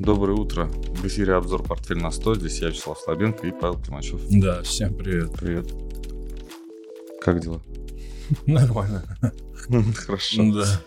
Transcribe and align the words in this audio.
Доброе 0.00 0.32
утро. 0.32 0.64
В 0.64 1.06
эфире 1.06 1.34
обзор 1.34 1.62
«Портфель 1.62 1.98
на 1.98 2.08
100». 2.08 2.36
Здесь 2.36 2.60
я, 2.62 2.68
Вячеслав 2.68 2.98
Слабенко 2.98 3.46
и 3.46 3.50
Павел 3.52 3.78
Тимачев. 3.82 4.18
Да, 4.30 4.62
всем 4.62 4.94
привет. 4.94 5.34
Привет. 5.38 5.74
Как 7.20 7.40
дела? 7.40 7.60
Нормально. 8.46 9.04
Хорошо. 9.96 10.52
Да. 10.54 10.80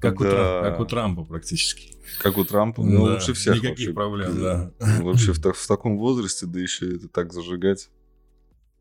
Как, 0.00 0.18
У, 0.20 0.24
Да. 0.24 0.30
Трампа, 0.30 0.70
как 0.70 0.80
у 0.80 0.84
Трампа 0.86 1.24
практически. 1.24 1.92
Как 2.20 2.38
у 2.38 2.44
Трампа? 2.46 2.82
Ну, 2.82 3.06
Да, 3.08 3.12
лучше 3.12 3.34
всех 3.34 3.56
Никаких 3.56 3.88
вообще. 3.88 3.92
проблем, 3.92 4.40
да. 4.40 4.72
Вообще 5.02 5.32
в, 5.34 5.38
в 5.38 5.66
таком 5.66 5.98
возрасте, 5.98 6.46
да 6.46 6.60
еще 6.60 6.96
это 6.96 7.08
так 7.08 7.34
зажигать. 7.34 7.90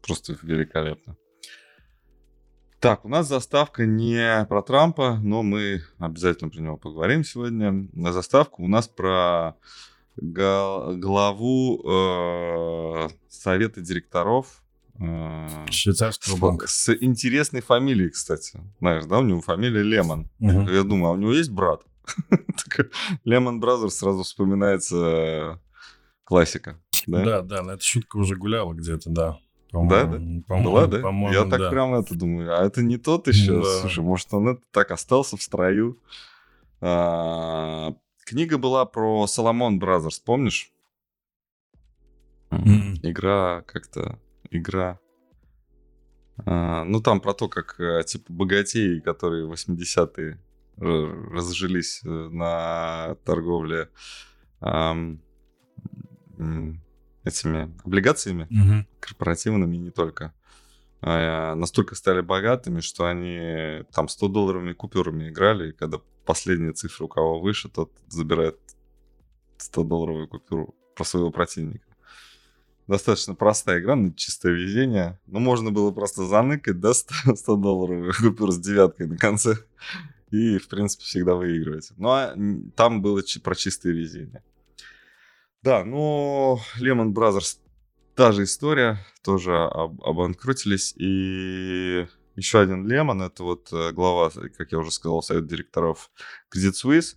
Просто 0.01 0.37
великолепно. 0.41 1.17
Так, 2.79 3.03
у 3.03 3.09
нас 3.09 3.27
заставка 3.27 3.85
не 3.85 4.45
про 4.47 4.61
Трампа, 4.61 5.19
но 5.21 5.43
мы 5.43 5.81
обязательно 5.97 6.49
про 6.49 6.61
него 6.61 6.77
поговорим 6.77 7.25
сегодня. 7.25 7.89
На 7.91 8.13
заставку 8.13 8.63
у 8.63 8.69
нас 8.69 8.87
про 8.87 9.55
главу 10.15 11.81
э, 11.85 13.09
совета 13.27 13.81
директоров 13.81 14.63
э, 14.97 15.65
Швейцарского 15.69 16.35
с, 16.35 16.39
банка. 16.39 16.67
с 16.67 16.93
интересной 16.93 17.61
фамилией, 17.61 18.11
кстати. 18.11 18.61
Знаешь, 18.79 19.05
да, 19.05 19.19
у 19.19 19.23
него 19.23 19.41
фамилия 19.41 19.83
Леман. 19.83 20.29
Мгм. 20.39 20.69
Я 20.69 20.83
думаю, 20.83 21.11
а 21.11 21.13
у 21.13 21.17
него 21.17 21.33
есть 21.33 21.51
брат? 21.51 21.81
Lehman 23.25 23.59
Brothers 23.59 23.95
сразу 23.95 24.23
вспоминается 24.23 24.95
э, 24.97 25.57
классика. 26.23 26.79
Да? 27.07 27.25
Да, 27.25 27.41
да, 27.41 27.61
но 27.61 27.73
эта 27.73 27.83
шутка 27.83 28.17
уже 28.17 28.35
гуляла 28.35 28.73
где-то, 28.73 29.09
да. 29.09 29.37
Да, 29.71 30.05
по-моему, 30.07 30.43
Была, 30.63 30.87
да? 30.87 30.99
По-моему, 30.99 31.33
Я 31.33 31.49
так 31.49 31.59
да. 31.59 31.69
прям 31.69 31.93
это 31.93 32.15
думаю. 32.15 32.57
А 32.59 32.63
это 32.65 32.81
не 32.81 32.97
тот 32.97 33.27
еще? 33.27 33.61
Да. 33.61 33.81
Слушай, 33.81 34.03
может, 34.03 34.33
он 34.33 34.47
это 34.49 34.61
так 34.71 34.91
остался 34.91 35.37
в 35.37 35.43
строю? 35.43 35.99
А, 36.81 37.93
Книга 38.25 38.57
была 38.57 38.85
про 38.85 39.27
Salomon 39.27 39.79
Brothers, 39.79 40.19
помнишь? 40.19 40.71
Мгм. 42.51 42.95
Игра 43.03 43.61
как-то... 43.67 44.19
Игра... 44.49 44.99
А, 46.45 46.83
Ну, 46.85 46.99
там 47.01 47.19
про 47.21 47.33
то, 47.33 47.47
как, 47.49 47.79
э, 47.79 48.01
типа, 48.05 48.31
богатеи, 48.33 48.99
которые 48.99 49.45
в 49.45 49.51
80-е 49.51 50.39
р- 50.77 51.31
разжились 51.31 52.01
э, 52.05 52.09
на 52.09 53.15
торговле 53.25 53.89
ам, 54.61 55.19
м, 56.37 56.81
этими 57.23 57.71
облигациями, 57.83 58.47
Мгм. 58.49 58.87
корпоративными 58.99 59.77
не 59.77 59.91
только, 59.91 60.33
а, 61.01 61.55
настолько 61.55 61.95
стали 61.95 62.21
богатыми, 62.21 62.81
что 62.81 63.05
они 63.05 63.83
там 63.93 64.07
100-долларовыми 64.07 64.73
купюрами 64.73 65.29
играли, 65.29 65.69
и 65.69 65.73
когда 65.73 65.99
последняя 66.25 66.73
цифра 66.73 67.05
у 67.05 67.07
кого 67.07 67.39
выше, 67.39 67.69
тот 67.69 67.91
забирает 68.07 68.57
100-долларовую 69.57 70.27
купюру 70.27 70.75
про 70.95 71.03
своего 71.03 71.31
противника. 71.31 71.85
Достаточно 72.87 73.35
простая 73.35 73.79
игра, 73.81 73.95
на 73.95 74.13
чистое 74.13 74.53
везение. 74.53 75.19
Ну, 75.27 75.39
можно 75.39 75.71
было 75.71 75.91
просто 75.91 76.25
заныкать, 76.25 76.79
да, 76.79 76.91
100-долларовую 76.91 78.13
купюру 78.19 78.51
с 78.51 78.57
девяткой 78.57 79.07
на 79.07 79.17
конце. 79.17 79.57
И, 80.31 80.57
в 80.57 80.67
принципе, 80.67 81.03
всегда 81.03 81.35
выигрывать. 81.35 81.91
Ну, 81.97 82.09
а 82.09 82.35
там 82.75 83.01
было 83.01 83.21
про 83.43 83.55
чистое 83.55 83.93
везение. 83.93 84.43
Да, 85.61 85.83
ну, 85.83 86.59
Lehman 86.79 87.13
Brothers 87.13 87.59
та 88.15 88.31
же 88.31 88.43
история, 88.43 88.99
тоже 89.23 89.55
об- 89.55 90.01
обанкротились. 90.03 90.93
И 90.97 92.07
еще 92.35 92.59
один 92.59 92.87
Лемон, 92.87 93.21
это 93.21 93.43
вот 93.43 93.71
э, 93.73 93.91
глава, 93.91 94.29
как 94.57 94.71
я 94.71 94.79
уже 94.79 94.91
сказал, 94.91 95.21
совет 95.21 95.47
директоров 95.47 96.11
Credit 96.53 96.73
Suisse, 96.83 97.15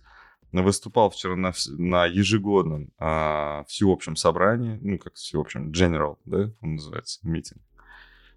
выступал 0.51 1.09
вчера 1.09 1.35
на, 1.35 1.53
на 1.77 2.05
ежегодном 2.05 2.91
а, 2.99 3.63
всеобщем 3.67 4.15
собрании, 4.15 4.77
ну, 4.81 4.99
как 4.99 5.15
всеобщем, 5.15 5.71
General, 5.71 6.17
да, 6.25 6.51
он 6.61 6.75
называется, 6.75 7.19
митинг. 7.23 7.61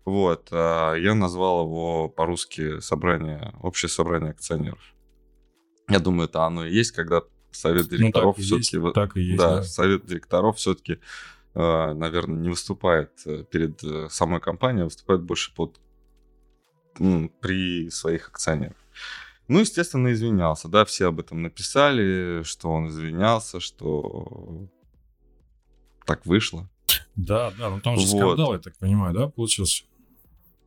Вот, 0.05 0.49
а, 0.51 0.95
я 0.95 1.15
назвал 1.15 1.67
его 1.67 2.09
по-русски 2.09 2.81
собрание, 2.81 3.55
общее 3.61 3.89
собрание 3.91 4.31
акционеров. 4.31 4.95
Я 5.89 5.99
думаю, 5.99 6.29
это 6.29 6.45
оно 6.45 6.65
и 6.65 6.73
есть, 6.73 6.93
когда 6.93 7.23
совет 7.57 7.91
Ну, 7.91 7.97
директоров 7.97 8.39
и 8.39 8.43
все-таки... 8.43 8.79
так 8.93 9.17
и 9.17 9.23
есть, 9.23 9.39
да, 9.39 9.57
да. 9.57 9.63
совет 9.63 10.07
директоров 10.07 10.57
все-таки, 10.57 10.99
наверное, 11.55 12.39
не 12.39 12.49
выступает 12.51 13.11
э, 13.25 13.45
перед 13.51 13.83
э, 13.83 14.09
самой 14.11 14.41
компанией, 14.41 14.83
а 14.83 14.85
выступает 14.87 15.23
больше 15.23 15.55
под 15.55 15.81
м, 16.99 17.31
при 17.41 17.89
своих 17.91 18.29
акционерах. 18.29 18.77
Ну, 19.49 19.61
естественно, 19.61 20.13
извинялся, 20.13 20.69
да, 20.69 20.85
все 20.85 21.07
об 21.07 21.21
этом 21.21 21.41
написали, 21.43 22.43
что 22.45 22.69
он 22.71 22.89
извинялся, 22.89 23.61
что 23.61 24.67
так 26.05 26.27
вышло. 26.27 26.69
Да, 27.15 27.53
да, 27.59 27.71
ну 27.71 27.81
там 27.81 27.97
же 27.97 28.07
Вот. 28.09 28.35
скандал, 28.35 28.53
я 28.53 28.59
так 28.59 28.77
понимаю, 28.77 29.15
да, 29.15 29.29
получился? 29.29 29.85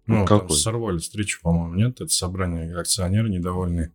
Ну, 0.09 0.25
Какой? 0.25 0.47
там 0.47 0.57
сорвали 0.57 0.97
встречу, 0.97 1.39
по-моему, 1.41 1.75
нет? 1.75 2.01
Это 2.01 2.09
собрание 2.11 2.75
акционеры 2.75 3.29
недовольные. 3.29 3.93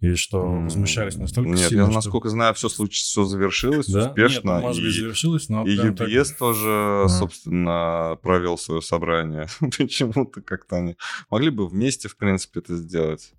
И 0.00 0.14
что 0.14 0.42
возмущались 0.42 1.16
настолько 1.16 1.50
Нет, 1.50 1.68
сильно, 1.68 1.82
я, 1.82 1.86
что- 1.86 1.94
насколько 1.94 2.28
знаю, 2.28 2.54
все, 2.54 2.68
все 2.68 3.24
завершилось 3.24 3.86
Да? 3.88 4.08
успешно. 4.10 4.50
Нет, 4.54 4.62
может 4.62 4.82
быть, 4.84 4.94
и- 4.96 5.00
завершилось, 5.00 5.48
но 5.48 5.66
И 5.66 5.76
прям 5.76 5.96
так- 5.96 6.08
UBS 6.08 6.36
тоже, 6.38 6.68
Ага. 6.68 7.08
собственно, 7.08 8.18
провел 8.22 8.58
свое 8.58 8.82
собрание. 8.82 9.46
Почему-то 9.60 10.40
как-то 10.40 10.76
они 10.76 10.96
могли 11.30 11.50
бы 11.50 11.66
вместе, 11.68 12.08
в 12.08 12.16
принципе, 12.16 12.60
это 12.60 12.76
сделать. 12.76 13.32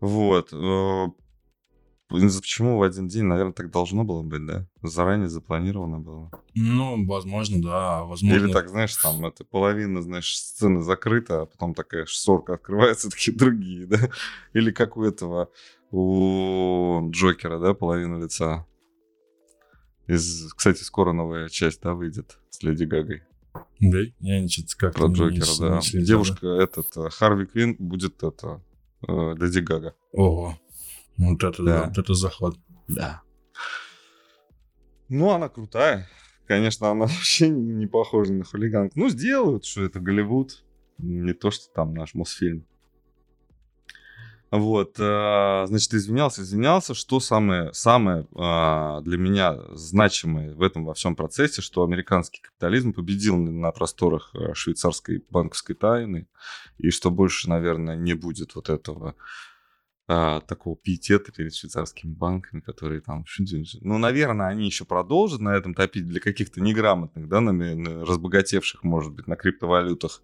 Вот. 0.00 0.52
Э, 2.10 2.28
Почему 2.40 2.78
в 2.78 2.82
один 2.82 3.08
день, 3.08 3.24
наверное, 3.24 3.52
так 3.52 3.70
должно 3.70 4.04
было 4.04 4.22
быть, 4.22 4.44
да? 4.46 4.66
Заранее 4.82 5.28
запланировано 5.28 5.98
было. 5.98 6.30
Ну, 6.54 7.04
возможно, 7.06 7.62
да, 7.62 8.04
возможно. 8.04 8.36
Или 8.36 8.52
так, 8.52 8.68
знаешь, 8.68 8.96
там 8.96 9.24
это 9.26 9.44
половина, 9.44 10.02
знаешь, 10.02 10.36
сцены 10.36 10.82
закрыта, 10.82 11.42
а 11.42 11.46
потом 11.46 11.74
такая 11.74 12.06
шторка 12.06 12.54
открывается, 12.54 13.10
такие 13.10 13.36
другие, 13.36 13.86
да? 13.86 13.98
Или 14.52 14.70
как 14.70 14.96
у 14.96 15.02
этого, 15.02 15.50
у 15.90 17.08
Джокера, 17.10 17.58
да, 17.58 17.74
половина 17.74 18.22
лица. 18.22 18.66
Из, 20.06 20.52
кстати, 20.54 20.82
скоро 20.82 21.12
новая 21.12 21.48
часть, 21.48 21.82
да, 21.82 21.94
выйдет 21.94 22.38
с 22.50 22.62
Леди 22.62 22.84
Гагой. 22.84 23.22
Да, 23.80 23.98
я 24.20 24.40
ничего 24.40 24.66
как-то 24.78 25.00
Про 25.00 25.08
не- 25.08 25.14
Джокера, 25.14 25.44
не 25.46 25.70
да. 25.70 25.80
следил, 25.80 26.06
Девушка, 26.06 26.46
этот, 26.46 26.96
э, 26.96 27.10
Харви 27.10 27.46
Квин 27.46 27.74
будет 27.78 28.22
это, 28.22 28.62
э, 29.08 29.34
Леди 29.38 29.58
Гага. 29.60 29.94
да. 30.12 30.20
Ого. 30.22 30.58
Вот 31.18 31.42
это, 31.42 31.62
Да. 31.62 31.80
да. 31.80 31.88
вот 31.88 31.98
это 31.98 32.14
заход. 32.14 32.58
Да. 32.88 33.22
Ну, 35.08 35.30
она 35.30 35.48
крутая. 35.48 36.08
Конечно, 36.46 36.90
она 36.90 37.00
вообще 37.06 37.48
не 37.48 37.86
похожа 37.86 38.32
на 38.32 38.44
хулиганку. 38.44 38.98
Ну, 38.98 39.08
сделают, 39.08 39.64
что 39.64 39.82
это 39.82 40.00
Голливуд. 40.00 40.64
Не 40.98 41.34
то, 41.34 41.50
что 41.50 41.72
там 41.74 41.94
наш 41.94 42.14
Мосфильм. 42.14 42.66
Вот, 44.52 44.94
э, 44.98 45.64
значит, 45.66 45.92
извинялся, 45.92 46.42
извинялся. 46.42 46.94
Что 46.94 47.18
самое, 47.18 47.74
самое 47.74 48.26
э, 48.34 49.00
для 49.02 49.18
меня 49.18 49.58
значимое 49.74 50.54
в 50.54 50.62
этом 50.62 50.84
во 50.84 50.94
всем 50.94 51.16
процессе, 51.16 51.60
что 51.60 51.82
американский 51.82 52.40
капитализм 52.40 52.92
победил 52.92 53.36
на 53.36 53.72
просторах 53.72 54.30
э, 54.34 54.54
швейцарской 54.54 55.24
банковской 55.30 55.74
тайны, 55.74 56.28
и 56.78 56.90
что 56.90 57.10
больше, 57.10 57.50
наверное, 57.50 57.96
не 57.96 58.14
будет 58.14 58.54
вот 58.54 58.70
этого 58.70 59.16
а, 60.08 60.40
такого 60.40 60.76
пиетета 60.76 61.32
перед 61.32 61.54
швейцарскими 61.54 62.12
банками, 62.12 62.60
которые 62.60 63.00
там... 63.00 63.24
Ну, 63.80 63.98
наверное, 63.98 64.46
они 64.48 64.66
еще 64.66 64.84
продолжат 64.84 65.40
на 65.40 65.56
этом 65.56 65.74
топить 65.74 66.06
для 66.06 66.20
каких-то 66.20 66.60
неграмотных, 66.60 67.28
да, 67.28 67.40
нами- 67.40 67.74
на- 67.74 68.04
разбогатевших, 68.04 68.84
может 68.84 69.12
быть, 69.12 69.26
на 69.26 69.36
криптовалютах. 69.36 70.22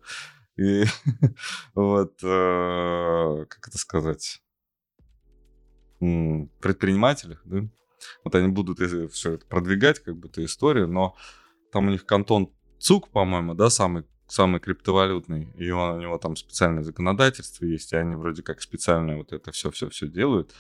И 0.57 0.85
вот, 1.75 2.21
э, 2.23 3.47
как 3.49 3.69
это 3.69 3.79
сказать, 3.79 4.41
предпринимателях, 5.99 7.43
да, 7.45 7.69
вот 8.25 8.35
они 8.35 8.49
будут 8.49 8.79
все 9.13 9.33
это 9.33 9.47
продвигать, 9.47 10.01
как 10.01 10.17
бы, 10.17 10.29
эту 10.29 10.45
историю, 10.45 10.89
но 10.89 11.17
там 11.73 11.89
у 11.89 11.91
них 11.91 12.05
кантон 12.07 12.53
ЦУК, 12.79 13.11
по-моему, 13.11 13.55
да, 13.55 13.71
самый 13.71 14.05
самый 14.33 14.61
криптовалютный, 14.61 15.49
и 15.57 15.71
он, 15.71 15.97
у 15.97 16.01
него 16.01 16.17
там 16.19 16.37
специальное 16.37 16.83
законодательство 16.83 17.67
есть, 17.67 17.93
и 17.93 17.97
они 17.97 18.17
вроде 18.17 18.43
как 18.43 18.63
специально 18.63 19.19
вот 19.19 19.33
это 19.33 19.53
все-все-все 19.53 20.09
делают. 20.09 20.55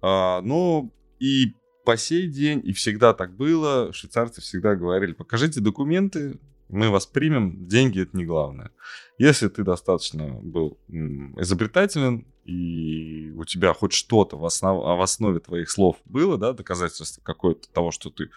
А, 0.00 0.40
ну, 0.40 0.92
и 1.18 1.54
по 1.84 1.96
сей 1.98 2.28
день, 2.28 2.62
и 2.64 2.72
всегда 2.72 3.12
так 3.12 3.36
было, 3.36 3.92
швейцарцы 3.92 4.40
всегда 4.40 4.74
говорили, 4.74 5.12
покажите 5.12 5.60
документы, 5.60 6.40
мы 6.70 6.88
вас 6.88 7.04
примем, 7.06 7.66
деньги 7.66 8.00
это 8.00 8.16
не 8.16 8.24
главное. 8.24 8.70
Если 9.18 9.48
ты 9.48 9.64
достаточно 9.64 10.26
был 10.28 10.78
изобретателен, 10.88 12.26
и 12.44 13.32
у 13.36 13.44
тебя 13.44 13.74
хоть 13.74 13.92
что-то 13.92 14.38
в, 14.38 14.46
основ- 14.46 14.96
в 14.96 15.00
основе 15.02 15.40
твоих 15.40 15.70
слов 15.70 15.96
было, 16.06 16.38
да, 16.38 16.54
доказательство 16.54 17.20
какое-то 17.22 17.68
того, 17.70 17.90
что 17.90 18.08
ты 18.08 18.30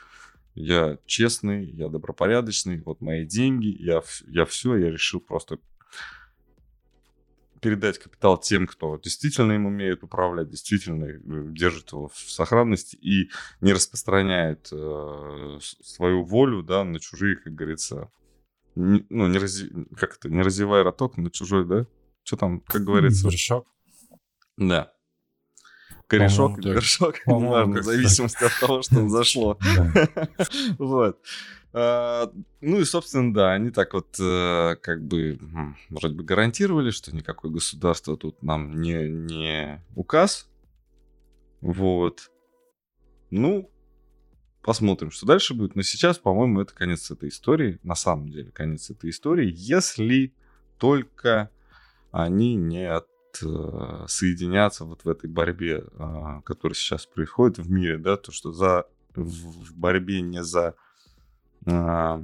я 0.56 0.98
честный, 1.06 1.66
я 1.72 1.90
добропорядочный, 1.90 2.82
вот 2.82 3.02
мои 3.02 3.26
деньги, 3.26 3.76
я, 3.80 4.02
я 4.28 4.46
все, 4.46 4.76
я 4.76 4.92
решил 4.92 5.20
просто 5.20 5.60
передать 7.64 7.98
капитал 7.98 8.38
тем, 8.38 8.68
кто 8.68 8.98
действительно 8.98 9.54
им 9.54 9.66
умеет 9.66 10.04
управлять, 10.04 10.50
действительно 10.50 11.06
э, 11.06 11.20
держит 11.54 11.94
его 11.94 12.10
в 12.10 12.18
сохранности 12.18 12.98
и 12.98 13.32
не 13.62 13.72
распространяет 13.72 14.68
э, 14.72 15.60
свою 15.62 16.24
волю, 16.24 16.62
да, 16.62 16.84
на 16.84 17.00
чужие, 17.00 17.38
как 17.38 17.54
говорится, 17.56 18.12
не, 18.76 19.06
ну, 19.10 19.28
не 19.28 19.38
рази... 19.38 19.72
как 19.96 20.18
это, 20.18 20.30
не 20.30 20.42
развивай 20.42 20.84
роток 20.84 21.18
на 21.18 21.32
чужой, 21.32 21.66
да? 21.66 21.88
Что 22.24 22.38
там, 22.38 22.60
как 22.60 22.84
говорится? 22.84 23.30
Вершок. 23.30 23.68
Да. 24.58 24.93
Корешок 26.08 26.64
вершок, 26.64 27.16
неважно, 27.26 27.82
в 27.82 27.84
зависимости 27.84 28.44
от 28.44 28.60
того, 28.60 28.82
что 28.82 29.08
зашло. 29.10 29.58
Вот. 30.78 31.20
А, 31.74 32.32
Ну 32.62 32.80
и, 32.80 32.86
собственно, 32.86 33.34
да, 33.34 33.54
они 33.54 33.72
так 33.72 33.94
вот 33.94 34.16
э, 34.20 34.76
как 34.82 35.04
бы 35.04 35.40
вроде 35.90 36.16
бы 36.16 36.24
гарантировали, 36.24 36.92
что 36.92 37.16
никакое 37.16 37.52
государство 37.52 38.16
тут 38.16 38.44
нам 38.44 38.80
не, 38.80 39.10
не 39.10 39.84
указ. 39.96 40.48
Вот. 41.62 42.30
Ну, 43.32 43.72
посмотрим, 44.62 45.10
что 45.10 45.26
дальше 45.26 45.56
будет. 45.56 45.76
Но 45.76 45.82
сейчас, 45.82 46.20
по-моему, 46.20 46.62
это 46.62 46.74
конец 46.76 47.10
этой 47.10 47.30
истории. 47.30 47.80
На 47.84 47.96
самом 47.96 48.30
деле, 48.30 48.52
конец 48.52 48.92
этой 48.92 49.10
истории, 49.10 49.52
если 49.56 50.34
только 50.78 51.50
они 52.12 52.56
не 52.56 52.86
от, 52.86 53.08
э, 53.42 54.06
соединятся 54.08 54.86
вот 54.86 55.06
в 55.06 55.10
этой 55.10 55.30
борьбе, 55.30 55.86
а, 55.98 56.42
которая 56.42 56.76
сейчас 56.76 57.06
происходит 57.06 57.58
в 57.58 57.72
мире, 57.72 57.98
да, 57.98 58.18
то, 58.18 58.32
что 58.32 58.52
за 58.52 58.86
в 59.16 59.74
борьбе 59.76 60.22
не 60.22 60.44
за 60.44 60.76
а, 61.66 62.24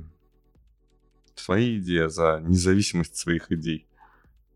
свои 1.36 1.80
идеи, 1.80 2.06
а 2.06 2.10
за 2.10 2.42
независимость 2.44 3.16
своих 3.16 3.52
идей. 3.52 3.86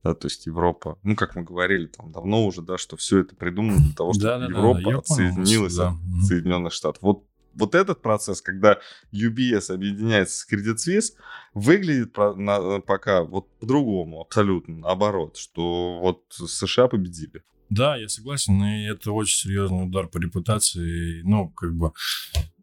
Да, 0.03 0.13
то 0.13 0.27
есть 0.27 0.45
Европа, 0.47 0.99
ну, 1.03 1.15
как 1.15 1.35
мы 1.35 1.43
говорили 1.43 1.87
там 1.87 2.11
давно 2.11 2.45
уже, 2.45 2.61
да, 2.61 2.77
что 2.77 2.97
все 2.97 3.19
это 3.19 3.35
придумано 3.35 3.77
для 3.79 3.93
того, 3.95 4.13
чтобы 4.13 4.45
Европа 4.49 4.81
понял 4.81 4.99
отсоединилась 4.99 5.75
да. 5.75 5.91
от. 5.91 6.25
Соединенных 6.25 6.73
Штатов. 6.73 7.01
Вот, 7.01 7.23
вот 7.55 7.75
этот 7.75 8.01
процесс, 8.01 8.41
когда 8.41 8.79
UBS 9.13 9.71
объединяется 9.73 10.37
с 10.37 10.47
Credit 10.51 10.75
Suisse, 10.75 11.13
выглядит 11.53 12.13
пока 12.13 13.23
вот 13.23 13.49
по-другому, 13.59 14.21
абсолютно 14.21 14.77
наоборот, 14.77 15.37
что 15.37 15.99
вот 15.99 16.23
США 16.29 16.87
победили. 16.87 17.43
Да, 17.69 17.95
я 17.95 18.07
согласен, 18.07 18.63
и 18.63 18.85
это 18.85 19.11
очень 19.11 19.35
серьезный 19.35 19.85
удар 19.85 20.07
по 20.07 20.19
репутации. 20.19 21.21
Ну, 21.23 21.49
как 21.49 21.73
бы, 21.73 21.91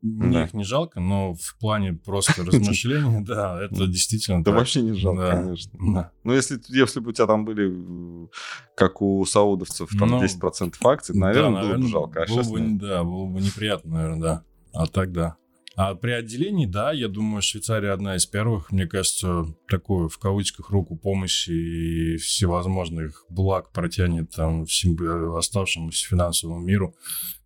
мне 0.03 0.35
Да. 0.39 0.45
их 0.45 0.55
не 0.55 0.63
жалко, 0.63 1.01
но 1.01 1.35
в 1.35 1.57
плане 1.59 1.95
просто 1.95 2.33
размышления, 2.45 3.21
да, 3.21 3.61
это 3.61 3.87
действительно 3.89 4.45
Да 4.45 4.53
вообще 4.53 4.83
не 4.83 4.93
жалко, 4.93 5.31
конечно. 5.31 6.13
Ну, 6.23 6.33
если, 6.33 6.61
если 6.69 7.01
бы 7.01 7.11
у 7.11 7.13
тебя 7.13 7.27
там 7.27 7.45
были, 7.45 8.29
как 8.77 9.03
у 9.03 9.25
саудовцев, 9.25 9.91
там 9.99 10.11
Ну, 10.11 10.23
10% 10.23 10.75
акций, 10.85 11.17
наверное, 11.17 11.63
было 11.63 11.77
бы 11.77 11.89
жалко. 11.89 12.23
А 12.23 12.27
да, 12.27 13.03
было 13.03 13.27
бы 13.27 13.41
неприятно, 13.41 13.95
наверное, 13.95 14.21
да. 14.21 14.45
А 14.73 14.87
так 14.87 15.13
да. 15.13 15.37
А 15.77 15.95
при 15.95 16.11
отделении, 16.11 16.67
да, 16.67 16.93
я 16.93 17.09
думаю, 17.09 17.43
Швейцария 17.43 17.93
одна 17.93 18.17
из 18.17 18.27
первых, 18.27 18.71
мне 18.73 18.87
кажется, 18.87 19.47
такую 19.69 20.09
в 20.09 20.19
кавычках 20.19 20.71
руку 20.71 20.97
помощи 20.97 21.51
и 21.51 22.17
всевозможных 22.17 23.25
благ 23.31 23.73
протянет 23.73 24.31
там 24.31 24.67
всем 24.67 24.97
э, 25.01 25.39
оставшемуся 25.39 26.07
финансовому 26.07 26.61
миру 26.61 26.95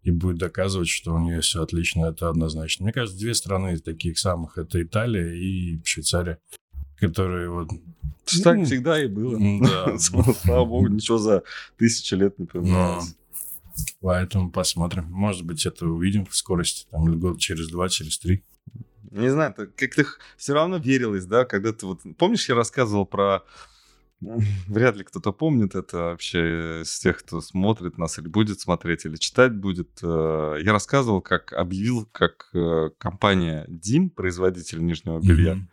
и 0.02 0.10
будет 0.10 0.38
доказывать, 0.38 0.88
что 0.88 1.14
у 1.14 1.18
нее 1.18 1.42
все 1.42 1.62
отлично, 1.62 2.06
это 2.06 2.28
однозначно. 2.28 2.84
Мне 2.84 2.92
кажется, 2.92 3.20
две 3.20 3.34
страны 3.34 3.78
таких 3.78 4.18
самых, 4.18 4.58
это 4.58 4.82
Италия 4.82 5.34
и 5.34 5.80
Швейцария, 5.84 6.38
которые 6.98 7.50
вот... 7.50 7.68
Так 8.42 8.56
Ну, 8.56 8.64
всегда 8.64 9.02
и 9.02 9.06
было. 9.06 9.38
Да. 9.60 9.98
Слава 9.98 10.64
богу, 10.64 10.88
ничего 10.88 11.18
за 11.18 11.42
тысячи 11.76 12.14
лет 12.14 12.38
не 12.38 12.46
поменялось. 12.46 13.14
Поэтому 14.00 14.50
посмотрим. 14.50 15.04
Может 15.10 15.44
быть, 15.44 15.66
это 15.66 15.86
увидим 15.86 16.26
в 16.26 16.36
скорости, 16.36 16.86
там, 16.90 17.18
год 17.18 17.38
через 17.40 17.68
два, 17.68 17.88
через 17.88 18.18
три. 18.18 18.44
Не 19.10 19.28
знаю, 19.30 19.52
это 19.52 19.66
как-то 19.66 20.04
все 20.36 20.54
равно 20.54 20.76
верилось, 20.78 21.24
да, 21.26 21.44
когда 21.44 21.72
ты 21.72 21.86
вот... 21.86 22.00
Помнишь, 22.18 22.48
я 22.48 22.54
рассказывал 22.54 23.06
про... 23.06 23.42
Вряд 24.20 24.96
ли 24.96 25.04
кто-то 25.04 25.32
помнит 25.32 25.74
это 25.74 25.98
вообще 25.98 26.82
из 26.82 26.98
тех, 26.98 27.18
кто 27.18 27.40
смотрит 27.40 27.98
нас 27.98 28.18
или 28.18 28.28
будет 28.28 28.60
смотреть, 28.60 29.04
или 29.04 29.16
читать 29.16 29.54
будет. 29.54 29.90
Э, 30.02 30.56
Я 30.60 30.72
рассказывал, 30.72 31.20
как 31.20 31.52
объявил, 31.52 32.08
как 32.10 32.48
э, 32.54 32.90
компания 32.98 33.66
DIM, 33.68 34.10
производитель 34.10 34.84
нижнего 34.84 35.20
белья, 35.20 35.54
Мгм. 35.56 35.70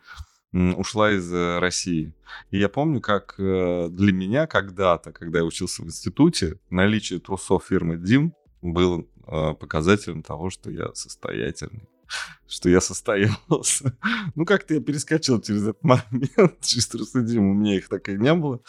Ушла 0.52 1.12
из 1.12 1.32
э, 1.32 1.58
России. 1.58 2.12
И 2.50 2.58
я 2.58 2.68
помню, 2.68 3.00
как 3.00 3.34
э, 3.38 3.88
для 3.90 4.12
меня 4.12 4.46
когда-то, 4.46 5.12
когда 5.12 5.38
я 5.38 5.44
учился 5.44 5.82
в 5.82 5.86
институте, 5.86 6.58
наличие 6.70 7.20
трусов 7.20 7.64
фирмы 7.68 7.96
Дим 7.96 8.34
было 8.60 9.04
э, 9.26 9.54
показателем 9.54 10.22
того, 10.22 10.50
что 10.50 10.70
я 10.70 10.94
состоятельный 10.94 11.88
что 12.46 12.68
я 12.68 12.80
состоялся. 12.80 13.96
Ну, 14.34 14.44
как-то 14.44 14.74
я 14.74 14.80
перескочил 14.80 15.40
через 15.40 15.62
этот 15.62 15.82
момент, 15.82 16.60
через 16.60 16.86
трусы 16.88 17.22
Дим, 17.22 17.50
у 17.50 17.54
меня 17.54 17.76
их 17.76 17.88
так 17.88 18.08
и 18.08 18.12
не 18.12 18.34
было. 18.34 18.60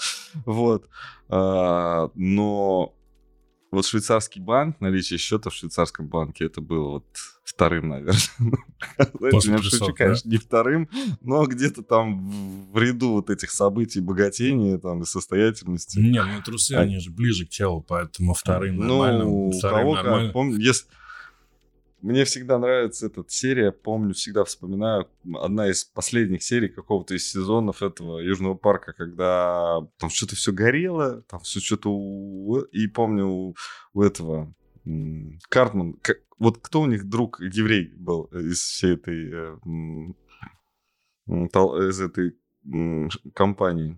Вот. 0.45 0.87
А, 1.29 2.09
Но 2.15 2.95
вот 3.73 3.85
швейцарский 3.85 4.41
банк, 4.41 4.79
наличие 4.79 5.17
счета 5.17 5.49
в 5.49 5.53
швейцарском 5.53 6.07
банке, 6.07 6.45
это 6.45 6.61
было 6.61 6.89
вот 6.89 7.05
вторым, 7.43 7.89
наверное. 7.89 8.13
Знаете, 9.19 9.49
трусов, 9.51 9.71
шучу, 9.79 9.93
конечно, 9.93 10.29
не 10.29 10.37
вторым, 10.37 10.89
но 11.21 11.45
где-то 11.45 11.83
там 11.83 12.29
в- 12.71 12.77
ряду 12.77 13.11
вот 13.13 13.29
этих 13.29 13.51
событий 13.51 13.99
богатения 13.99 14.77
там 14.77 15.01
и 15.01 15.05
состоятельности. 15.05 15.99
Не, 15.99 16.23
ну 16.23 16.41
трусы, 16.43 16.73
А- 16.73 16.81
они 16.81 16.99
же 16.99 17.09
ближе 17.11 17.45
к 17.45 17.49
телу, 17.49 17.81
поэтому 17.81 18.33
вторым 18.33 18.77
нормально. 18.77 19.23
Ну, 19.23 19.47
у 19.49 19.59
кого 19.59 19.95
как. 19.95 20.33
Помню, 20.33 20.57
если... 20.57 20.85
Мне 22.03 22.25
всегда 22.25 22.59
нравится 22.59 23.05
эта 23.05 23.23
серия, 23.29 23.71
помню, 23.71 24.13
всегда 24.13 24.43
вспоминаю, 24.43 25.07
одна 25.35 25.69
из 25.69 25.85
последних 25.85 26.43
серий 26.43 26.67
какого-то 26.67 27.15
из 27.15 27.31
сезонов 27.31 27.81
этого 27.81 28.19
Южного 28.19 28.55
парка, 28.55 28.91
когда 28.91 29.79
там 29.99 30.09
что-то 30.09 30.35
все 30.35 30.51
горело, 30.51 31.21
там 31.29 31.39
все 31.39 31.61
что-то... 31.61 32.67
И 32.73 32.87
помню, 32.87 33.27
у, 33.27 33.55
у 33.93 34.01
этого 34.01 34.53
Картман, 35.47 35.97
вот 36.37 36.57
кто 36.57 36.81
у 36.81 36.87
них 36.87 37.07
друг 37.07 37.39
еврей 37.39 37.93
был 37.95 38.25
из 38.33 38.59
всей 38.59 38.95
этой... 38.95 39.31
э, 39.31 39.55
из 41.87 42.01
этой 42.01 42.37
компании? 43.33 43.97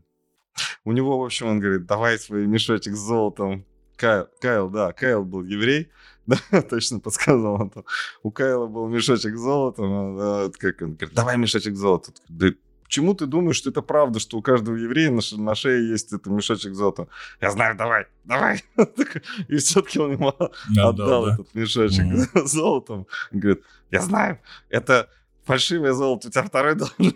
У 0.83 0.91
него, 0.91 1.17
в 1.17 1.25
общем, 1.25 1.47
он 1.47 1.59
говорит, 1.59 1.87
давай 1.87 2.19
свой 2.19 2.45
мешочек 2.45 2.93
с 2.93 2.99
золотом. 2.99 3.65
Кайл, 3.97 4.27
Кайл, 4.41 4.69
да, 4.69 4.91
Кайл 4.93 5.23
был 5.23 5.43
еврей, 5.43 5.89
да, 6.27 6.37
точно 6.61 6.99
подсказал 6.99 7.61
он 7.61 7.69
там. 7.69 7.83
У 8.23 8.31
Кайла 8.31 8.67
был 8.67 8.87
мешочек 8.87 9.35
с 9.35 9.39
золотом, 9.39 10.17
а, 10.19 10.47
да, 10.47 10.53
как 10.57 10.81
он 10.81 10.95
говорит, 10.95 11.13
давай 11.15 11.37
мешочек 11.37 11.75
золота. 11.75 12.11
Да 12.29 12.47
почему 12.83 13.13
ты 13.15 13.25
думаешь, 13.25 13.55
что 13.57 13.69
это 13.71 13.81
правда, 13.81 14.19
что 14.19 14.37
у 14.37 14.41
каждого 14.41 14.75
еврея 14.75 15.09
на, 15.11 15.21
ше- 15.21 15.39
на 15.39 15.55
шее 15.55 15.89
есть 15.89 16.13
этот 16.13 16.27
мешочек 16.27 16.73
с 16.73 16.77
золотом? 16.77 17.07
Я 17.41 17.51
знаю, 17.51 17.75
давай, 17.75 18.05
давай. 18.25 18.63
И 19.47 19.57
все-таки 19.57 19.99
он 19.99 20.11
ему 20.13 20.33
Да, 20.75 20.89
отдал 20.89 21.25
да, 21.25 21.27
да. 21.29 21.33
этот 21.33 21.53
мешочек 21.55 22.05
золотом. 22.47 23.07
Он 23.31 23.39
говорит, 23.39 23.63
я 23.91 24.01
знаю, 24.01 24.39
это 24.69 25.09
фальшивое 25.45 25.93
золото, 25.93 26.27
у 26.27 26.31
тебя 26.31 26.43
второй 26.43 26.75
должен 26.75 26.95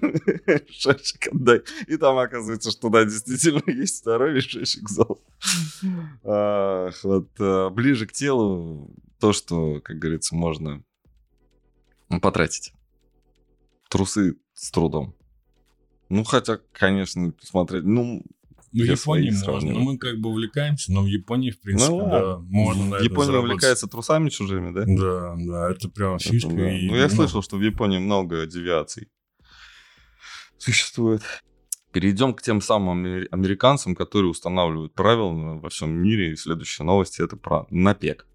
мешочек 0.45 1.27
отдай. 1.33 1.61
И 1.87 1.97
там 1.97 2.17
оказывается, 2.17 2.71
что 2.71 2.89
да, 2.89 3.03
действительно 3.03 3.63
есть 3.67 4.01
второй 4.01 4.35
мешочек 4.35 4.87
золота. 4.87 5.21
Ах, 6.23 7.03
вот 7.03 7.29
э, 7.39 7.69
ближе 7.69 8.05
к 8.07 8.13
телу 8.13 8.93
то, 9.19 9.33
что, 9.33 9.81
как 9.81 9.97
говорится, 9.97 10.35
можно 10.35 10.83
потратить. 12.21 12.73
Трусы 13.89 14.37
с 14.53 14.71
трудом. 14.71 15.15
Ну, 16.09 16.23
хотя, 16.23 16.59
конечно, 16.71 17.31
посмотреть, 17.31 17.83
ну, 17.83 18.23
Ну, 18.71 18.83
в 18.83 18.87
Японии 18.87 19.31
можно. 19.45 19.71
Ну, 19.71 19.79
мы 19.79 19.97
как 19.97 20.19
бы 20.19 20.29
увлекаемся, 20.29 20.91
но 20.91 21.01
в 21.01 21.07
Японии, 21.07 21.51
в 21.51 21.59
принципе, 21.59 21.91
Ну, 21.91 21.99
да, 22.09 22.37
можно 22.39 22.85
на 22.85 22.95
Япония 22.97 23.37
увлекается 23.39 23.87
трусами 23.87 24.29
чужими, 24.29 24.71
да? 24.73 24.83
Да, 24.85 25.35
да, 25.37 25.71
это 25.71 25.89
прям 25.89 26.15
Это 26.15 26.23
фишка. 26.29 26.49
да. 26.51 26.71
и, 26.77 26.87
Ну, 26.89 26.95
я 26.95 27.09
слышал, 27.09 27.41
что 27.41 27.57
в 27.57 27.61
Японии 27.61 27.97
много 27.97 28.45
девиаций 28.45 29.09
существует. 30.57 31.21
Перейдем 31.91 32.33
к 32.33 32.41
тем 32.41 32.61
самым 32.61 33.03
амер- 33.05 33.27
американцам, 33.31 33.95
которые 33.95 34.29
устанавливают 34.29 34.93
правила 34.93 35.59
во 35.59 35.69
всем 35.69 35.89
мире. 35.91 36.33
И 36.33 36.35
следующая 36.35 36.83
новость 36.83 37.19
это 37.19 37.35
про 37.35 37.65
напек. 37.71 38.27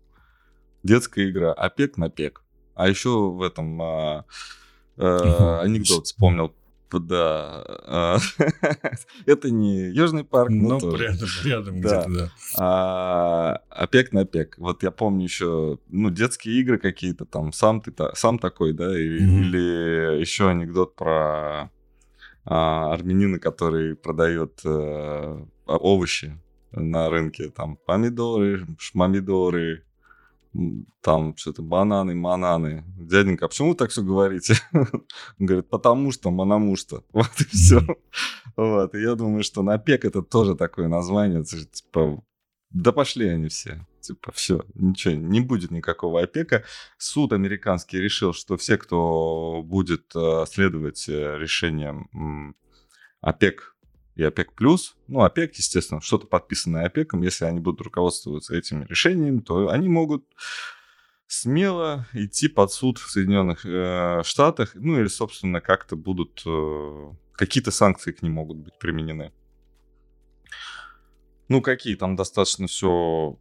Детская 0.83 1.31
игра 1.31 1.53
опек 1.53 1.97
напек. 1.97 2.43
А 2.75 2.89
еще 2.89 3.11
в 3.31 3.41
этом 3.43 3.81
а, 3.81 4.25
э, 4.97 5.03
анекдот 5.63 6.07
вспомнил. 6.07 6.53
Да. 6.93 7.65
а, 7.87 8.19
Это 9.27 9.51
не 9.51 9.91
Южный 9.91 10.25
парк, 10.25 10.51
но 10.51 10.75
Ну, 10.75 10.81
тоже. 10.81 11.05
рядом, 11.05 11.29
рядом 11.45 11.81
Да. 11.81 12.05
где-то, 12.05 12.19
да. 12.19 12.31
А, 12.57 13.61
опек 13.71 14.13
на 14.13 14.25
пек. 14.25 14.55
Вот 14.59 14.83
я 14.83 14.91
помню 14.91 15.25
еще, 15.25 15.79
ну, 15.89 16.11
детские 16.11 16.61
игры 16.61 16.79
какие-то 16.79 17.25
там, 17.25 17.53
сам 17.53 17.81
ты 17.81 17.93
сам 18.15 18.39
такой, 18.39 18.73
да, 18.73 18.97
и- 18.99 19.19
Мгм. 19.21 19.43
или 19.43 20.21
еще 20.21 20.49
анекдот 20.49 20.95
про 20.97 21.71
а, 22.47 22.93
армянина, 22.93 23.39
который 23.39 23.97
продает 23.97 24.61
э, 24.65 25.45
овощи 25.67 26.39
на 26.73 27.09
рынке. 27.09 27.49
Там 27.51 27.77
помидоры, 27.87 28.67
шмамидоры, 28.79 29.83
там 31.01 31.37
что-то 31.37 31.63
бананы, 31.63 32.15
мананы. 32.15 32.85
Дяденька, 32.97 33.47
а 33.47 33.49
почему 33.49 33.71
вы 33.71 33.75
так 33.75 33.91
все 33.91 34.03
говорите? 34.03 34.55
Он 34.73 35.47
говорит, 35.47 35.69
потому 35.69 36.13
что, 36.13 36.31
потому 36.31 36.77
что. 36.77 37.05
Вот 37.13 37.31
и 37.41 37.45
все. 37.45 37.81
Вот, 38.57 38.95
и 38.95 39.01
я 39.01 39.15
думаю, 39.15 39.43
что 39.43 39.63
напек 39.63 40.05
это 40.05 40.23
тоже 40.23 40.55
такое 40.55 40.89
название. 40.89 41.45
Типа, 41.45 42.23
да 42.71 42.93
пошли 42.93 43.29
они 43.29 43.49
все. 43.49 43.87
Типа, 44.01 44.33
все, 44.33 44.65
ничего, 44.75 45.15
не 45.15 45.41
будет 45.41 45.71
никакого 45.71 46.23
опека. 46.23 46.65
Суд 46.99 47.33
американский 47.33 47.99
решил, 47.99 48.35
что 48.35 48.57
все, 48.57 48.77
кто 48.77 49.63
будет 49.65 50.15
э, 50.15 50.45
следовать 50.47 51.09
э, 51.09 51.39
решениям 51.39 52.55
ОПЕК 53.23 53.74
и 54.17 54.23
ОПЕК+, 54.23 54.53
плюс, 54.55 54.97
ну, 55.09 55.23
ОПЕК, 55.23 55.57
естественно, 55.57 56.01
что-то 56.01 56.27
подписанное 56.27 56.87
ОПЕКом, 56.87 57.23
если 57.23 57.45
они 57.47 57.61
будут 57.61 57.81
руководствоваться 57.81 58.57
этими 58.57 58.85
решениями, 58.85 59.41
то 59.41 59.69
они 59.69 59.89
могут 59.89 60.25
смело 61.27 62.07
идти 62.13 62.49
под 62.49 62.73
суд 62.73 62.99
в 62.99 63.11
Соединенных 63.11 63.67
э, 63.67 64.23
Штатах, 64.25 64.73
ну, 64.75 65.01
или, 65.01 65.09
собственно, 65.09 65.61
как-то 65.61 65.97
будут, 65.97 66.43
э, 66.47 67.13
какие-то 67.33 67.71
санкции 67.71 68.13
к 68.13 68.23
ним 68.23 68.33
могут 68.33 68.59
быть 68.59 68.79
применены. 68.79 69.33
Ну, 71.49 71.61
какие 71.61 71.97
там 71.97 72.17
достаточно 72.17 72.67
все 72.67 73.39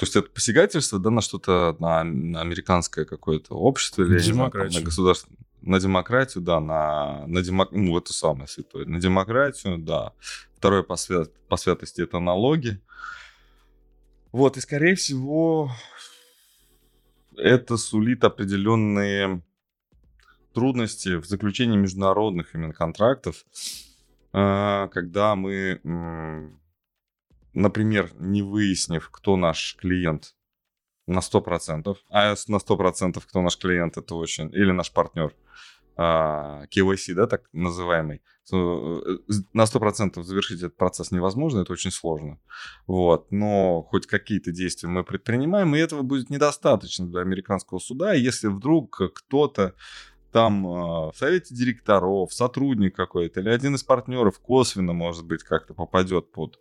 то 0.00 0.04
есть 0.04 0.16
это 0.16 0.30
посягательство, 0.30 0.98
да, 0.98 1.10
на 1.10 1.20
что-то, 1.20 1.76
на, 1.78 2.02
на 2.04 2.40
американское 2.40 3.04
какое-то 3.04 3.52
общество 3.54 4.02
или. 4.02 4.16
Знаю, 4.16 4.50
на 4.72 4.80
государство, 4.80 5.30
на 5.60 5.78
демократию, 5.78 6.42
да, 6.42 6.58
на, 6.58 7.26
на 7.26 7.42
демок... 7.42 7.70
ну, 7.72 7.98
это 7.98 8.14
самое 8.14 8.48
святое, 8.48 8.86
на 8.86 8.98
демократию, 8.98 9.76
да. 9.76 10.14
Второе 10.56 10.84
по, 10.84 10.96
свят... 10.96 11.30
по 11.48 11.58
святости 11.58 12.00
это 12.00 12.18
налоги. 12.18 12.80
Вот, 14.32 14.56
и 14.56 14.60
скорее 14.62 14.94
всего 14.94 15.70
это 17.36 17.76
сулит 17.76 18.24
определенные 18.24 19.42
трудности 20.54 21.16
в 21.16 21.26
заключении 21.26 21.76
международных 21.76 22.54
именно 22.54 22.72
контрактов, 22.72 23.44
а, 24.32 24.88
когда 24.88 25.34
мы 25.34 26.58
например, 27.54 28.10
не 28.18 28.42
выяснив, 28.42 29.08
кто 29.10 29.36
наш 29.36 29.76
клиент 29.80 30.34
на 31.06 31.20
100%, 31.20 31.96
а 32.08 32.34
на 32.48 32.56
100% 32.58 33.22
кто 33.26 33.42
наш 33.42 33.58
клиент, 33.58 33.96
это 33.96 34.14
очень, 34.14 34.52
или 34.54 34.70
наш 34.70 34.92
партнер, 34.92 35.34
а, 35.96 36.64
KYC, 36.74 37.14
да, 37.14 37.26
так 37.26 37.42
называемый, 37.52 38.22
э, 38.52 39.18
на 39.52 39.66
100% 39.66 40.22
завершить 40.22 40.58
этот 40.62 40.76
процесс 40.76 41.10
невозможно, 41.10 41.60
это 41.60 41.72
очень 41.72 41.90
сложно. 41.90 42.38
Вот. 42.86 43.30
Но 43.30 43.82
хоть 43.82 44.06
какие-то 44.06 44.50
действия 44.50 44.88
мы 44.88 45.04
предпринимаем, 45.04 45.74
и 45.74 45.78
этого 45.78 46.02
будет 46.02 46.30
недостаточно 46.30 47.06
для 47.06 47.20
американского 47.20 47.80
суда, 47.80 48.14
если 48.14 48.46
вдруг 48.46 49.12
кто-то 49.14 49.74
там 50.32 50.66
а, 50.66 51.12
в 51.12 51.16
совете 51.16 51.54
директоров, 51.54 52.32
сотрудник 52.32 52.96
какой-то 52.96 53.40
или 53.40 53.50
один 53.50 53.74
из 53.74 53.82
партнеров 53.82 54.38
косвенно, 54.38 54.92
может 54.92 55.26
быть, 55.26 55.42
как-то 55.42 55.74
попадет 55.74 56.32
под 56.32 56.58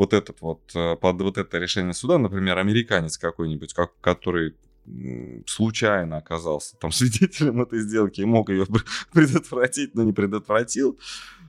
вот 0.00 0.14
этот 0.14 0.40
вот, 0.40 0.62
э, 0.74 0.96
под 0.96 1.20
вот 1.20 1.36
это 1.36 1.58
решение 1.58 1.92
суда, 1.92 2.16
например, 2.16 2.56
американец 2.56 3.18
какой-нибудь, 3.18 3.74
как, 3.74 3.92
который 4.00 4.56
случайно 5.46 6.16
оказался 6.16 6.78
там 6.78 6.90
свидетелем 7.00 7.60
этой 7.60 7.80
сделки 7.80 8.22
и 8.22 8.24
мог 8.24 8.48
ее 8.48 8.64
предотвратить, 9.12 9.94
но 9.94 10.02
не 10.02 10.14
предотвратил, 10.14 10.98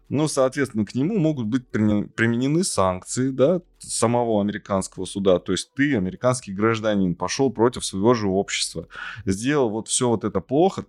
ну, 0.09 0.27
соответственно, 0.27 0.85
к 0.85 0.93
нему 0.95 1.17
могут 1.17 1.47
быть 1.47 1.65
применены 1.69 2.65
санкции, 2.65 3.29
да, 3.29 3.61
самого 3.79 4.41
американского 4.41 5.05
суда. 5.05 5.39
То 5.39 5.53
есть 5.53 5.73
ты, 5.73 5.95
американский 5.95 6.51
гражданин, 6.51 7.15
пошел 7.15 7.53
против 7.53 7.85
своего 7.85 8.13
же 8.13 8.27
общества, 8.27 8.89
сделал 9.25 9.69
вот 9.69 9.87
все 9.87 10.09
вот 10.09 10.25
это 10.25 10.41
плохо, 10.41 10.85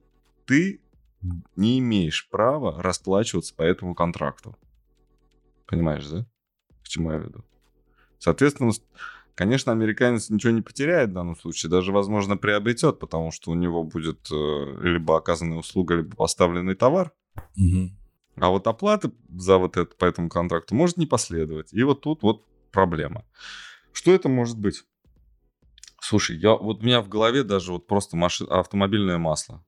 ты 0.47 0.81
не 1.54 1.78
имеешь 1.78 2.28
права 2.28 2.83
расплачиваться 2.83 3.54
по 3.54 3.62
этому 3.62 3.95
контракту. 3.95 4.59
Понимаешь, 5.69 6.09
да? 6.09 6.26
К 6.83 6.88
чему 6.88 7.12
я 7.12 7.19
веду? 7.19 7.45
Соответственно, 8.23 8.71
конечно, 9.35 9.73
американец 9.73 10.31
ничего 10.31 10.52
не 10.52 10.62
потеряет 10.62 11.11
в 11.11 11.14
данном 11.14 11.37
случае, 11.37 11.71
даже, 11.71 11.91
возможно, 11.91 12.37
приобретет, 12.37 13.00
потому 13.00 13.33
что 13.33 13.50
у 13.50 13.55
него 13.55 13.83
будет 13.83 14.31
э, 14.31 14.79
либо 14.81 15.17
оказанная 15.17 15.59
услуга, 15.59 15.97
либо 15.97 16.14
поставленный 16.14 16.76
товар. 16.76 17.11
Угу. 17.57 17.91
А 18.37 18.50
вот 18.50 18.69
оплата 18.69 19.11
за 19.29 19.59
вот 19.59 19.76
это 19.76 19.97
по 19.97 20.05
этому 20.05 20.29
контракту 20.29 20.76
может 20.76 20.99
не 20.99 21.07
последовать. 21.07 21.73
И 21.73 21.83
вот 21.83 22.02
тут 22.02 22.23
вот 22.23 22.47
проблема. 22.71 23.25
Что 23.93 24.12
это 24.12 24.29
может 24.29 24.57
быть? 24.57 24.85
Слушай, 26.00 26.37
я, 26.37 26.55
вот 26.55 26.81
у 26.81 26.87
меня 26.87 27.02
в 27.02 27.09
голове 27.09 27.43
даже 27.43 27.73
вот 27.73 27.88
просто 27.88 28.17
маши, 28.17 28.45
автомобильное 28.45 29.19
масло. 29.19 29.64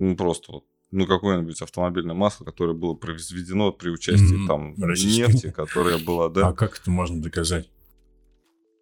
Ну, 0.00 0.16
просто 0.16 0.50
вот 0.50 0.64
ну, 0.94 1.06
какое-нибудь 1.06 1.60
автомобильное 1.60 2.14
масло, 2.14 2.44
которое 2.44 2.74
было 2.74 2.94
произведено 2.94 3.72
при 3.72 3.90
участии 3.90 4.44
mm-hmm. 4.44 4.46
там 4.46 4.74
нефти, 4.76 5.50
которая 5.56 5.98
была, 5.98 6.28
да. 6.28 6.48
А 6.48 6.52
как 6.52 6.78
это 6.78 6.90
можно 6.90 7.20
доказать? 7.20 7.68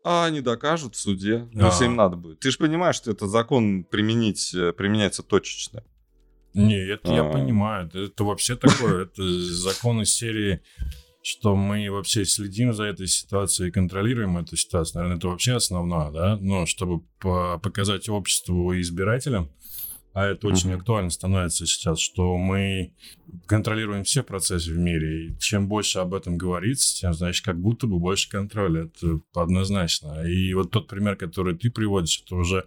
А 0.05 0.27
они 0.27 0.41
докажут 0.41 0.95
в 0.95 0.99
суде, 0.99 1.49
а. 1.55 1.67
если 1.67 1.87
им 1.87 1.97
надо 1.97 2.17
будет. 2.17 2.41
Ты 2.41 2.51
же 2.51 2.59
понимаешь, 2.59 2.97
что 2.97 3.11
это 3.11 3.27
закон 3.27 3.85
применить, 3.85 4.53
э, 4.55 4.73
применяется 4.73 5.23
точечно. 5.23 5.85
Не, 6.55 6.77
это 6.87 7.11
а. 7.13 7.15
я 7.15 7.25
понимаю. 7.25 7.91
Это 7.95 8.25
вообще 8.25 8.57
такое. 8.57 9.05
Это 9.07 9.23
закон 9.23 10.03
из 10.03 10.13
серии, 10.13 10.61
что 11.23 11.57
мы 11.57 11.89
вообще 11.91 12.25
следим 12.27 12.75
за 12.75 12.85
этой 12.85 13.07
ситуацией 13.07 13.69
и 13.69 13.73
контролируем 13.73 14.37
эту 14.37 14.57
ситуацию. 14.57 14.97
Наверное, 14.97 15.19
это 15.19 15.29
вообще 15.29 15.53
основное, 15.53 16.11
да? 16.11 16.37
Ну, 16.41 16.67
чтобы 16.67 17.05
показать 17.21 18.09
обществу 18.09 18.73
и 18.73 18.81
избирателям, 18.81 19.51
а 20.13 20.27
это 20.27 20.47
очень 20.47 20.71
mm-hmm. 20.71 20.77
актуально 20.77 21.11
становится 21.11 21.67
сейчас, 21.67 21.99
что 21.99 22.37
мы 22.37 22.93
контролируем 23.47 24.05
все 24.05 24.23
процессы 24.23 24.71
в 24.71 24.79
мире, 24.79 25.27
и 25.27 25.39
чем 25.39 25.69
больше 25.69 26.01
об 26.01 26.13
этом 26.13 26.37
говорится, 26.37 26.95
тем, 26.95 27.15
значит, 27.15 27.45
как 27.45 27.59
будто 27.59 27.87
бы 27.87 27.99
больше 27.99 28.29
контроля, 28.29 28.85
это 28.85 29.21
однозначно. 29.35 30.23
И 30.27 30.53
вот 30.53 30.71
тот 30.71 30.87
пример, 30.87 31.17
который 31.17 31.57
ты 31.57 31.71
приводишь, 31.71 32.23
это 32.25 32.35
уже 32.37 32.67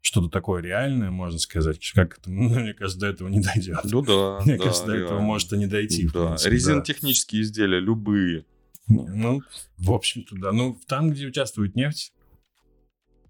что-то 0.00 0.28
такое 0.28 0.62
реальное, 0.62 1.10
можно 1.10 1.38
сказать, 1.38 1.78
как 1.94 2.18
это, 2.18 2.30
ну, 2.30 2.48
мне 2.48 2.74
кажется, 2.74 3.00
до 3.00 3.06
этого 3.06 3.28
не 3.28 3.40
дойдет. 3.40 3.78
Ну 3.84 4.02
да. 4.02 4.40
Мне 4.44 4.56
да, 4.56 4.64
кажется, 4.64 4.86
до 4.86 4.96
этого 4.96 5.20
может 5.20 5.52
и 5.52 5.58
не 5.58 5.66
дойти. 5.66 6.08
Да. 6.12 6.36
Резинотехнические 6.44 7.42
да. 7.42 7.46
изделия 7.46 7.80
любые. 7.80 8.44
Ну, 8.88 9.42
в 9.78 9.92
общем-то, 9.92 10.34
да. 10.36 10.50
Ну, 10.50 10.76
там, 10.88 11.10
где 11.10 11.26
участвует 11.26 11.76
нефть. 11.76 12.12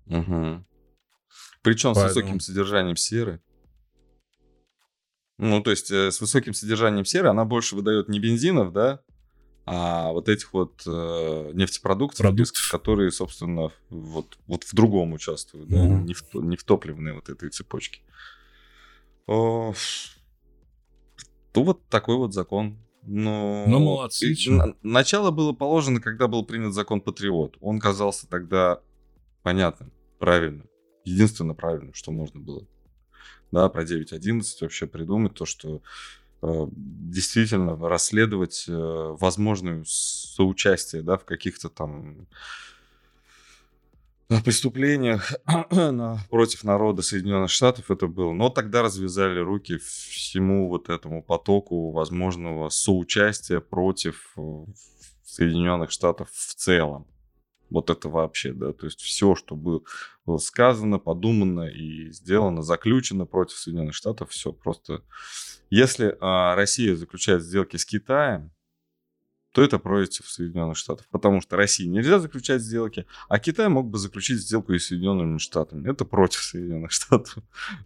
Угу. 0.07 0.65
Причем 1.63 1.93
Поэтому... 1.93 1.95
с 1.95 2.15
высоким 2.15 2.41
содержанием 2.41 2.97
серы. 2.97 3.41
Ну, 5.41 5.63
то 5.63 5.71
есть 5.71 5.91
э, 5.91 6.11
с 6.11 6.21
высоким 6.21 6.53
содержанием 6.53 7.07
серы 7.07 7.29
она 7.31 7.47
больше 7.47 7.75
выдает 7.75 8.11
не 8.11 8.21
бензинов, 8.21 8.75
да, 8.75 9.01
а 9.65 10.13
вот 10.13 10.29
этих 10.29 10.53
вот 10.53 10.83
э, 10.87 11.51
нефтепродуктов, 11.55 12.27
Продуктов. 12.27 12.69
которые, 12.71 13.11
собственно, 13.11 13.73
вот, 13.89 14.37
вот 14.47 14.65
в 14.65 14.75
другом 14.75 15.15
участвуют, 15.15 15.71
mm-hmm. 15.71 15.89
да, 15.89 16.01
не, 16.03 16.13
в, 16.13 16.35
не 16.35 16.57
в 16.59 16.65
топливной 16.65 17.15
вот 17.15 17.31
этой 17.31 17.49
цепочке. 17.49 18.03
О, 19.27 19.73
то 21.53 21.63
вот 21.63 21.89
такой 21.89 22.17
вот 22.17 22.35
закон. 22.35 22.77
Но, 23.03 23.65
ну, 23.67 23.79
молодцы. 23.79 24.35
И, 24.35 24.51
на, 24.51 24.75
начало 24.83 25.31
было 25.31 25.55
положено, 25.55 26.03
когда 26.03 26.29
был 26.29 26.45
принят 26.45 26.75
закон 26.75 27.01
Патриот. 27.01 27.57
Он 27.63 27.79
казался 27.81 28.29
тогда 28.29 28.83
понятным, 29.43 29.91
правильным. 30.19 30.69
Единственно 31.05 31.55
правильным, 31.55 31.95
что 31.95 32.13
можно 32.13 32.41
было 32.41 32.67
да, 33.53 33.69
про 33.69 33.83
9.11 33.83 34.43
вообще 34.61 34.87
придумать, 34.87 35.35
то, 35.35 35.45
что 35.45 35.83
э, 36.43 36.67
действительно 36.73 37.77
расследовать 37.77 38.67
э, 38.69 38.73
возможную 38.73 39.85
соучастие, 39.87 41.03
да, 41.03 41.19
в 41.19 41.25
каких-то 41.25 41.69
там 41.69 42.29
э, 44.29 44.41
преступлениях 44.43 45.33
против 46.31 46.65
народа 46.65 47.03
Соединенных 47.03 47.51
Штатов 47.51 47.91
это 47.91 48.07
было. 48.07 48.33
Но 48.33 48.51
тогда 48.51 48.83
развязали 48.83 49.41
руки 49.41 49.79
всему 49.79 50.69
вот 50.69 50.89
этому 50.89 51.23
потоку 51.23 51.91
возможного 51.91 52.69
соучастия 52.69 53.61
против 53.61 54.35
Соединенных 55.25 55.91
Штатов 55.91 56.31
в 56.31 56.55
целом. 56.55 57.07
Вот 57.71 57.89
это 57.89 58.09
вообще, 58.09 58.53
да, 58.53 58.73
то 58.73 58.87
есть 58.87 59.01
все, 59.01 59.35
что 59.35 59.55
было, 59.55 59.83
сказано, 60.39 60.99
подумано 60.99 61.69
и 61.69 62.11
сделано, 62.11 62.63
заключено 62.63 63.27
против 63.27 63.57
Соединенных 63.57 63.95
Штатов, 63.95 64.31
все 64.31 64.53
просто. 64.53 65.03
Если 65.71 66.17
а, 66.21 66.57
Россия 66.57 66.97
заключает 66.97 67.43
сделки 67.43 67.77
с 67.77 67.85
Китаем, 67.87 68.51
то 69.53 69.63
это 69.63 69.79
против 69.79 70.29
Соединенных 70.29 70.77
Штатов. 70.77 71.07
Потому 71.11 71.41
что 71.41 71.57
России 71.57 71.87
нельзя 71.87 72.21
заключать 72.21 72.63
сделки, 72.63 73.05
а 73.29 73.39
Китай 73.41 73.69
мог 73.69 73.89
бы 73.89 73.99
заключить 73.99 74.39
сделку 74.41 74.73
и 74.73 74.79
с 74.79 74.87
Соединенными 74.87 75.39
Штатами. 75.39 75.91
Это 75.91 76.05
против 76.05 76.41
Соединенных 76.43 76.93
Штатов. 76.93 77.39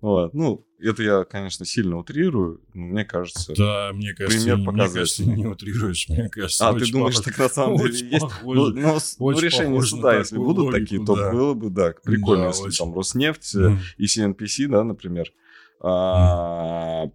Вот. 0.02 0.34
Ну, 0.34 0.66
это 0.78 1.02
я, 1.02 1.24
конечно, 1.24 1.64
сильно 1.64 1.96
утрирую, 1.96 2.60
но 2.74 2.82
мне 2.86 3.04
кажется... 3.06 3.54
Да, 3.56 3.90
мне 3.94 4.12
кажется, 4.12 4.38
пример 4.38 4.56
мне 4.58 4.66
показательный. 4.66 5.00
кажется, 5.00 5.24
не 5.24 5.46
утрируешь, 5.46 6.08
мне 6.10 6.28
кажется. 6.28 6.68
А, 6.68 6.74
ты 6.78 6.92
думаешь, 6.92 7.14
похож- 7.16 7.24
так 7.24 7.38
на 7.38 7.48
самом 7.48 7.76
деле 7.78 7.88
очень 7.90 8.06
есть? 8.08 8.20
похоже. 8.20 8.60
Ну, 8.60 8.68
ну, 8.80 9.00
с- 9.00 9.18
ну, 9.18 9.24
очень 9.26 9.40
решение 9.40 9.70
похоже 9.70 9.90
суда, 9.90 10.18
если 10.18 10.36
будут 10.36 10.64
логику, 10.66 10.78
такие, 10.80 11.04
то 11.06 11.16
да. 11.16 11.32
было 11.32 11.54
бы, 11.54 11.70
да, 11.70 11.94
прикольно, 12.04 12.42
Да, 12.44 12.48
если 12.48 12.64
очень. 12.64 12.84
там 12.84 12.94
Роснефть 12.94 13.54
Мгм. 13.54 13.78
и 13.96 14.04
CNPC, 14.04 14.66
да, 14.68 14.84
например, 14.84 15.32
а, 15.80 17.06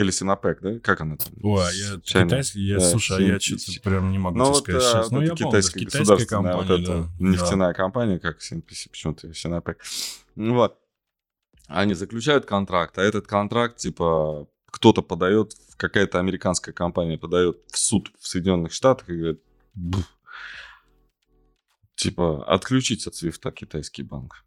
или 0.00 0.10
Синопек, 0.10 0.60
да, 0.60 0.78
как 0.80 1.00
она 1.00 1.16
там? 1.16 1.32
Ой, 1.42 1.62
а 1.62 1.70
я 1.72 2.00
Чайна. 2.02 2.28
китайский, 2.28 2.60
я, 2.60 2.78
Да, 2.78 2.90
слушай, 2.90 3.16
а 3.16 3.20
я 3.20 3.40
что-то 3.40 3.80
прям 3.82 4.10
не 4.10 4.18
могу 4.18 4.38
Ну 4.38 4.44
тебе 4.44 4.52
вот 4.54 4.62
сказать 4.62 4.82
а, 4.82 4.90
сейчас. 4.90 5.10
Ну, 5.10 5.16
вот 5.18 5.24
я 5.24 5.32
эта 5.32 5.42
помню, 5.42 5.52
да, 5.52 5.58
китайская 5.58 5.80
китайская 5.80 5.98
государственная 6.00 6.56
вот 6.56 6.66
компания, 6.66 6.82
эта 6.82 7.02
да. 7.02 7.08
нефтяная 7.18 7.74
компания, 7.74 8.18
как 8.18 8.38
CNPC, 8.40 8.90
почему-то 8.90 9.34
Синопек. 9.34 9.82
Ну 10.36 10.54
Вот. 10.54 10.78
Они 11.66 11.94
заключают 11.94 12.44
контракт, 12.44 12.98
а 12.98 13.02
этот 13.02 13.26
контракт, 13.26 13.78
типа, 13.78 14.48
кто-то 14.66 15.02
подает, 15.02 15.54
какая-то 15.76 16.18
американская 16.18 16.74
компания 16.74 17.16
подает 17.16 17.58
в 17.70 17.78
суд 17.78 18.10
в 18.18 18.26
Соединенных 18.26 18.72
Штатах 18.72 19.08
и 19.08 19.16
говорит, 19.16 19.40
«Бф, 19.74 20.04
типа, 21.96 22.44
отключить 22.44 23.06
от 23.06 23.14
свифта 23.14 23.50
китайский 23.50 24.02
банк. 24.02 24.44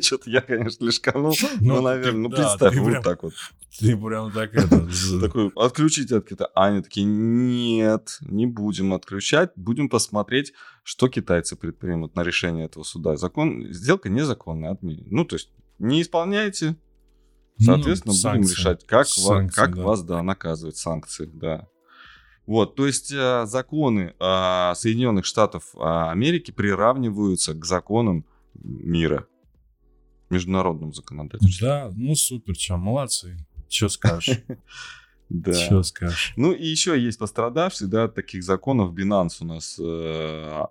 Что-то 0.00 0.30
я, 0.30 0.40
конечно, 0.40 0.84
лишканул. 0.84 1.34
Ну, 1.60 1.76
ты- 1.76 1.82
наверное, 1.82 2.20
ну, 2.20 2.28
да, 2.28 2.36
представь, 2.36 2.76
вот 2.76 3.02
так 3.02 3.22
вот. 3.22 3.34
Ты 3.78 3.96
прям 3.96 4.32
так 4.32 4.54
это... 4.54 4.88
Такой, 5.20 5.50
отключить 5.54 6.12
от 6.12 6.28
Китая. 6.28 6.48
А 6.54 6.66
они 6.66 6.82
такие, 6.82 7.04
нет, 7.04 8.18
не 8.20 8.46
будем 8.46 8.94
отключать, 8.94 9.50
будем 9.56 9.88
посмотреть, 9.88 10.52
что 10.82 11.08
китайцы 11.08 11.56
предпримут 11.56 12.14
на 12.14 12.22
решение 12.22 12.66
этого 12.66 12.84
суда. 12.84 13.16
Закон, 13.16 13.66
сделка 13.72 14.08
незаконная, 14.08 14.70
отменить. 14.70 15.10
Ну, 15.10 15.24
то 15.24 15.36
есть, 15.36 15.50
не 15.78 16.00
исполняете, 16.00 16.76
соответственно, 17.58 18.14
Ну, 18.14 18.30
будем 18.30 18.50
решать, 18.50 18.86
как, 18.86 19.06
Санкции, 19.08 19.60
как 19.60 19.76
да. 19.76 19.82
вас, 19.82 20.02
да, 20.02 20.22
наказывать, 20.22 20.76
санкции, 20.76 21.26
да. 21.26 21.68
Вот, 22.46 22.76
то 22.76 22.86
есть 22.86 23.12
э, 23.12 23.44
законы 23.46 24.14
э, 24.20 24.72
Соединенных 24.76 25.24
Штатов 25.24 25.74
э, 25.74 25.78
Америки 25.80 26.52
приравниваются 26.52 27.54
к 27.54 27.64
законам 27.64 28.24
мира, 28.54 29.26
международному 30.30 30.92
законодательству. 30.92 31.66
Да, 31.66 31.90
ну 31.94 32.14
супер, 32.14 32.54
что, 32.56 32.76
молодцы. 32.76 33.36
Что 33.68 33.88
скажешь? 33.88 34.40
Да. 35.28 35.52
Что 35.52 35.82
скажешь? 35.82 36.34
Ну 36.36 36.52
и 36.52 36.64
еще 36.64 36.96
есть 36.96 37.18
пострадавшие, 37.18 37.88
да, 37.88 38.04
от 38.04 38.14
таких 38.14 38.44
законов. 38.44 38.94
Binance 38.94 39.38
у 39.40 39.44
нас 39.44 39.76
э, 39.76 40.62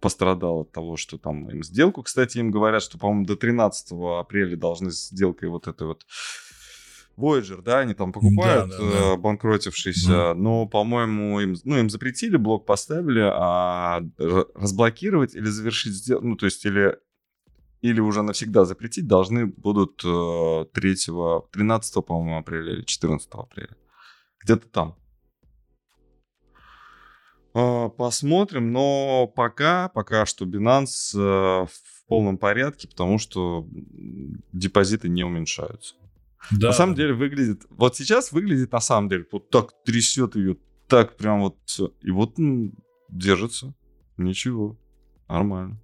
пострадал 0.00 0.60
от 0.60 0.72
того, 0.72 0.96
что 0.96 1.18
там 1.18 1.50
им 1.50 1.62
сделку, 1.62 2.02
кстати, 2.02 2.38
им 2.38 2.50
говорят, 2.50 2.82
что, 2.82 2.96
по-моему, 2.96 3.26
до 3.26 3.36
13 3.36 3.88
апреля 4.18 4.56
должны 4.56 4.90
сделкой 4.90 5.50
вот 5.50 5.66
этой 5.68 5.86
вот 5.88 6.06
Voyager, 7.18 7.62
да, 7.62 7.80
они 7.80 7.94
там 7.94 8.12
покупают, 8.12 8.70
Да, 8.70 8.78
да, 8.78 8.84
да. 8.84 8.98
э, 9.12 9.16
банкротившийся, 9.16 10.34
но, 10.34 10.66
по-моему, 10.66 11.40
им, 11.40 11.54
ну, 11.64 11.78
им 11.78 11.88
запретили, 11.90 12.36
блок 12.36 12.66
поставили, 12.66 13.20
а 13.20 14.02
разблокировать 14.54 15.34
или 15.34 15.46
завершить 15.46 15.92
сделку, 15.94 16.26
ну, 16.26 16.36
то 16.36 16.44
есть 16.46 16.64
или, 16.66 16.96
или 17.80 18.00
уже 18.00 18.22
навсегда 18.22 18.64
запретить 18.64 19.06
должны 19.06 19.46
будут 19.46 20.02
э, 20.04 20.64
3, 20.72 20.94
13, 21.52 22.04
по-моему, 22.04 22.38
апреля 22.38 22.72
или 22.74 22.82
14 22.82 23.28
апреля. 23.32 23.76
Где-то 24.42 24.68
там. 24.68 24.96
А, 27.54 27.88
Посмотрим, 27.88 28.72
но 28.72 29.26
пока, 29.26 29.88
пока 29.88 30.26
что 30.26 30.44
Binance 30.44 31.14
э, 31.14 31.66
в 31.66 32.06
полном 32.08 32.38
порядке, 32.38 32.88
потому 32.88 33.18
что 33.18 33.66
депозиты 34.52 35.08
не 35.08 35.24
уменьшаются. 35.24 35.94
Да, 36.52 36.68
На 36.68 36.72
самом 36.72 36.94
деле 36.94 37.12
выглядит, 37.12 37.66
вот 37.70 37.96
сейчас 37.96 38.30
выглядит 38.30 38.72
на 38.72 38.80
самом 38.80 39.08
деле, 39.08 39.26
вот 39.32 39.50
так 39.50 39.72
трясет 39.84 40.36
ее, 40.36 40.56
так 40.86 41.16
прям 41.16 41.40
вот 41.40 41.56
все. 41.64 41.92
И 42.02 42.10
вот 42.10 42.34
держится. 43.08 43.74
Ничего. 44.16 44.78
Нормально. 45.28 45.80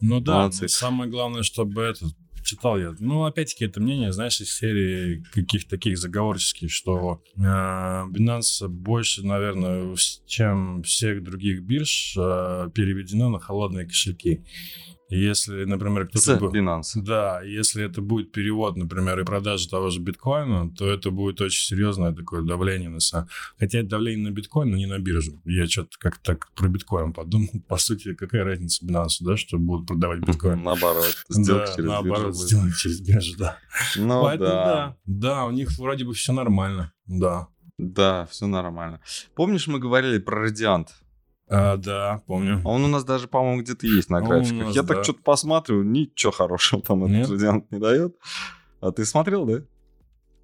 Ну 0.00 0.20
да, 0.20 0.40
Молодцы. 0.40 0.68
самое 0.68 1.10
главное, 1.10 1.42
чтобы 1.42 1.82
это 1.82 2.06
читал 2.44 2.78
я. 2.78 2.94
Ну, 2.98 3.24
опять-таки, 3.24 3.64
это 3.64 3.80
мнение, 3.80 4.12
знаешь, 4.12 4.40
из 4.40 4.52
серии 4.52 5.24
каких-то 5.32 5.70
таких 5.70 5.96
заговорческих, 5.98 6.70
что 6.70 7.22
э, 7.36 7.40
Binance 7.40 8.68
больше, 8.68 9.24
наверное, 9.24 9.94
чем 10.26 10.82
всех 10.82 11.22
других 11.22 11.62
бирж 11.62 12.16
э, 12.16 12.68
переведено 12.74 13.30
на 13.30 13.38
холодные 13.38 13.86
кошельки. 13.86 14.44
Если, 15.14 15.64
например, 15.64 16.08
С 16.14 16.22
кто-то... 16.22 16.56
Binance. 16.56 16.96
Да, 16.96 17.42
если 17.42 17.84
это 17.84 18.00
будет 18.00 18.32
перевод, 18.32 18.76
например, 18.76 19.20
и 19.20 19.24
продажа 19.24 19.68
того 19.68 19.90
же 19.90 20.00
биткоина, 20.00 20.70
то 20.70 20.88
это 20.88 21.10
будет 21.10 21.40
очень 21.42 21.62
серьезное 21.62 22.12
такое 22.12 22.42
давление 22.42 22.88
на 22.88 23.00
сам. 23.00 23.28
Хотя 23.58 23.80
это 23.80 23.90
давление 23.90 24.30
на 24.30 24.34
биткоин, 24.34 24.70
но 24.70 24.76
не 24.78 24.86
на 24.86 24.98
биржу. 24.98 25.38
Я 25.44 25.66
что-то 25.66 25.98
как 25.98 26.16
так 26.18 26.50
про 26.54 26.68
биткоин 26.68 27.12
подумал. 27.12 27.48
По 27.68 27.76
сути, 27.76 28.14
какая 28.14 28.42
разница 28.44 28.86
Binance, 28.86 29.18
да, 29.20 29.36
что 29.36 29.58
будут 29.58 29.86
продавать 29.86 30.20
биткоин? 30.20 30.62
Наоборот. 30.62 31.14
Сделки 31.28 31.62
Да, 31.66 31.76
через 31.76 31.88
наоборот, 31.88 32.34
биржу 32.34 32.72
через 32.78 33.00
биржу, 33.00 33.36
да. 33.36 33.58
Ну 33.96 34.22
Поэтому 34.22 34.48
да. 34.48 34.64
да. 34.64 34.96
Да, 35.04 35.44
у 35.44 35.50
них 35.50 35.70
вроде 35.78 36.06
бы 36.06 36.14
все 36.14 36.32
нормально. 36.32 36.92
Да. 37.06 37.48
Да, 37.76 38.26
все 38.30 38.46
нормально. 38.46 39.00
Помнишь, 39.34 39.66
мы 39.66 39.78
говорили 39.78 40.18
про 40.18 40.40
радиант? 40.40 40.94
А, 41.52 41.76
да, 41.76 42.22
помню. 42.26 42.60
А 42.64 42.68
Он 42.68 42.84
у 42.84 42.88
нас 42.88 43.04
даже, 43.04 43.28
по-моему, 43.28 43.62
где-то 43.62 43.86
есть 43.86 44.08
на 44.08 44.20
у 44.22 44.24
графиках. 44.26 44.66
нас, 44.66 44.74
Я 44.74 44.82
да. 44.82 44.94
так 44.94 45.04
что-то 45.04 45.22
посматриваю, 45.22 45.84
ничего 45.84 46.32
хорошего 46.32 46.80
там 46.82 47.06
Нет? 47.06 47.26
этот 47.26 47.32
радиант 47.32 47.70
не 47.70 47.78
дает. 47.78 48.16
А 48.80 48.90
ты 48.90 49.04
смотрел, 49.04 49.44
да? 49.44 49.62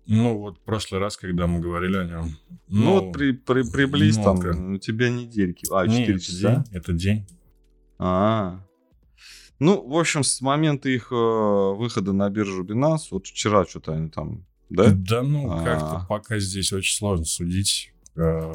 Ну, 0.06 0.38
вот 0.38 0.58
в 0.58 0.60
прошлый 0.60 1.00
раз, 1.00 1.16
когда 1.16 1.46
мы 1.46 1.60
говорили 1.60 1.96
о 1.96 2.04
нем. 2.04 2.36
Ну, 2.68 2.92
вот 3.00 3.12
при, 3.12 3.32
при, 3.32 3.62
приблизь 3.62 4.16
там, 4.16 4.38
у 4.74 4.78
тебя 4.78 5.10
недельки. 5.10 5.66
А, 5.70 5.86
не, 5.86 5.98
4 6.00 6.14
это 6.14 6.24
часа? 6.24 6.54
день. 6.54 6.64
Это 6.72 6.92
день. 6.92 7.26
А. 7.98 8.60
Ну, 9.58 9.86
в 9.86 9.98
общем, 9.98 10.22
с 10.22 10.40
момента 10.40 10.88
их 10.88 11.10
э, 11.10 11.14
выхода 11.14 12.12
на 12.12 12.30
биржу 12.30 12.64
Binance, 12.64 13.08
вот 13.10 13.26
вчера 13.26 13.66
что-то 13.66 13.92
они 13.92 14.08
там, 14.08 14.46
да? 14.70 14.90
Да 14.90 15.22
ну, 15.22 15.50
А. 15.50 15.64
как-то 15.64 16.06
пока 16.08 16.38
здесь 16.38 16.72
очень 16.72 16.96
сложно 16.96 17.24
судить. 17.24 17.92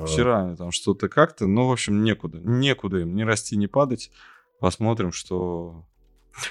Вчера 0.06 0.43
они 0.43 0.56
там 0.56 0.71
что-то 0.71 1.10
как-то, 1.10 1.47
ну, 1.47 1.67
в 1.67 1.71
общем, 1.71 2.04
некуда. 2.04 2.39
Некуда 2.39 2.99
им 2.99 3.15
ни 3.15 3.23
расти, 3.23 3.56
ни 3.56 3.67
падать. 3.67 4.12
Посмотрим, 4.60 5.12
что... 5.12 5.86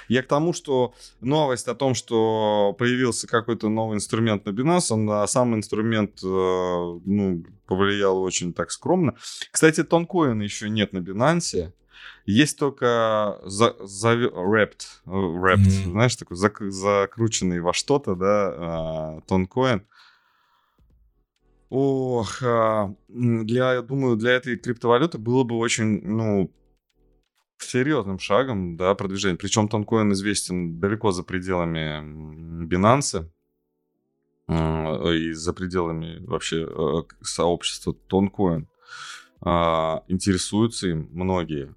Я 0.07 0.23
к 0.23 0.27
тому, 0.27 0.53
что 0.53 0.93
новость 1.19 1.67
о 1.67 1.75
том, 1.75 1.93
что 1.93 2.73
появился 2.79 3.27
какой-то 3.27 3.67
новый 3.67 3.97
инструмент 3.97 4.45
на 4.45 4.51
Binance, 4.51 4.87
он 4.91 5.05
на 5.05 5.27
сам 5.27 5.53
инструмент 5.55 6.19
э, 6.23 6.25
ну, 6.25 7.43
повлиял 7.67 8.21
очень 8.21 8.53
так 8.53 8.71
скромно. 8.71 9.15
Кстати, 9.51 9.83
тонкоина 9.83 10.41
еще 10.41 10.69
нет 10.69 10.93
на 10.93 10.99
Binance. 10.99 11.73
Есть 12.25 12.57
только 12.57 13.39
за, 13.43 13.75
за, 13.81 14.13
wrapped, 14.13 14.83
э, 15.05 15.09
wrapped, 15.09 15.81
Мгм. 15.83 15.91
знаешь, 15.91 16.15
такой 16.15 16.37
зак- 16.37 16.69
закрученный 16.69 17.59
во 17.59 17.73
что-то, 17.73 18.15
да, 18.15 18.53
а, 18.55 19.21
тонкоин. 19.27 19.85
Ох, 21.75 22.43
а, 22.43 22.93
для, 23.07 23.73
я 23.73 23.81
думаю, 23.81 24.15
для 24.15 24.33
этой 24.33 24.57
криптовалюты 24.57 25.17
было 25.17 25.43
бы 25.43 25.55
очень, 25.55 26.03
ну, 26.03 26.51
серьезным 27.57 28.19
шагом, 28.19 28.77
да, 28.77 28.93
продвижение. 28.93 29.39
Причем 29.39 29.67
тонкоин 29.67 30.11
известен 30.13 30.79
далеко 30.79 31.11
за 31.11 31.23
пределами 31.23 32.63
Binance 32.67 33.27
м, 34.47 35.07
и 35.13 35.31
за 35.31 35.51
пределами 35.51 36.23
вообще 36.27 36.67
э, 36.69 37.03
сообщества 37.21 37.95
тонкоин. 38.07 38.67
А, 39.41 40.03
Интересуются 40.07 40.89
им 40.89 41.09
многие. 41.11 41.73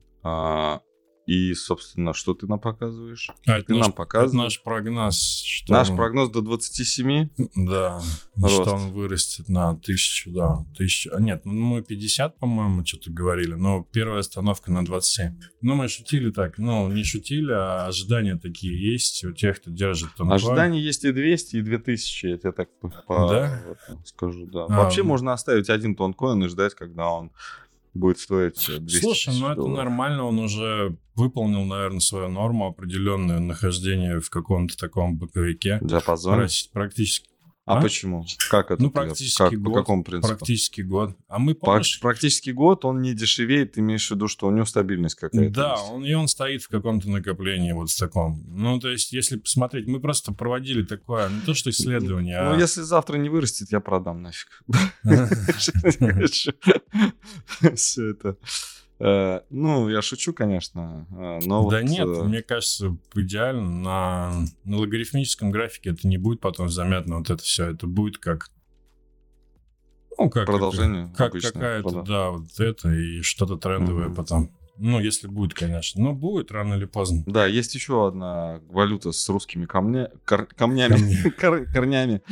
И, 1.26 1.54
собственно, 1.54 2.14
что 2.14 2.34
ты 2.34 2.46
нам 2.46 2.60
показываешь? 2.60 3.30
А, 3.48 3.58
это 3.58 3.66
Ты 3.66 3.72
наш, 3.74 3.80
нам 3.80 3.88
это 3.90 3.96
показываешь. 3.96 4.32
наш 4.44 4.62
прогноз. 4.62 5.42
Что 5.44 5.72
Наш 5.72 5.90
он- 5.90 5.96
прогноз 5.96 6.30
до 6.30 6.40
27. 6.40 7.28
Да, 7.56 8.00
Рост. 8.36 8.54
что 8.62 8.74
он 8.74 8.92
вырастет 8.92 9.48
на 9.48 9.74
тысячу, 9.76 10.30
да, 10.30 10.64
тысячу. 10.78 11.10
А 11.12 11.20
нет, 11.20 11.42
ну 11.44 11.52
мы 11.52 11.82
50, 11.82 12.38
по-моему, 12.38 12.86
что-то 12.86 13.10
говорили, 13.10 13.54
но 13.54 13.82
первая 13.90 14.20
остановка 14.20 14.70
на 14.70 14.84
27. 14.84 15.36
Ну, 15.62 15.74
мы 15.74 15.88
шутили 15.88 16.30
так, 16.30 16.58
ну, 16.58 16.88
не 16.92 17.02
шутили, 17.02 17.50
а 17.50 17.86
ожидания 17.86 18.36
такие 18.36 18.92
есть 18.92 19.24
у 19.24 19.32
тех, 19.32 19.60
кто 19.60 19.72
держит 19.72 20.14
тонкоин. 20.14 20.32
Ожидания 20.36 20.80
есть 20.80 21.04
и 21.04 21.10
200, 21.10 21.56
и 21.56 21.60
2000, 21.62 22.26
я 22.26 22.38
тебе 22.38 22.52
так 22.52 22.68
по- 22.80 22.88
Да? 23.08 23.62
скажу, 24.04 24.46
да. 24.46 24.66
А, 24.66 24.82
Вообще 24.84 25.02
ну. 25.02 25.08
можно 25.08 25.32
оставить 25.32 25.70
один 25.70 25.96
тонкоин 25.96 26.44
и 26.44 26.48
ждать, 26.48 26.74
когда 26.76 27.08
он 27.10 27.32
будет 27.96 28.18
стоить 28.18 28.68
э, 28.68 28.78
200 28.78 29.00
Слушай, 29.00 29.26
тысяч 29.30 29.40
ну 29.40 29.46
это 29.48 29.56
долларов. 29.56 29.76
нормально, 29.78 30.24
он 30.24 30.38
уже 30.38 30.96
выполнил, 31.14 31.64
наверное, 31.64 32.00
свою 32.00 32.28
норму 32.28 32.66
определенную 32.68 33.40
нахождение 33.40 34.20
в 34.20 34.30
каком-то 34.30 34.76
таком 34.76 35.16
боковике. 35.16 35.78
Диапазон. 35.82 36.40
Практи- 36.40 36.68
Практически. 36.72 37.28
А, 37.66 37.78
А? 37.78 37.82
почему? 37.82 38.24
Как 38.48 38.70
это? 38.70 38.80
Ну, 38.80 38.92
практически 38.92 39.38
как, 39.38 39.52
год. 39.60 39.72
По 39.74 39.80
какому 39.80 40.04
принципу? 40.04 40.36
Практически 40.36 40.82
год. 40.82 41.16
А 41.26 41.40
мы, 41.40 41.56
По- 41.56 41.66
помнишь, 41.66 41.98
практически 42.00 42.50
год 42.50 42.84
он 42.84 43.02
не 43.02 43.12
дешевеет, 43.12 43.72
ты 43.72 43.80
имеешь 43.80 44.06
в 44.06 44.12
виду, 44.12 44.28
что 44.28 44.46
у 44.46 44.52
него 44.52 44.64
стабильность 44.66 45.16
какая-то 45.16 45.50
Да, 45.50 45.72
есть? 45.72 45.82
он, 45.90 46.04
и 46.04 46.14
он 46.14 46.28
стоит 46.28 46.62
в 46.62 46.68
каком-то 46.68 47.10
накоплении 47.10 47.72
вот 47.72 47.90
в 47.90 47.98
таком. 47.98 48.40
Ну, 48.46 48.78
то 48.78 48.88
есть, 48.88 49.12
если 49.12 49.36
посмотреть, 49.36 49.88
мы 49.88 49.98
просто 49.98 50.32
проводили 50.32 50.84
такое, 50.84 51.28
не 51.28 51.40
то 51.40 51.54
что 51.54 51.70
исследование, 51.70 52.40
Ну, 52.40 52.54
а... 52.54 52.56
если 52.56 52.82
завтра 52.82 53.16
не 53.16 53.28
вырастет, 53.28 53.72
я 53.72 53.80
продам 53.80 54.22
нафиг. 54.22 54.62
Все 57.74 58.10
это. 58.10 58.36
Э, 58.98 59.40
Ну, 59.50 59.88
я 59.88 60.00
шучу, 60.02 60.32
конечно. 60.32 61.06
э, 61.10 61.40
Но 61.44 61.68
Да 61.68 61.80
вот, 61.80 61.88
нет, 61.88 62.06
э, 62.06 62.22
мне 62.24 62.42
кажется, 62.42 62.96
идеально 63.14 63.68
на, 63.68 64.32
на 64.64 64.76
логарифмическом 64.78 65.50
графике 65.50 65.90
это 65.90 66.08
не 66.08 66.16
будет 66.18 66.40
потом 66.40 66.68
заметно 66.68 67.18
вот 67.18 67.30
это 67.30 67.42
все. 67.42 67.70
Это 67.70 67.86
будет 67.86 68.18
как... 68.18 68.50
Ну, 70.18 70.30
как... 70.30 70.46
Продолжение 70.46 71.12
как 71.14 71.30
обычное, 71.32 71.52
какая-то, 71.52 71.88
прода- 71.88 72.06
да, 72.06 72.30
вот 72.30 72.58
это 72.58 72.88
и 72.90 73.20
что-то 73.20 73.56
трендовое 73.56 74.06
Мгм. 74.06 74.14
потом. 74.14 74.50
Ну, 74.78 75.00
если 75.00 75.26
будет, 75.26 75.54
конечно. 75.54 76.02
Но 76.02 76.12
будет 76.14 76.50
рано 76.50 76.74
или 76.74 76.84
поздно. 76.84 77.22
Да, 77.26 77.46
есть 77.46 77.74
еще 77.74 78.08
одна 78.08 78.60
валюта 78.68 79.12
с 79.12 79.28
русскими 79.28 79.64
камня... 79.66 80.10
кор- 80.26 80.46
камнями, 80.46 81.30
кор- 81.40 81.66
корнями, 81.66 82.22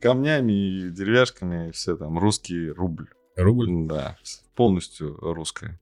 камнями 0.00 0.52
и 0.52 0.90
деревяшками, 0.90 1.68
и 1.68 1.72
все 1.72 1.96
там, 1.96 2.18
русский 2.18 2.70
рубль. 2.70 3.08
Рубль. 3.36 3.86
Да, 3.86 4.16
полностью 4.54 5.16
русская. 5.20 5.78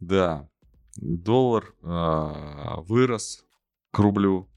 Да, 0.00 0.48
доллар 0.96 1.74
а, 1.82 2.80
вырос 2.80 3.44
к 3.92 3.98
рублю, 3.98 4.48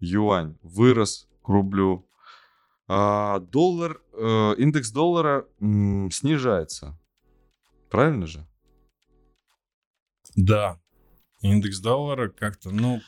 юань 0.00 0.56
вырос 0.62 1.28
к 1.42 1.48
рублю, 1.48 2.06
а 2.88 3.38
доллар, 3.38 4.02
э, 4.14 4.54
индекс 4.58 4.90
доллара 4.90 5.46
м, 5.60 6.10
снижается. 6.10 6.98
Правильно 7.88 8.26
же? 8.26 8.44
Да. 10.34 10.80
Индекс 11.40 11.78
доллара 11.78 12.28
как-то, 12.28 12.70
ну, 12.70 13.00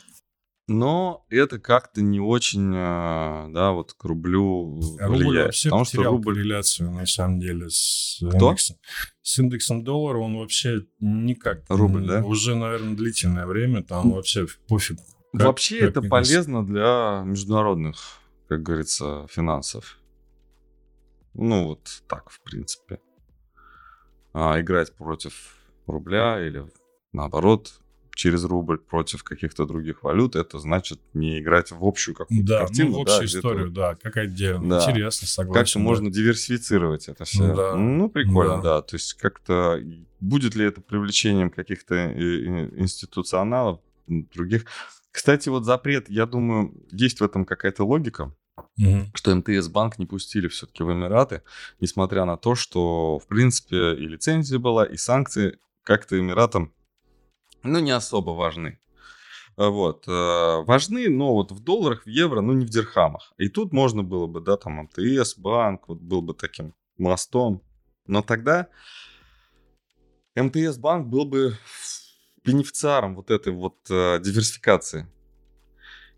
Но 0.68 1.26
это 1.28 1.58
как-то 1.58 2.02
не 2.02 2.20
очень, 2.20 2.72
а, 2.74 3.48
да, 3.50 3.72
вот 3.72 3.92
к 3.94 4.04
рублю 4.04 4.80
Рубль 5.00 5.26
влияет. 5.26 5.46
вообще 5.46 5.68
потому 5.70 5.84
что 5.84 6.02
рубль... 6.04 6.34
корреляцию, 6.34 6.90
на 6.92 7.04
самом 7.04 7.40
деле, 7.40 7.68
с 7.68 8.18
Кто? 8.20 8.48
индексом. 8.50 8.76
С 9.22 9.38
индексом 9.40 9.82
доллара 9.84 10.18
он 10.18 10.36
вообще 10.38 10.86
никак. 11.00 11.64
Рубль, 11.68 12.06
да? 12.06 12.24
Уже, 12.24 12.54
наверное, 12.54 12.94
длительное 12.94 13.46
время 13.46 13.82
там 13.82 14.12
вообще 14.12 14.46
пофиг. 14.68 14.98
Как- 15.32 15.46
Вообще 15.46 15.80
как 15.80 15.88
это 15.90 15.98
индекс. 16.00 16.10
полезно 16.10 16.66
для 16.66 17.22
международных, 17.24 17.96
как 18.48 18.62
говорится, 18.62 19.26
финансов. 19.30 19.98
Ну 21.34 21.68
вот 21.68 22.02
так, 22.06 22.30
в 22.30 22.40
принципе. 22.42 23.00
А 24.34 24.60
играть 24.60 24.94
против 24.94 25.56
рубля 25.86 26.46
или 26.46 26.66
наоборот 27.12 27.80
через 28.14 28.44
рубль 28.44 28.78
против 28.78 29.22
каких-то 29.24 29.64
других 29.66 30.02
валют, 30.02 30.36
это 30.36 30.58
значит 30.58 31.00
не 31.14 31.38
играть 31.40 31.70
в 31.70 31.84
общую 31.84 32.14
какую-то 32.14 32.46
Да, 32.46 32.58
картину. 32.60 32.90
ну, 32.90 33.02
в 33.02 33.06
да, 33.06 33.12
общую 33.14 33.28
где-то 33.28 33.38
историю, 33.38 33.70
да, 33.70 33.94
как 33.94 34.16
отдельно. 34.16 34.68
Да. 34.78 34.90
Интересно, 34.90 35.26
согласен. 35.26 35.60
Как-то 35.60 35.78
да. 35.78 35.84
можно 35.84 36.10
диверсифицировать 36.10 37.08
это 37.08 37.24
все. 37.24 37.46
Ну 37.46 37.54
да. 37.54 37.74
Ну, 37.76 38.08
прикольно, 38.10 38.56
Да. 38.56 38.62
да. 38.62 38.82
То 38.82 38.96
есть 38.96 39.14
как-то 39.14 39.80
будет 40.20 40.54
ли 40.54 40.64
это 40.66 40.80
привлечением 40.80 41.50
каких-то 41.50 41.94
э, 41.94 42.10
э, 42.14 42.70
институционалов, 42.76 43.80
других. 44.06 44.66
Кстати, 45.10 45.48
вот 45.48 45.64
запрет, 45.64 46.08
я 46.10 46.26
думаю, 46.26 46.74
есть 46.90 47.20
в 47.20 47.24
этом 47.24 47.44
какая-то 47.44 47.84
логика, 47.84 48.34
Мгм. 48.76 49.10
что 49.14 49.34
МТС 49.34 49.68
банк 49.68 49.98
не 49.98 50.06
пустили 50.06 50.48
все-таки 50.48 50.82
в 50.82 50.92
Эмираты, 50.92 51.42
несмотря 51.80 52.24
на 52.24 52.36
то, 52.36 52.54
что, 52.54 53.18
в 53.18 53.26
принципе, 53.26 53.94
и 53.94 54.06
лицензия 54.06 54.58
была, 54.58 54.84
и 54.84 54.96
санкции 54.96 55.58
как-то 55.82 56.18
Эмиратам, 56.18 56.72
ну, 57.62 57.78
не 57.80 57.90
особо 57.90 58.30
важны. 58.30 58.78
А 59.56 59.68
Вот. 59.68 60.08
э, 60.08 60.62
Важны, 60.66 61.08
но 61.08 61.34
вот 61.34 61.52
в 61.52 61.60
долларах, 61.60 62.04
в 62.04 62.08
евро, 62.08 62.40
ну, 62.40 62.52
не 62.52 62.64
в 62.64 62.70
дирхамах. 62.70 63.32
И 63.38 63.48
тут 63.48 63.72
можно 63.72 64.02
было 64.02 64.26
бы, 64.26 64.40
да, 64.40 64.56
там, 64.56 64.88
МТС, 64.88 65.36
банк, 65.36 65.88
вот 65.88 66.00
был 66.00 66.22
бы 66.22 66.34
таким 66.34 66.74
мостом. 66.98 67.62
Но 68.06 68.22
тогда 68.22 68.68
МТС 70.34 70.78
банк 70.78 71.06
был 71.08 71.24
бы 71.26 71.56
бенефициаром 72.44 73.14
вот 73.14 73.30
этой 73.30 73.52
вот 73.52 73.76
э, 73.90 74.18
диверсификации. 74.20 75.06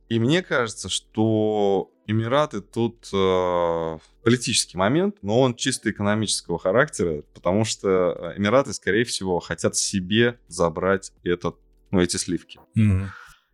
И 0.08 0.18
мне 0.18 0.42
кажется, 0.42 0.88
что 0.88 1.90
Эмираты 2.06 2.60
тут 2.60 3.08
э, 3.12 3.98
политический 4.22 4.76
момент, 4.76 5.16
но 5.22 5.40
он 5.40 5.54
чисто 5.54 5.90
экономического 5.90 6.58
характера, 6.58 7.22
потому 7.32 7.64
что 7.64 7.88
э, 7.88 8.38
Эмираты, 8.38 8.74
скорее 8.74 9.04
всего, 9.04 9.40
хотят 9.40 9.76
себе 9.76 10.38
забрать 10.46 11.12
этот, 11.22 11.56
ну, 11.90 12.00
эти 12.00 12.18
сливки. 12.18 12.60
Мгм. 12.74 13.10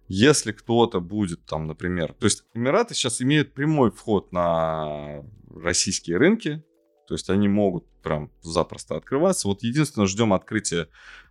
Если 0.09 0.51
кто-то 0.51 1.01
будет 1.01 1.45
там, 1.47 1.69
например... 1.69 2.15
То 2.15 2.27
есть 2.27 2.45
Эмираты 2.53 2.95
сейчас 2.95 3.23
имеют 3.23 3.55
прямой 3.55 3.93
вход 3.93 4.33
на 4.33 5.23
российские 5.55 6.17
рынки, 6.17 6.65
то 7.07 7.15
есть 7.15 7.31
они 7.31 7.49
могут 7.49 7.87
прям 8.03 8.33
запросто 8.43 8.97
открываться. 8.97 9.47
Вот 9.47 9.63
единственное, 9.63 10.09
ждем 10.09 10.33
открытия 10.33 10.89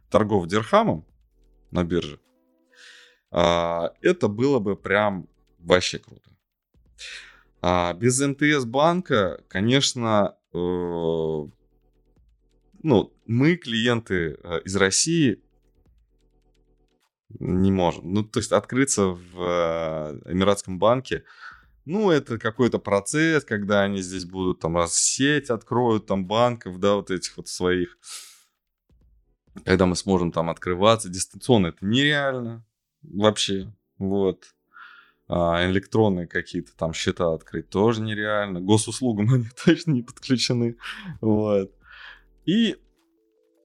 торгов 0.09 0.47
дирхамом 0.47 1.05
на 1.71 1.83
бирже. 1.83 2.19
А, 3.31 3.93
это 4.01 4.27
было 4.27 4.59
бы 4.59 4.75
прям 4.75 5.27
вообще 5.59 5.99
круто. 5.99 6.29
А, 7.61 7.93
без 7.93 8.19
МТС 8.19 8.65
банка, 8.65 9.43
конечно, 9.47 10.35
э, 10.53 10.57
ну, 12.81 13.13
мы, 13.25 13.55
клиенты 13.57 14.37
э, 14.41 14.61
из 14.63 14.75
России, 14.75 15.43
не 17.39 17.71
можем. 17.71 18.13
Ну, 18.13 18.23
то 18.23 18.39
есть 18.39 18.51
открыться 18.51 19.07
в 19.07 19.19
э, 19.35 20.31
Эмиратском 20.31 20.79
банке, 20.79 21.25
ну, 21.85 22.11
это 22.11 22.39
какой-то 22.39 22.79
процесс, 22.79 23.43
когда 23.43 23.81
они 23.81 24.01
здесь 24.01 24.25
будут 24.25 24.59
там 24.59 24.77
раз 24.77 24.95
сеть 24.95 25.49
откроют 25.49 26.05
там 26.05 26.25
банков, 26.25 26.79
да, 26.79 26.95
вот 26.95 27.11
этих 27.11 27.37
вот 27.37 27.47
своих. 27.47 27.97
Когда 29.65 29.85
мы 29.85 29.95
сможем 29.95 30.31
там 30.31 30.49
открываться 30.49 31.09
дистанционно, 31.09 31.67
это 31.67 31.85
нереально 31.85 32.65
вообще. 33.03 33.73
Вот. 33.97 34.45
А, 35.27 35.69
электронные 35.69 36.27
какие-то 36.27 36.75
там 36.75 36.93
счета 36.93 37.33
открыть 37.33 37.69
тоже 37.69 38.01
нереально. 38.01 38.61
Госуслугам 38.61 39.29
они 39.33 39.47
точно 39.63 39.91
не 39.91 40.01
подключены. 40.01 40.77
Вот. 41.21 41.71
И 42.45 42.77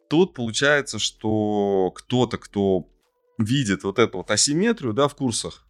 тут 0.09 0.35
получается, 0.35 0.99
что 0.99 1.91
кто-то, 1.95 2.39
кто 2.39 2.89
видит 3.39 3.85
вот 3.85 3.99
эту 3.99 4.19
вот 4.19 4.31
асимметрию, 4.31 4.93
да, 4.93 5.09
в 5.09 5.15
курсах, 5.15 5.67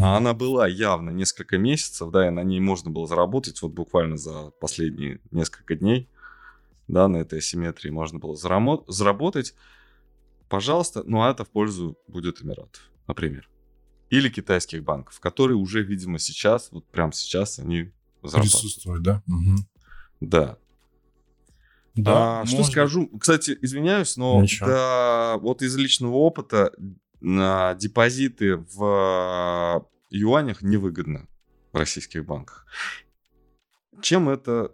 а 0.00 0.16
она 0.16 0.32
была 0.32 0.68
явно 0.68 1.10
несколько 1.10 1.58
месяцев, 1.58 2.10
да, 2.10 2.28
и 2.28 2.30
на 2.30 2.42
ней 2.44 2.60
можно 2.60 2.90
было 2.90 3.06
заработать 3.06 3.60
вот 3.62 3.72
буквально 3.72 4.16
за 4.16 4.52
последние 4.60 5.20
несколько 5.30 5.74
дней, 5.74 6.08
да, 6.88 7.08
на 7.08 7.18
этой 7.18 7.40
асимметрии 7.40 7.90
можно 7.90 8.18
было 8.18 8.36
заработать. 8.36 9.54
Пожалуйста, 10.48 11.02
ну 11.04 11.22
а 11.22 11.30
это 11.30 11.44
в 11.44 11.50
пользу 11.50 11.98
будет 12.06 12.42
Эмиратов, 12.42 12.91
например. 13.06 13.48
Или 14.10 14.28
китайских 14.28 14.84
банков, 14.84 15.20
которые 15.20 15.56
уже, 15.56 15.82
видимо, 15.82 16.18
сейчас, 16.18 16.70
вот 16.70 16.86
прямо 16.88 17.12
сейчас 17.12 17.58
они 17.58 17.92
зарабатывают. 18.22 18.52
Присутствует, 18.52 19.02
да? 19.02 19.22
Мгм. 19.26 19.66
Да. 20.20 20.58
Да, 21.94 22.40
А, 22.40 22.46
что 22.46 22.64
скажу? 22.64 23.08
Кстати, 23.18 23.56
извиняюсь, 23.60 24.16
но 24.16 24.40
Ничего. 24.40 24.68
да, 24.68 25.36
вот 25.38 25.60
из 25.62 25.76
личного 25.76 26.14
опыта 26.14 26.72
на 27.20 27.74
депозиты 27.74 28.56
в 28.56 29.86
юанях 30.10 30.62
невыгодно 30.62 31.28
в 31.72 31.76
российских 31.76 32.24
банках. 32.24 32.66
Чем 34.00 34.28
это? 34.28 34.72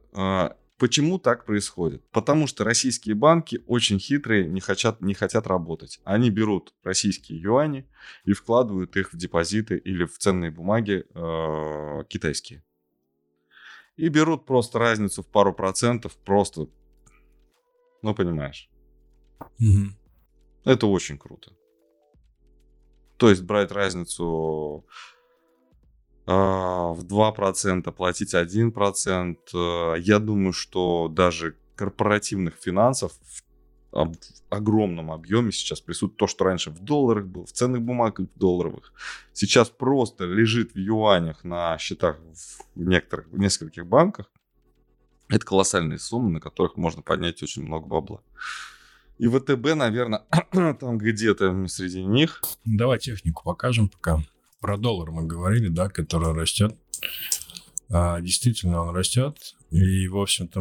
Почему 0.79 1.19
так 1.19 1.45
происходит? 1.45 2.09
Потому 2.11 2.47
что 2.47 2.63
российские 2.63 3.17
банки 3.17 3.63
очень 3.67 3.99
хитрые, 3.99 4.47
не 4.47 4.61
хотят, 4.61 5.01
не 5.01 5.13
хотят 5.13 5.49
работать. 5.49 6.01
Они 6.05 6.31
берут 6.31 6.73
российские 6.85 7.41
юани 7.41 7.89
и 8.25 8.33
вкладывают 8.33 8.97
их 8.97 9.13
в 9.13 9.17
депозиты 9.17 9.77
или 9.77 10.05
в 10.05 10.17
ценные 10.19 10.53
бумаги 10.53 11.05
э, 11.13 12.05
китайские. 12.09 12.63
И 13.97 14.09
берут 14.09 14.47
просто 14.47 14.79
разницу 14.79 15.25
в 15.25 15.27
пару 15.27 15.53
процентов, 15.53 16.17
просто, 16.17 16.69
ну 18.03 18.15
понимаешь. 18.15 18.71
Мгм. 19.59 19.97
Это 20.65 20.87
очень 20.87 21.19
круто. 21.19 21.51
То 23.17 23.31
есть 23.31 23.43
брать 23.43 23.73
разницу 23.73 24.87
в 26.33 27.05
2%, 27.05 27.91
платить 27.93 28.35
1%. 28.35 29.37
э, 29.55 29.95
Я 30.01 30.19
думаю, 30.19 30.53
что 30.53 31.09
даже 31.09 31.57
корпоративных 31.75 32.55
финансов 32.55 33.13
в 33.91 34.05
огромном 34.51 35.11
объеме 35.11 35.51
сейчас 35.53 35.81
присутствует 35.81 36.17
то, 36.19 36.27
что 36.27 36.45
раньше 36.45 36.71
в 36.71 36.81
долларах 36.81 37.27
было, 37.27 37.47
в 37.47 37.53
ценных 37.53 37.81
бумагах 37.83 38.27
долларовых. 38.35 38.93
Сейчас 39.33 39.71
просто 39.71 40.25
лежит 40.25 40.75
в 40.75 40.79
юанях 40.79 41.45
на 41.45 41.79
счетах 41.79 42.19
в 42.19 42.79
некоторых, 42.79 43.29
в 43.29 43.39
нескольких 43.39 43.87
банках. 43.87 44.31
Это 45.31 45.45
колоссальные 45.45 45.99
суммы, 45.99 46.31
на 46.31 46.41
которых 46.41 46.77
можно 46.77 47.01
поднять 47.03 47.43
очень 47.43 47.63
много 47.63 47.87
бабла. 47.87 48.21
И 49.19 49.27
ВТБ, 49.27 49.75
наверное, 49.75 50.25
там 50.75 50.99
где-то 50.99 51.67
среди 51.69 52.05
них. 52.05 52.43
Давай 52.65 52.99
технику 52.99 53.43
покажем 53.45 53.89
пока. 53.89 54.23
Про 54.61 54.77
доллар 54.77 55.11
мы 55.11 55.25
говорили, 55.25 55.69
да, 55.69 55.89
который 55.89 56.33
растет. 56.33 56.77
А, 57.91 58.21
действительно, 58.21 58.83
он 58.83 58.95
растет. 58.95 59.39
И, 59.71 60.09
в 60.09 60.19
общем-то, 60.19 60.61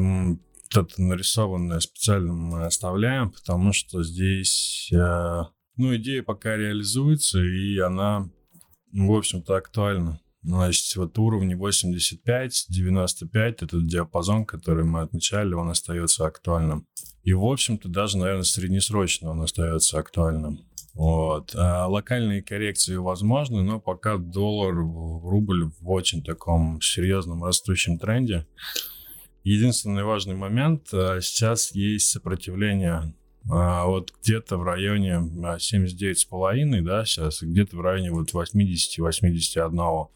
это 0.75 1.01
нарисованное 1.01 1.79
специально 1.79 2.33
мы 2.33 2.65
оставляем, 2.65 3.31
потому 3.31 3.73
что 3.73 4.03
здесь, 4.03 4.89
э, 4.91 5.41
ну, 5.77 5.95
идея 5.95 6.23
пока 6.23 6.55
реализуется, 6.55 7.39
и 7.39 7.77
она, 7.79 8.29
в 8.91 9.11
общем-то, 9.11 9.55
актуальна. 9.55 10.19
Значит, 10.43 10.95
вот 10.95 11.17
уровни 11.17 11.55
85-95, 11.55 13.63
этот 13.63 13.87
диапазон, 13.87 14.45
который 14.45 14.85
мы 14.85 15.01
отмечали, 15.01 15.53
он 15.53 15.69
остается 15.69 16.25
актуальным. 16.25 16.87
И, 17.23 17.33
в 17.33 17.43
общем-то, 17.43 17.89
даже, 17.89 18.17
наверное, 18.17 18.43
среднесрочно 18.43 19.31
он 19.31 19.41
остается 19.41 19.99
актуальным. 19.99 20.66
Вот. 20.97 21.53
А 21.55 21.85
локальные 21.85 22.41
коррекции 22.41 22.95
возможны, 22.95 23.61
но 23.61 23.79
пока 23.79 24.17
доллар, 24.17 24.73
рубль 24.73 25.69
в 25.79 25.91
очень 25.91 26.23
таком 26.23 26.81
серьезном 26.81 27.43
растущем 27.43 27.99
тренде. 27.99 28.47
Единственный 29.43 30.03
важный 30.03 30.33
момент, 30.33 30.87
а, 30.91 31.21
сейчас 31.21 31.71
есть 31.71 32.09
сопротивление 32.09 33.13
а, 33.47 33.85
вот 33.85 34.11
где-то 34.23 34.57
в 34.57 34.63
районе 34.63 35.19
79,5, 35.19 36.81
да, 36.81 37.05
сейчас, 37.05 37.43
где-то 37.43 37.77
в 37.77 37.81
районе 37.81 38.11
вот 38.11 38.33
80-81. 38.33 40.07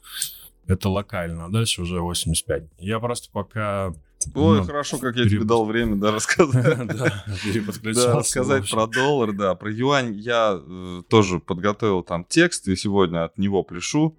Это 0.65 0.89
локально, 0.89 1.45
а 1.45 1.49
дальше 1.49 1.83
уже 1.83 2.01
85. 2.01 2.63
Я 2.79 2.99
просто 2.99 3.29
пока... 3.31 3.93
Ой, 4.33 4.59
ну, 4.59 4.63
хорошо, 4.63 4.97
как 4.97 5.15
я 5.15 5.23
переп... 5.23 5.31
тебе 5.31 5.43
дал 5.45 5.65
время, 5.65 5.95
да, 5.95 6.11
рассказать. 6.15 6.87
Да, 6.87 8.15
рассказать 8.15 8.69
про 8.69 8.87
доллар, 8.87 9.33
да. 9.33 9.55
Про 9.55 9.71
юань 9.71 10.13
я 10.15 10.59
э, 10.61 11.01
тоже 11.09 11.39
подготовил 11.39 12.03
там 12.03 12.25
текст, 12.25 12.67
и 12.67 12.75
сегодня 12.75 13.25
от 13.25 13.37
него 13.37 13.63
пишу. 13.63 14.17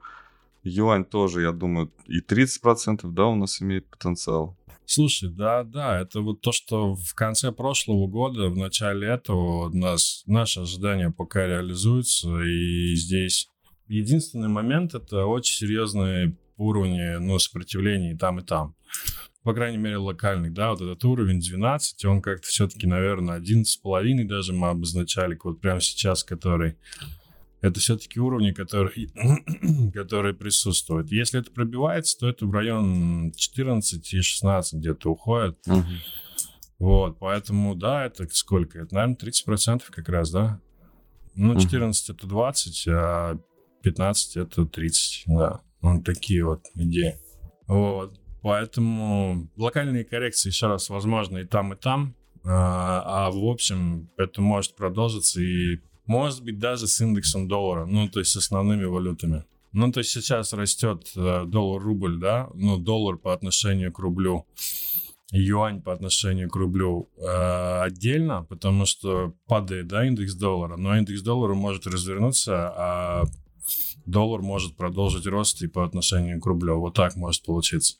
Юань 0.64 1.04
тоже, 1.04 1.42
я 1.42 1.52
думаю, 1.52 1.90
и 2.06 2.20
30%, 2.20 3.00
да, 3.04 3.26
у 3.26 3.34
нас 3.34 3.60
имеет 3.60 3.86
потенциал. 3.86 4.56
Слушай, 4.84 5.30
да, 5.30 5.64
да, 5.64 6.00
это 6.00 6.20
вот 6.20 6.40
то, 6.40 6.52
что 6.52 6.94
в 6.94 7.14
конце 7.14 7.50
прошлого 7.52 8.06
года, 8.06 8.48
в 8.48 8.56
начале 8.56 9.08
этого 9.08 9.68
у 9.68 9.76
нас 9.76 10.22
наши 10.26 10.60
ожидания 10.60 11.10
пока 11.10 11.46
реализуются, 11.46 12.28
и 12.42 12.94
здесь 12.94 13.48
единственный 13.88 14.48
момент 14.48 14.94
это 14.94 15.26
очень 15.26 15.56
серьезные 15.56 16.36
уровни, 16.56 17.16
ну, 17.18 17.38
сопротивления 17.38 18.12
и 18.12 18.16
там, 18.16 18.40
и 18.40 18.42
там. 18.42 18.74
По 19.42 19.55
крайней 19.55 19.78
мере, 19.78 19.96
локальный, 19.96 20.50
да, 20.50 20.70
вот 20.70 20.81
этот 20.81 21.05
уровень 21.05 21.40
12, 21.40 22.05
он 22.05 22.22
как-то 22.22 22.46
все-таки, 22.46 22.87
наверное, 22.87 23.40
11,5 23.40 24.24
даже 24.24 24.52
мы 24.52 24.68
обозначали, 24.68 25.38
вот 25.42 25.61
прямо 25.61 25.81
сейчас, 25.81 26.22
который 26.22 26.76
это 27.62 27.78
все-таки 27.78 28.20
уровни, 28.20 28.50
которые, 28.50 29.09
которые 29.94 30.35
присутствуют. 30.35 31.11
Если 31.12 31.40
это 31.40 31.50
пробивается, 31.50 32.18
то 32.18 32.28
это 32.28 32.44
в 32.44 32.52
район 32.52 33.33
14 33.37 34.14
и 34.14 34.20
16 34.20 34.81
где-то 34.81 35.12
уходит. 35.12 35.57
Угу. 35.66 35.85
Вот, 36.81 37.18
поэтому, 37.20 37.76
да, 37.76 38.05
это 38.05 38.26
сколько? 38.33 38.81
Это, 38.81 38.96
наверное, 38.96 39.16
30% 39.16 39.83
как 39.90 40.09
раз, 40.09 40.33
да? 40.33 40.61
Ну, 41.37 41.59
14 41.59 42.11
угу. 42.11 42.16
это 42.16 42.26
20, 42.26 42.88
а 42.88 43.38
15 43.83 44.37
это 44.37 44.66
30, 44.66 45.22
да. 45.26 45.61
Вот 45.81 46.05
такие 46.05 46.44
вот 46.44 46.62
идеи. 46.74 47.16
Вот. 47.68 48.20
Поэтому 48.42 49.48
локальные 49.57 50.05
коррекции 50.05 50.48
еще 50.50 50.66
раз 50.66 50.88
возможны 50.88 51.40
и 51.40 51.44
там, 51.44 51.72
и 51.72 51.76
там. 51.76 52.14
А, 52.44 53.28
а 53.28 53.31
в 53.31 53.44
общем, 53.44 54.11
это 54.16 54.40
может 54.42 54.74
продолжиться 54.74 55.40
и 55.40 55.78
может 56.07 56.42
быть, 56.42 56.59
даже 56.59 56.88
с 56.88 57.00
индексом 57.00 57.48
доллара, 57.48 57.87
ну, 57.87 58.09
то 58.09 58.18
есть 58.18 58.33
с 58.33 58.37
основными 58.37 58.85
валютами. 58.85 59.44
Ну, 59.72 59.90
то 59.90 60.00
есть 60.00 60.11
сейчас 60.11 60.52
растет 60.52 61.11
э, 61.16 61.44
доллар-рубль, 61.46 62.18
да, 62.18 62.50
ну, 62.55 62.76
доллар 62.76 63.16
по 63.16 63.33
отношению 63.33 63.92
к 63.92 63.98
рублю, 63.98 64.46
юань 65.31 65.81
по 65.81 65.92
отношению 65.92 66.50
к 66.50 66.57
рублю 66.57 67.09
э, 67.16 67.81
отдельно, 67.81 68.44
потому 68.44 68.85
что 68.85 69.35
падает, 69.46 69.87
да, 69.87 70.07
индекс 70.07 70.35
доллара, 70.35 70.76
но 70.76 70.98
индекс 70.98 71.22
доллара 71.22 71.55
может 71.55 71.87
развернуться, 71.87 72.72
а 72.76 73.24
доллар 74.05 74.42
может 74.42 74.76
продолжить 74.76 75.26
рост 75.26 75.62
и 75.62 75.68
по 75.68 75.85
отношению 75.85 76.40
к 76.40 76.46
рублю. 76.46 76.78
Вот 76.81 76.94
так 76.94 77.16
может 77.16 77.44
получиться. 77.44 77.96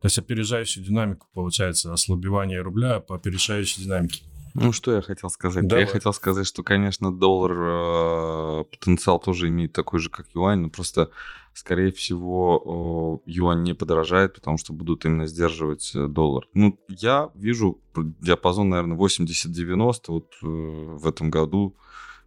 То 0.00 0.06
есть 0.06 0.18
опережающую 0.18 0.84
динамику 0.84 1.28
получается 1.32 1.92
ослабевание 1.92 2.60
рубля 2.60 3.00
по 3.00 3.14
опережающей 3.14 3.82
динамике. 3.82 4.22
Ну, 4.54 4.72
что 4.72 4.94
я 4.94 5.00
хотел 5.00 5.30
сказать? 5.30 5.66
Давай. 5.66 5.84
Я 5.84 5.90
хотел 5.90 6.12
сказать, 6.12 6.46
что, 6.46 6.62
конечно, 6.62 7.10
доллар 7.10 7.52
э, 7.52 8.64
потенциал 8.64 9.18
тоже 9.18 9.48
имеет 9.48 9.72
такой 9.72 9.98
же, 9.98 10.10
как 10.10 10.26
юань, 10.34 10.60
но 10.60 10.68
просто, 10.68 11.10
скорее 11.54 11.90
всего, 11.90 13.22
э, 13.24 13.30
юань 13.30 13.62
не 13.62 13.74
подорожает, 13.74 14.34
потому 14.34 14.58
что 14.58 14.74
будут 14.74 15.06
именно 15.06 15.26
сдерживать 15.26 15.92
э, 15.94 16.06
доллар. 16.06 16.46
Ну, 16.52 16.78
я 16.88 17.30
вижу 17.34 17.80
диапазон, 17.94 18.68
наверное, 18.68 18.98
80-90 18.98 20.00
вот 20.08 20.32
э, 20.42 20.46
в 20.46 21.06
этом 21.06 21.30
году. 21.30 21.74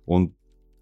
Он 0.07 0.33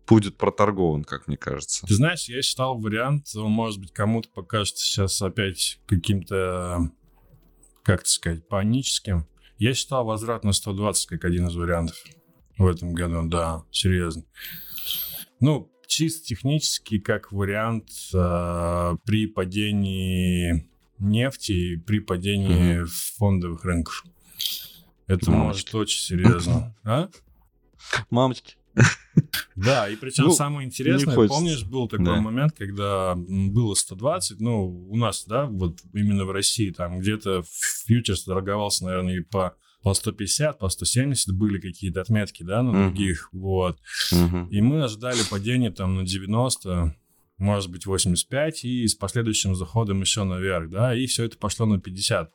будет 0.08 0.38
проторгован, 0.38 1.04
как 1.04 1.28
мне 1.28 1.38
кажется. 1.38 1.86
Ты 1.88 1.96
знаешь, 1.96 2.26
я 2.26 2.42
считал 2.42 2.78
вариант, 2.78 3.36
он, 3.36 3.52
может 3.52 3.80
быть, 3.80 3.92
кому-то 3.92 4.30
покажется 4.30 4.84
сейчас 4.84 5.22
опять 5.22 5.80
каким-то, 5.86 6.92
как 7.84 8.02
это 8.02 8.10
сказать, 8.10 8.48
паническим. 8.48 9.28
Я 9.58 9.74
считал 9.74 10.06
возврат 10.06 10.44
на 10.44 10.52
120 10.52 11.08
как 11.08 11.26
один 11.26 11.48
из 11.48 11.56
вариантов 11.56 11.98
в 12.58 12.68
этом 12.68 12.94
году, 12.94 13.28
да, 13.28 13.64
серьезно. 13.72 14.24
Ну, 15.40 15.72
чисто 15.88 16.26
технически, 16.26 17.00
как 17.00 17.32
вариант 17.32 17.90
э, 18.14 18.96
при 19.06 19.28
падении 19.28 20.70
нефти 21.00 21.52
и 21.52 21.78
при 21.78 22.00
падении 22.00 22.82
mm-hmm. 22.82 23.18
фондовых 23.18 23.64
рынков. 23.66 24.04
Это 25.08 25.30
Мамочки. 25.30 25.48
может 25.48 25.76
очень 25.76 26.00
серьезно. 26.00 26.76
А? 26.84 27.10
Мамочки. 28.10 28.56
Да, 29.56 29.88
и 29.88 29.96
причем 29.96 30.26
ну, 30.26 30.32
самое 30.32 30.66
интересное, 30.66 31.16
помнишь, 31.28 31.64
был 31.64 31.88
такой 31.88 32.06
да. 32.06 32.22
момент, 32.22 32.54
когда 32.58 33.14
было 33.16 33.76
120, 33.76 34.40
ну, 34.40 34.66
у 34.90 34.98
нас, 34.98 35.26
да, 35.28 35.46
вот 35.46 35.78
именно 35.94 36.26
в 36.26 36.32
России, 36.32 36.72
там 36.72 37.00
где-то 37.00 37.44
фьючерс 37.86 38.24
торговался, 38.24 38.86
наверное, 38.86 39.18
и 39.18 39.22
по 39.22 39.56
по 39.84 39.94
150, 39.94 40.60
по 40.60 40.70
170 40.70 41.36
были 41.36 41.60
какие-то 41.60 42.00
отметки, 42.00 42.42
да, 42.42 42.64
на 42.64 42.70
uh-huh. 42.70 42.84
других, 42.86 43.28
вот. 43.34 43.78
Uh-huh. 44.14 44.48
И 44.50 44.62
мы 44.62 44.82
ожидали 44.82 45.20
падения 45.30 45.72
там 45.72 45.96
на 45.96 46.06
90, 46.06 46.96
может 47.38 47.70
быть, 47.70 47.86
85, 47.86 48.64
и 48.64 48.88
с 48.88 48.96
последующим 48.96 49.56
заходом 49.56 50.00
еще 50.00 50.24
наверх, 50.24 50.70
да, 50.70 50.96
и 50.96 51.06
все 51.06 51.26
это 51.26 51.38
пошло 51.38 51.66
на 51.66 51.82
50 51.82 52.32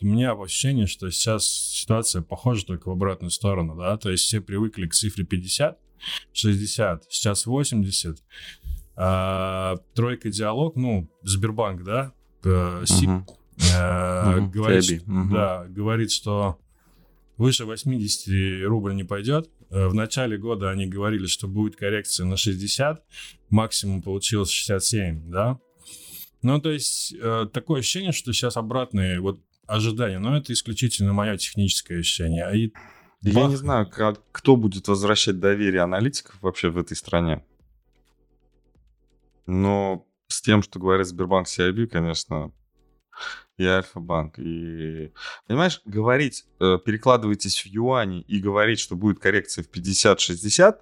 у 0.00 0.06
меня 0.06 0.32
ощущение, 0.32 0.86
что 0.86 1.10
сейчас 1.10 1.46
ситуация 1.46 2.22
похожа 2.22 2.66
только 2.66 2.88
в 2.88 2.92
обратную 2.92 3.30
сторону, 3.30 3.76
да, 3.76 3.96
то 3.96 4.10
есть 4.10 4.24
все 4.24 4.40
привыкли 4.40 4.86
к 4.86 4.94
цифре 4.94 5.24
50, 5.24 5.78
60, 6.32 7.04
сейчас 7.08 7.46
80, 7.46 8.22
а, 8.96 9.76
тройка 9.94 10.30
диалог, 10.30 10.76
ну, 10.76 11.08
Сбербанк, 11.22 11.82
да, 11.82 12.12
СИП, 12.42 13.08
uh-huh. 13.08 13.24
Uh-huh. 13.56 14.50
говорит, 14.50 15.02
uh-huh. 15.04 15.32
да, 15.32 15.64
говорит, 15.68 16.10
что 16.10 16.58
выше 17.36 17.64
80 17.64 18.66
рубль 18.66 18.94
не 18.94 19.04
пойдет. 19.04 19.50
Э, 19.70 19.88
в 19.88 19.94
начале 19.94 20.36
года 20.38 20.70
они 20.70 20.86
говорили, 20.86 21.26
что 21.26 21.48
будет 21.48 21.76
коррекция 21.76 22.26
на 22.26 22.36
60, 22.36 23.02
максимум 23.50 24.02
получилось 24.02 24.50
67, 24.50 25.30
да. 25.30 25.58
Ну, 26.42 26.60
то 26.60 26.70
есть, 26.70 27.14
э, 27.18 27.46
такое 27.52 27.80
ощущение, 27.80 28.12
что 28.12 28.32
сейчас 28.32 28.56
обратные, 28.56 29.20
вот 29.20 29.40
ожидания, 29.66 30.18
но 30.18 30.36
это 30.36 30.52
исключительно 30.52 31.12
мое 31.12 31.36
техническое 31.36 31.98
ощущение. 31.98 32.50
И 32.56 32.72
я 33.22 33.32
бах... 33.34 33.50
не 33.50 33.56
знаю, 33.56 33.88
как, 33.88 34.20
кто 34.32 34.56
будет 34.56 34.88
возвращать 34.88 35.40
доверие 35.40 35.82
аналитиков 35.82 36.36
вообще 36.42 36.68
в 36.68 36.78
этой 36.78 36.96
стране. 36.96 37.44
Но 39.46 40.06
с 40.28 40.40
тем, 40.42 40.62
что 40.62 40.78
говорит 40.78 41.06
Сбербанк 41.06 41.46
CIB, 41.46 41.86
конечно, 41.86 42.52
и 43.56 43.64
Альфа-банк. 43.64 44.38
И, 44.38 45.12
понимаешь, 45.46 45.80
говорить, 45.84 46.44
э, 46.60 46.78
перекладывайтесь 46.84 47.64
в 47.64 47.66
юани 47.66 48.22
и 48.22 48.40
говорить, 48.40 48.80
что 48.80 48.96
будет 48.96 49.20
коррекция 49.20 49.64
в 49.64 49.68
50-60, 49.70 50.78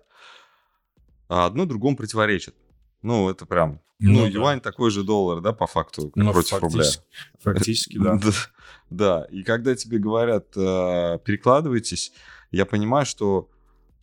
а 1.28 1.46
одно 1.46 1.66
другому 1.66 1.96
противоречит. 1.96 2.54
Ну, 3.02 3.28
это 3.30 3.46
прям... 3.46 3.80
Ну, 3.98 4.12
ну 4.12 4.22
да. 4.22 4.28
юань 4.28 4.60
такой 4.60 4.90
же 4.90 5.04
доллар, 5.04 5.40
да, 5.40 5.52
по 5.52 5.66
факту, 5.66 6.10
ну, 6.16 6.32
против 6.32 6.60
рубля. 6.60 6.84
Фактически, 7.40 7.98
да. 8.02 8.18
Да, 8.90 9.26
и 9.30 9.42
когда 9.44 9.74
тебе 9.76 9.98
говорят, 9.98 10.56
э, 10.56 11.18
перекладывайтесь, 11.24 12.12
я 12.50 12.66
понимаю, 12.66 13.06
что, 13.06 13.48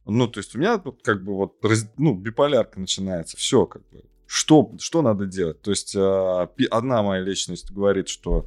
ну, 0.06 0.28
то 0.28 0.40
есть 0.40 0.56
у 0.56 0.60
меня 0.60 0.82
как 1.04 1.24
бы 1.24 1.36
вот, 1.36 1.58
ну, 1.98 2.16
биполярка 2.16 2.80
начинается, 2.80 3.36
все 3.36 3.66
как 3.66 3.88
бы. 3.90 4.04
Что, 4.26 4.72
что 4.80 5.02
надо 5.02 5.26
делать? 5.26 5.62
То 5.62 5.72
есть 5.72 5.96
э, 5.96 6.48
одна 6.70 7.04
моя 7.04 7.22
личность 7.22 7.72
говорит, 7.72 8.08
что 8.08 8.46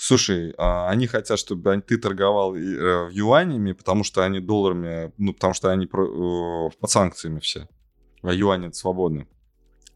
Слушай, 0.00 0.54
а 0.58 0.88
они 0.88 1.08
хотят, 1.08 1.40
чтобы 1.40 1.82
ты 1.84 1.98
торговал 1.98 2.54
э, 2.54 3.10
юанями, 3.10 3.72
потому 3.72 4.04
что 4.04 4.24
они 4.24 4.38
долларами, 4.38 5.12
ну, 5.18 5.34
потому 5.34 5.54
что 5.54 5.72
они 5.72 5.86
под 5.86 6.88
санкциями 6.88 7.40
все. 7.40 7.68
А 8.22 8.32
юани 8.32 8.70
свободны. 8.70 9.26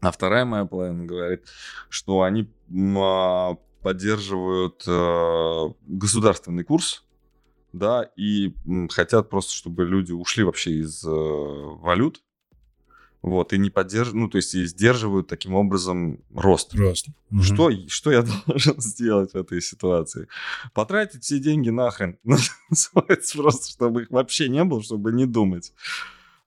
А 0.03 0.11
вторая 0.11 0.43
моя 0.43 0.65
половина 0.65 1.05
говорит, 1.05 1.45
что 1.89 2.23
они 2.23 2.51
а, 2.97 3.55
поддерживают 3.81 4.83
э, 4.85 5.73
государственный 5.87 6.65
курс, 6.65 7.05
да, 7.71 8.09
и 8.17 8.53
хотят 8.89 9.29
просто, 9.29 9.53
чтобы 9.53 9.85
люди 9.85 10.11
ушли 10.11 10.43
вообще 10.43 10.71
из 10.79 11.05
э, 11.05 11.09
валют, 11.09 12.21
вот, 13.21 13.53
и 13.53 13.57
не 13.57 13.69
поддерживают, 13.69 14.21
ну, 14.21 14.29
то 14.29 14.35
есть 14.35 14.53
и 14.53 14.65
сдерживают 14.65 15.27
таким 15.27 15.55
образом 15.55 16.19
рост. 16.33 16.75
Рост. 16.75 17.07
Что, 17.41 17.67
угу. 17.67 17.87
что 17.87 18.11
я 18.11 18.25
должен 18.47 18.81
сделать 18.81 19.31
в 19.31 19.37
этой 19.37 19.61
ситуации? 19.61 20.27
Потратить 20.73 21.23
все 21.23 21.39
деньги 21.39 21.69
нахрен, 21.69 22.17
просто, 22.23 23.71
чтобы 23.71 24.03
их 24.03 24.11
вообще 24.11 24.49
не 24.49 24.65
было, 24.65 24.83
чтобы 24.83 25.13
не 25.13 25.25
думать. 25.25 25.71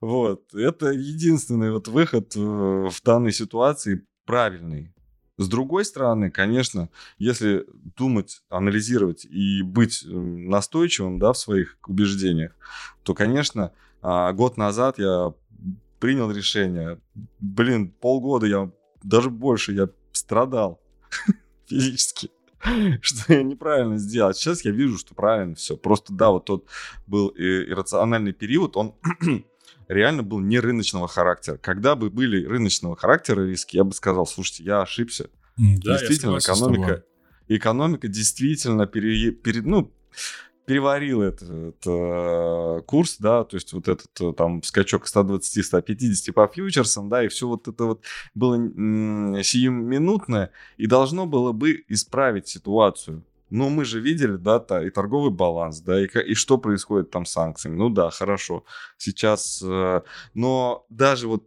Вот, 0.00 0.54
это 0.54 0.90
единственный 0.90 1.72
вот 1.72 1.88
выход 1.88 2.36
э, 2.36 2.38
в 2.38 3.02
данной 3.02 3.32
ситуации 3.32 4.06
правильный. 4.26 4.92
С 5.38 5.48
другой 5.48 5.84
стороны, 5.84 6.30
конечно, 6.30 6.88
если 7.18 7.66
думать, 7.96 8.42
анализировать 8.48 9.26
и 9.26 9.62
быть 9.62 10.02
настойчивым 10.06 11.18
да, 11.18 11.32
в 11.32 11.38
своих 11.38 11.78
убеждениях, 11.86 12.56
то, 13.02 13.14
конечно, 13.14 13.72
а, 14.00 14.32
год 14.32 14.56
назад 14.56 14.98
я 14.98 15.34
принял 16.00 16.30
решение. 16.30 16.98
Блин, 17.40 17.90
полгода 17.90 18.46
я, 18.46 18.70
даже 19.02 19.28
больше, 19.28 19.72
я 19.72 19.90
страдал 20.12 20.80
физически 21.66 22.30
что 23.02 23.32
я 23.32 23.42
неправильно 23.42 23.98
сделал. 23.98 24.32
Сейчас 24.32 24.64
я 24.64 24.70
вижу, 24.70 24.98
что 24.98 25.14
правильно 25.14 25.54
все. 25.54 25.76
Просто 25.76 26.12
да, 26.12 26.30
вот 26.30 26.44
тот 26.44 26.66
был 27.06 27.32
иррациональный 27.36 28.32
период, 28.32 28.76
он 28.76 28.94
реально 29.88 30.22
был 30.22 30.40
не 30.40 30.58
рыночного 30.58 31.08
характера. 31.08 31.58
Когда 31.58 31.94
бы 31.94 32.10
были 32.10 32.44
рыночного 32.44 32.96
характера 32.96 33.46
риски, 33.46 33.76
я 33.76 33.84
бы 33.84 33.92
сказал, 33.92 34.26
слушайте, 34.26 34.64
я 34.64 34.82
ошибся. 34.82 35.30
Да, 35.56 35.98
действительно, 35.98 36.38
экономика, 36.38 37.04
экономика 37.48 38.08
действительно 38.08 38.86
пере, 38.86 39.30
пере, 39.30 39.62
ну, 39.62 39.92
переварил 40.66 41.22
этот, 41.22 41.48
этот 41.84 42.84
курс, 42.86 43.16
да, 43.18 43.44
то 43.44 43.56
есть 43.56 43.72
вот 43.72 43.88
этот 43.88 44.10
э, 44.20 44.32
там 44.36 44.62
скачок 44.64 45.06
120-150 45.06 46.32
по 46.32 46.48
фьючерсам, 46.48 47.08
да, 47.08 47.24
и 47.24 47.28
все 47.28 47.46
вот 47.46 47.68
это 47.68 47.84
вот 47.84 48.02
было 48.34 48.56
сиюминутное 49.42 50.50
и 50.76 50.86
должно 50.86 51.26
было 51.26 51.52
бы 51.52 51.84
исправить 51.88 52.48
ситуацию. 52.48 53.24
Но 53.50 53.68
мы 53.68 53.84
же 53.84 54.00
видели, 54.00 54.36
да, 54.36 54.58
та, 54.58 54.84
и 54.84 54.90
торговый 54.90 55.30
баланс, 55.30 55.80
да, 55.80 56.02
и, 56.02 56.06
и 56.06 56.34
что 56.34 56.58
происходит 56.58 57.10
там 57.10 57.24
с 57.24 57.32
санкциями. 57.32 57.76
Ну 57.76 57.90
да, 57.90 58.10
хорошо. 58.10 58.64
Сейчас, 58.98 59.62
э, 59.62 60.00
но 60.34 60.84
даже 60.88 61.28
вот 61.28 61.44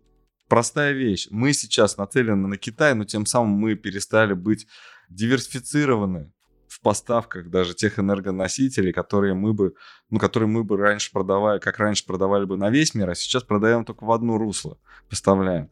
простая 0.47 0.93
вещь. 0.93 1.27
Мы 1.29 1.53
сейчас 1.53 1.97
нацелены 1.97 2.47
на 2.47 2.57
Китай, 2.57 2.93
но 2.95 3.05
тем 3.05 3.25
самым 3.25 3.51
мы 3.51 3.75
перестали 3.75 4.33
быть 4.33 4.67
диверсифицированы 5.09 6.31
в 6.67 6.81
поставках 6.81 7.49
даже 7.49 7.73
тех 7.73 7.99
энергоносителей, 7.99 8.93
которые 8.93 9.33
мы 9.33 9.53
бы, 9.53 9.73
ну, 10.09 10.19
которые 10.19 10.47
мы 10.47 10.63
бы 10.63 10.77
раньше 10.77 11.11
продавали, 11.11 11.59
как 11.59 11.79
раньше 11.79 12.05
продавали 12.05 12.45
бы 12.45 12.57
на 12.57 12.69
весь 12.69 12.93
мир, 12.93 13.09
а 13.09 13.15
сейчас 13.15 13.43
продаем 13.43 13.85
только 13.85 14.03
в 14.03 14.11
одно 14.11 14.37
русло, 14.37 14.77
поставляем. 15.09 15.71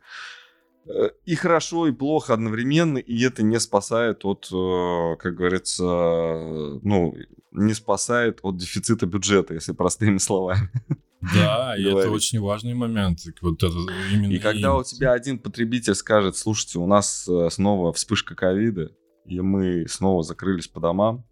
Э, 0.87 1.09
и 1.25 1.35
хорошо, 1.35 1.87
и 1.87 1.91
плохо 1.91 2.33
одновременно, 2.33 2.97
и 2.97 3.21
это 3.23 3.43
не 3.43 3.59
спасает 3.59 4.23
от, 4.25 4.47
э, 4.51 5.15
как 5.17 5.35
говорится, 5.35 5.83
ну, 5.83 7.15
не 7.51 7.73
спасает 7.73 8.39
от 8.43 8.57
дефицита 8.57 9.05
бюджета, 9.05 9.53
если 9.53 9.73
простыми 9.73 10.17
словами. 10.17 10.69
Да, 11.33 11.75
и 11.75 11.83
это 11.83 12.11
очень 12.11 12.39
важный 12.39 12.75
момент. 12.75 13.21
Вот 13.41 13.63
это 13.63 13.73
именно 14.13 14.31
и 14.31 14.37
когда 14.37 14.75
у 14.75 14.83
тебя 14.83 15.13
один 15.13 15.39
потребитель 15.39 15.95
скажет, 15.95 16.37
слушайте, 16.37 16.77
у 16.77 16.85
нас 16.85 17.27
э, 17.27 17.49
снова 17.49 17.91
вспышка 17.91 18.35
ковида, 18.35 18.91
и 19.25 19.41
мы 19.41 19.87
снова 19.87 20.21
закрылись 20.21 20.67
по 20.67 20.79
домам, 20.79 21.25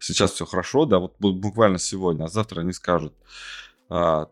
сейчас 0.00 0.32
все 0.32 0.44
хорошо, 0.44 0.86
да, 0.86 0.98
вот 0.98 1.14
буквально 1.20 1.78
сегодня, 1.78 2.24
а 2.24 2.28
завтра 2.28 2.62
они 2.62 2.72
скажут, 2.72 3.14
а, 3.88 4.28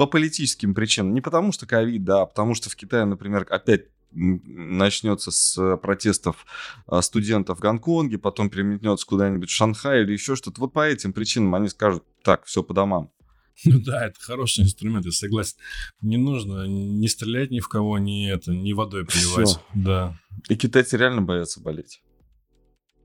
по 0.00 0.06
политическим 0.06 0.74
причинам. 0.74 1.12
Не 1.12 1.20
потому 1.20 1.52
что 1.52 1.66
ковид, 1.66 2.04
да, 2.04 2.22
а 2.22 2.26
потому 2.26 2.54
что 2.54 2.70
в 2.70 2.74
Китае, 2.74 3.04
например, 3.04 3.46
опять 3.50 3.88
начнется 4.12 5.30
с 5.30 5.76
протестов 5.76 6.46
а, 6.86 7.02
студентов 7.02 7.58
в 7.58 7.60
Гонконге, 7.60 8.16
потом 8.16 8.48
переметнется 8.48 9.04
куда-нибудь 9.04 9.50
в 9.50 9.52
Шанхай 9.52 10.00
или 10.00 10.12
еще 10.12 10.36
что-то. 10.36 10.58
Вот 10.62 10.72
по 10.72 10.88
этим 10.88 11.12
причинам 11.12 11.54
они 11.54 11.68
скажут, 11.68 12.02
так, 12.24 12.46
все 12.46 12.62
по 12.62 12.72
домам. 12.72 13.12
Ну 13.66 13.78
да, 13.78 14.06
это 14.06 14.18
хороший 14.18 14.64
инструмент, 14.64 15.04
я 15.04 15.12
согласен. 15.12 15.58
Не 16.00 16.16
нужно 16.16 16.66
не 16.66 17.08
стрелять 17.08 17.50
ни 17.50 17.60
в 17.60 17.68
кого, 17.68 17.98
ни 17.98 18.32
это, 18.32 18.52
ни 18.52 18.72
водой 18.72 19.04
поливать. 19.04 19.48
Все. 19.48 19.60
Да. 19.74 20.18
И 20.48 20.56
китайцы 20.56 20.96
реально 20.96 21.20
боятся 21.20 21.60
болеть. 21.60 22.00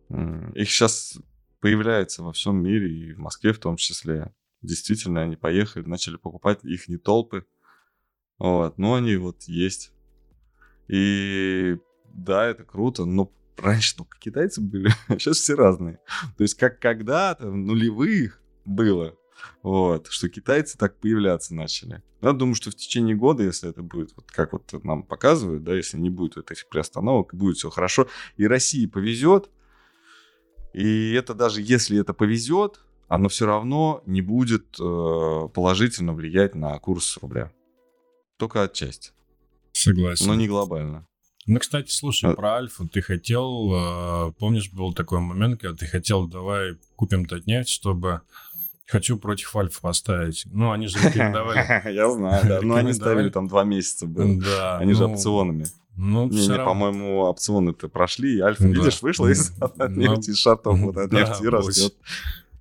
Их 0.07 0.71
сейчас 0.71 1.17
появляется 1.59 2.23
во 2.23 2.31
всем 2.31 2.63
мире, 2.63 2.89
и 2.89 3.11
в 3.11 3.19
Москве 3.19 3.51
в 3.51 3.59
том 3.59 3.75
числе 3.75 4.31
действительно 4.65 5.21
они 5.21 5.35
поехали, 5.35 5.85
начали 5.85 6.17
покупать 6.17 6.63
их 6.63 6.87
не 6.87 6.97
толпы. 6.97 7.45
Вот, 8.37 8.77
но 8.77 8.95
они 8.95 9.15
вот 9.15 9.43
есть. 9.43 9.93
И 10.87 11.77
да, 12.13 12.45
это 12.45 12.63
круто, 12.63 13.05
но 13.05 13.31
раньше 13.57 13.95
только 13.95 14.17
китайцы 14.19 14.61
были, 14.61 14.89
а 15.07 15.17
сейчас 15.17 15.37
все 15.37 15.55
разные. 15.55 15.99
То 16.37 16.43
есть 16.43 16.55
как 16.55 16.79
когда-то 16.79 17.49
в 17.49 17.55
нулевых 17.55 18.41
было, 18.65 19.17
вот, 19.63 20.07
что 20.07 20.29
китайцы 20.29 20.77
так 20.77 20.99
появляться 20.99 21.55
начали. 21.55 22.03
Я 22.21 22.33
думаю, 22.33 22.55
что 22.55 22.71
в 22.71 22.75
течение 22.75 23.15
года, 23.15 23.43
если 23.43 23.69
это 23.69 23.81
будет, 23.81 24.13
вот 24.15 24.31
как 24.31 24.53
вот 24.53 24.71
нам 24.83 25.03
показывают, 25.03 25.63
да, 25.63 25.75
если 25.75 25.97
не 25.97 26.09
будет 26.09 26.51
этих 26.51 26.67
приостановок, 26.69 27.33
будет 27.33 27.57
все 27.57 27.69
хорошо, 27.69 28.07
и 28.37 28.47
России 28.47 28.85
повезет, 28.85 29.49
и 30.73 31.13
это 31.13 31.33
даже 31.33 31.61
если 31.61 31.99
это 31.99 32.13
повезет, 32.13 32.84
оно 33.07 33.29
все 33.29 33.45
равно 33.45 34.01
не 34.05 34.21
будет 34.21 34.79
э, 34.79 35.49
положительно 35.53 36.13
влиять 36.13 36.55
на 36.55 36.77
курс 36.79 37.17
рубля. 37.21 37.51
Только 38.37 38.63
отчасти. 38.63 39.11
Согласен. 39.71 40.27
Но 40.27 40.35
не 40.35 40.47
глобально. 40.47 41.07
Ну, 41.47 41.59
кстати, 41.59 41.91
слушай, 41.91 42.31
а... 42.31 42.33
про 42.33 42.55
Альфу 42.55 42.87
ты 42.87 43.01
хотел, 43.01 44.29
э, 44.29 44.31
помнишь, 44.39 44.71
был 44.71 44.93
такой 44.93 45.19
момент, 45.19 45.61
когда 45.61 45.75
ты 45.75 45.85
хотел, 45.85 46.27
давай 46.27 46.75
купим 46.95 47.27
нефть, 47.45 47.69
чтобы 47.69 48.21
хочу 48.87 49.17
против 49.17 49.55
Альфа 49.55 49.81
поставить. 49.81 50.43
Ну, 50.45 50.71
они 50.71 50.87
же 50.87 50.97
рекомендовали. 50.97 51.93
Я 51.93 52.09
знаю, 52.11 52.47
да. 52.47 52.59
Ну, 52.61 52.75
они 52.75 52.93
ставили 52.93 53.29
там 53.29 53.47
два 53.47 53.63
месяца 53.63 54.07
было. 54.07 54.41
Да. 54.41 54.77
Они 54.77 54.93
же 54.93 55.07
ну, 55.07 55.13
опционами. 55.13 55.65
Ну, 55.97 56.27
не, 56.27 56.47
не, 56.47 56.57
по-моему, 56.57 57.19
опционы-то 57.19 57.87
прошли, 57.87 58.37
и 58.37 58.41
Альфа, 58.41 58.67
видишь, 58.67 59.01
вышла 59.01 59.27
из 59.27 59.51
нефти, 59.89 60.29
из 60.31 60.39
шартов, 60.39 60.77
вот 60.79 60.97
от 60.97 61.11
нефти 61.11 61.45
растет. 61.45 61.95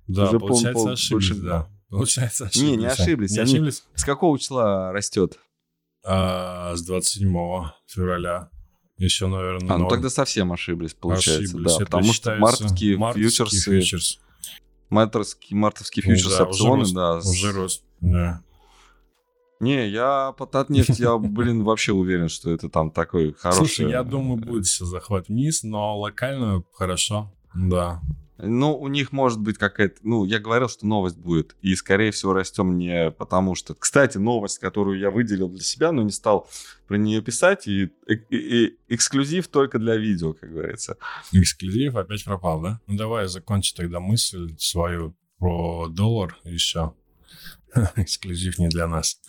Да, 0.07 0.29
Уже 0.29 0.39
получается, 0.39 0.73
пол, 0.73 0.83
пол, 0.83 0.93
ошиблись, 0.93 1.29
больше... 1.29 1.35
да. 1.43 1.67
Получается, 1.89 2.45
ошиблись. 2.45 2.69
Не, 2.69 2.77
не 2.77 2.85
ошиблись. 2.85 3.31
Не 3.31 3.39
они... 3.39 3.53
ошиблись? 3.53 3.83
С 3.95 4.03
какого 4.03 4.37
числа 4.37 4.91
растет? 4.91 5.39
А, 6.03 6.75
с 6.75 6.83
27 6.83 7.31
февраля. 7.87 8.49
Еще, 8.97 9.27
наверное, 9.27 9.73
А, 9.73 9.77
ну 9.77 9.89
тогда 9.89 10.09
совсем 10.09 10.53
ошиблись, 10.53 10.93
получается. 10.93 11.43
Ошиблись. 11.43 11.65
Да, 11.65 11.75
Это 11.75 11.85
потому 11.85 12.13
что 12.13 12.35
мартовские, 12.35 12.97
мартовские 12.97 13.29
фьючерсы... 13.29 13.71
Фьючерс. 13.71 14.19
Мартовские, 14.89 15.57
мартовские 15.57 16.03
фьючерсы, 16.03 16.37
ну, 16.37 16.37
да, 16.37 16.43
опционы, 16.45 16.81
уже 16.83 16.93
да. 16.93 17.15
Рост, 17.15 17.27
уже 17.27 17.51
рост, 17.51 17.83
да. 18.01 18.41
Не, 19.59 19.87
я 19.89 20.33
по 20.37 20.45
Татнефть, 20.45 20.99
я, 20.99 21.17
блин, 21.17 21.63
вообще 21.63 21.93
уверен, 21.93 22.29
что 22.29 22.51
это 22.51 22.69
там 22.69 22.91
такой 22.91 23.33
хороший... 23.33 23.57
Слушай, 23.57 23.89
я 23.91 24.03
думаю, 24.03 24.37
будет 24.37 24.65
все 24.65 24.85
захват 24.85 25.27
вниз, 25.27 25.63
но 25.63 25.97
локально 25.97 26.63
хорошо, 26.73 27.33
да. 27.53 28.01
Ну, 28.37 28.77
у 28.77 28.87
них 28.89 29.13
может 29.13 29.39
быть 29.39 29.57
какая-то... 29.57 29.99
Ну, 30.03 30.25
я 30.25 30.39
говорил, 30.39 30.67
что 30.67 30.85
новость 30.85 31.17
будет. 31.17 31.55
И, 31.61 31.73
скорее 31.75 32.11
всего, 32.11 32.33
растем 32.33 32.77
не 32.77 33.11
потому 33.11 33.55
что... 33.55 33.73
Кстати, 33.73 34.17
новость, 34.17 34.59
которую 34.59 34.99
я 34.99 35.09
выделил 35.09 35.47
для 35.47 35.61
себя, 35.61 35.93
но 35.93 36.01
не 36.01 36.11
стал 36.11 36.49
про 36.87 36.97
нее 36.97 37.21
писать. 37.21 37.65
И, 37.67 37.91
и, 38.07 38.15
и 38.29 38.77
эксклюзив 38.89 39.47
только 39.47 39.79
для 39.79 39.95
видео, 39.95 40.33
как 40.33 40.51
говорится. 40.51 40.97
Эксклюзив 41.31 41.95
опять 41.95 42.25
пропал, 42.25 42.61
да? 42.61 42.81
Ну, 42.87 42.97
давай 42.97 43.27
закончи 43.27 43.73
тогда 43.73 44.01
мысль 44.01 44.53
свою 44.57 45.15
про 45.39 45.87
доллар 45.87 46.37
еще. 46.43 46.93
Эксклюзив 47.95 48.59
не 48.59 48.67
для 48.67 48.87
нас. 48.87 49.19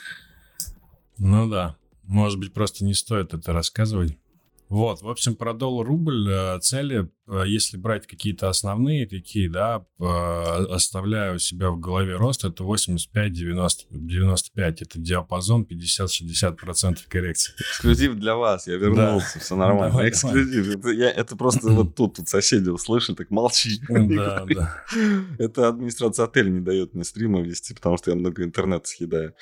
Ну 1.18 1.48
да. 1.48 1.76
Может 2.02 2.40
быть, 2.40 2.52
просто 2.52 2.84
не 2.84 2.94
стоит 2.94 3.34
это 3.34 3.52
рассказывать. 3.52 4.16
Вот, 4.68 5.00
в 5.00 5.08
общем, 5.08 5.36
про 5.36 5.54
доллар-рубль 5.54 6.28
э, 6.28 6.58
цели 6.60 7.08
если 7.44 7.76
брать 7.76 8.06
какие-то 8.06 8.48
основные 8.48 9.06
такие, 9.06 9.50
да, 9.50 9.84
оставляю 9.98 11.36
у 11.36 11.38
себя 11.38 11.70
в 11.70 11.80
голове 11.80 12.16
рост, 12.16 12.44
это 12.44 12.62
85-90, 12.64 13.86
95, 13.90 14.82
это 14.82 14.98
диапазон 14.98 15.66
50-60% 15.68 16.98
коррекции. 17.08 17.54
Эксклюзив 17.58 18.14
для 18.14 18.36
вас, 18.36 18.66
я 18.66 18.76
вернулся, 18.76 19.34
да. 19.34 19.40
все 19.40 19.56
нормально. 19.56 19.90
Давай, 19.90 20.08
Эксклюзив, 20.10 20.76
Это, 20.76 20.90
я, 20.90 21.10
это 21.10 21.36
просто 21.36 21.68
вот 21.68 21.94
тут, 21.96 22.16
тут 22.16 22.28
соседи 22.28 22.68
услышали, 22.68 23.16
так 23.16 23.30
молчи. 23.30 23.80
Да, 23.88 24.44
да. 24.48 24.84
Это 25.38 25.68
администрация 25.68 26.24
отеля 26.24 26.48
не 26.48 26.60
дает 26.60 26.94
мне 26.94 27.04
стримы 27.04 27.42
вести, 27.42 27.74
потому 27.74 27.96
что 27.96 28.10
я 28.10 28.16
много 28.16 28.44
интернета 28.44 28.86
съедаю. 28.86 29.34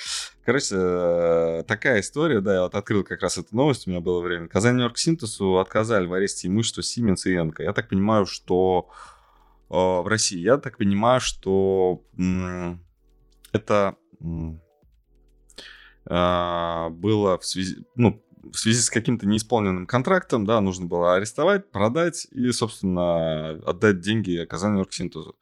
Короче, 0.45 0.75
э, 0.77 1.63
такая 1.67 2.01
история, 2.01 2.41
да, 2.41 2.55
я 2.55 2.63
вот 2.63 2.75
открыл 2.75 3.03
как 3.03 3.23
раз 3.23 3.39
эту 3.39 3.57
новость, 3.57 3.87
у 3.87 3.91
меня 3.91 4.01
было 4.01 4.21
время. 4.21 4.47
Казань 4.49 4.75
Нью-Йорк 4.75 4.99
Синтезу 4.99 5.59
отказали 5.59 6.07
в 6.07 6.13
аресте 6.13 6.49
имущества 6.49 6.83
Siemens 6.83 7.23
и 7.25 7.35
Энко. 7.35 7.63
Я 7.63 7.73
так 7.75 7.89
понимаю, 7.89 8.27
что 8.27 8.89
э, 9.71 9.75
в 9.75 10.07
России, 10.07 10.39
я 10.39 10.57
так 10.57 10.79
понимаю, 10.79 11.21
что 11.21 12.03
м, 12.17 12.83
это 13.53 13.97
э, 16.07 16.89
было 16.91 17.39
в 17.39 17.45
связи, 17.45 17.85
ну, 17.95 18.25
в 18.53 18.57
связи 18.57 18.81
с 18.81 18.91
каким-то 18.91 19.27
неисполненным 19.27 19.87
контрактом, 19.87 20.45
да, 20.45 20.61
нужно 20.61 20.87
было 20.87 21.15
арестовать, 21.17 21.71
продать 21.71 22.27
и, 22.31 22.51
собственно, 22.53 23.51
отдать 23.67 24.01
деньги 24.01 24.45
Казань 24.45 24.73
Нью-Йорк 24.73 24.93
Синтезу 24.93 25.37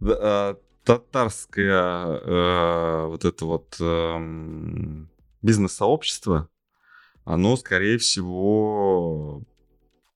э, 0.00 0.54
татарское 0.84 2.20
э, 2.20 3.06
вот 3.06 3.24
это 3.24 3.44
вот 3.44 3.76
э, 3.80 5.06
бизнес-сообщество, 5.42 6.48
оно, 7.24 7.56
скорее 7.56 7.98
всего, 7.98 9.42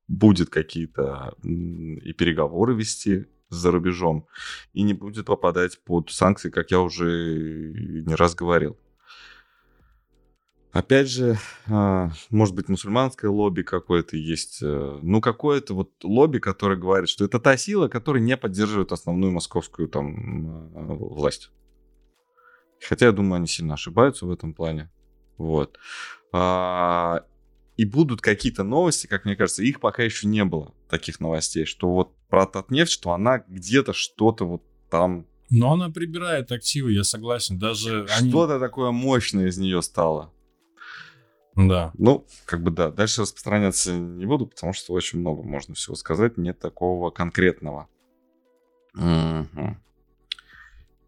будет 0.09 0.51
какие-то 0.51 1.35
и 1.43 2.13
переговоры 2.13 2.75
вести 2.75 3.27
за 3.49 3.71
рубежом, 3.71 4.27
и 4.73 4.83
не 4.83 4.95
будет 4.95 5.27
попадать 5.27 5.79
под 5.85 6.11
санкции, 6.11 6.51
как 6.51 6.71
я 6.71 6.81
уже 6.81 7.73
не 8.07 8.15
раз 8.15 8.35
говорил. 8.35 8.77
Опять 10.73 11.09
же, 11.09 11.39
а, 11.69 12.11
может 12.29 12.55
быть, 12.55 12.69
мусульманское 12.69 13.31
лобби 13.31 13.63
какое-то 13.63 14.19
есть. 14.19 14.59
Э, 14.63 14.99
ну, 15.01 15.23
какое-то 15.23 15.73
вот 15.73 15.91
лобби, 16.03 16.39
которое 16.39 16.77
говорит, 16.77 17.09
что 17.09 17.25
это 17.25 17.41
та 17.41 17.57
сила, 17.57 17.89
которая 17.89 18.23
не 18.23 18.37
поддерживает 18.37 18.93
основную 18.93 19.33
московскую 19.33 19.89
там 19.89 20.71
а, 20.75 20.95
власть. 20.95 21.51
Хотя, 22.87 23.07
я 23.07 23.13
думаю, 23.13 23.37
они 23.37 23.47
сильно 23.47 23.73
ошибаются 23.73 24.27
в 24.27 24.31
этом 24.31 24.53
плане. 24.53 24.91
Вот. 25.39 25.79
А, 27.77 27.81
и 27.81 27.85
будут 27.85 28.21
какие-то 28.21 28.63
новости, 28.63 29.07
как 29.07 29.25
мне 29.25 29.37
кажется, 29.37 29.63
их 29.63 29.81
пока 29.81 30.03
еще 30.03 30.27
не 30.27 30.45
было, 30.45 30.75
таких 30.89 31.21
новостей, 31.21 31.65
что 31.65 31.91
вот 31.91 32.15
про 32.29 32.47
Татнефть, 32.47 32.93
что 32.93 33.13
она 33.13 33.45
где-то 33.49 33.93
что-то 33.93 34.47
вот 34.47 34.63
там 34.91 35.27
но 35.49 35.73
она 35.73 35.91
прибирает 35.91 36.51
активы, 36.51 36.93
я 36.93 37.05
согласен. 37.05 37.57
Даже 37.57 38.07
что-то 38.09 38.55
они... 38.55 38.61
такое 38.61 38.91
мощное 38.91 39.47
из 39.47 39.59
нее 39.59 39.81
стало. 39.81 40.33
Да. 41.55 41.93
Ну, 41.97 42.27
как 42.45 42.63
бы 42.63 42.71
да. 42.71 42.91
Дальше 42.91 43.23
распространяться 43.23 43.95
не 43.95 44.27
буду, 44.27 44.47
потому 44.47 44.73
что 44.73 44.93
очень 44.93 45.21
много 45.21 45.43
можно 45.43 45.75
всего 45.75 45.95
сказать. 45.95 46.37
Нет 46.37 46.59
такого 46.59 47.11
конкретного. 47.11 47.89
Угу. 48.95 49.77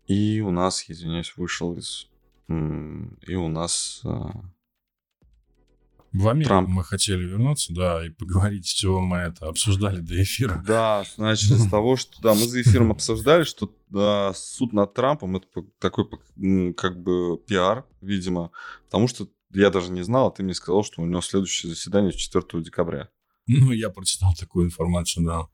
И 0.06 0.40
у 0.40 0.50
нас, 0.50 0.84
извиняюсь, 0.88 1.36
вышел 1.36 1.76
из... 1.76 2.08
И 2.48 3.34
у 3.34 3.48
нас... 3.48 4.02
В 6.12 6.28
Америку 6.28 6.48
Трамп. 6.48 6.68
мы 6.68 6.84
хотели 6.84 7.24
вернуться, 7.24 7.74
да, 7.74 8.04
и 8.04 8.10
поговорить, 8.10 8.66
с 8.66 8.72
чего 8.72 9.00
мы 9.00 9.18
это 9.18 9.46
обсуждали 9.46 10.00
до 10.00 10.22
эфира. 10.22 10.62
Да, 10.66 11.04
значит, 11.16 11.58
с 11.58 11.68
того, 11.68 11.96
что... 11.96 12.20
Да, 12.22 12.34
мы 12.34 12.46
за 12.46 12.62
эфиром 12.62 12.92
обсуждали, 12.92 13.44
что 13.44 13.74
да, 13.90 14.32
суд 14.34 14.72
над 14.72 14.94
Трампом 14.94 15.36
это 15.36 15.46
такой 15.78 16.08
как 16.74 17.02
бы 17.02 17.38
пиар, 17.46 17.84
видимо, 18.00 18.50
потому 18.84 19.08
что 19.08 19.28
я 19.52 19.70
даже 19.70 19.90
не 19.92 20.02
знал, 20.02 20.28
а 20.28 20.30
ты 20.30 20.42
мне 20.42 20.54
сказал, 20.54 20.82
что 20.82 21.02
у 21.02 21.06
него 21.06 21.20
следующее 21.20 21.70
заседание 21.70 22.12
4 22.12 22.62
декабря. 22.62 23.08
Ну, 23.46 23.72
я 23.72 23.88
прочитал 23.88 24.34
такую 24.34 24.66
информацию, 24.66 25.24
да. 25.24 25.46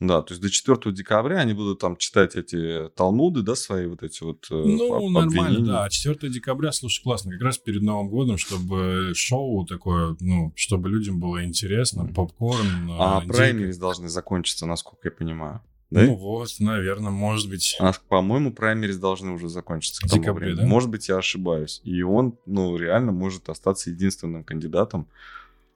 Да, 0.00 0.22
то 0.22 0.32
есть 0.32 0.42
до 0.42 0.50
4 0.50 0.94
декабря 0.94 1.40
они 1.40 1.52
будут 1.52 1.78
там 1.78 1.96
читать 1.96 2.34
эти 2.34 2.88
талмуды, 2.96 3.42
да, 3.42 3.54
свои 3.54 3.86
вот 3.86 4.02
эти 4.02 4.22
вот 4.22 4.46
э, 4.50 4.54
Ну, 4.54 5.10
нормально, 5.10 5.60
да. 5.60 5.88
4 5.90 6.32
декабря, 6.32 6.72
слушай, 6.72 7.02
классно. 7.02 7.32
Как 7.32 7.42
раз 7.42 7.58
перед 7.58 7.82
Новым 7.82 8.08
годом, 8.08 8.38
чтобы 8.38 9.12
шоу 9.14 9.66
такое, 9.66 10.16
ну, 10.20 10.54
чтобы 10.56 10.88
людям 10.88 11.20
было 11.20 11.44
интересно, 11.44 12.06
попкорн. 12.06 12.90
А 12.98 13.20
праймерис 13.20 13.76
должны 13.76 14.08
закончиться, 14.08 14.64
насколько 14.64 15.08
я 15.08 15.12
понимаю. 15.12 15.60
Да? 15.90 16.02
Ну 16.02 16.14
вот, 16.14 16.48
наверное, 16.60 17.10
может 17.10 17.50
быть. 17.50 17.76
А, 17.80 17.92
по-моему, 18.08 18.54
праймерис 18.54 18.96
должны 18.96 19.32
уже 19.32 19.48
закончиться. 19.48 20.06
В 20.06 20.10
декабре, 20.10 20.54
да? 20.54 20.64
Может 20.64 20.88
быть, 20.88 21.08
я 21.08 21.16
ошибаюсь. 21.16 21.80
И 21.84 22.00
он, 22.02 22.38
ну, 22.46 22.76
реально 22.76 23.12
может 23.12 23.48
остаться 23.48 23.90
единственным 23.90 24.44
кандидатом, 24.44 25.08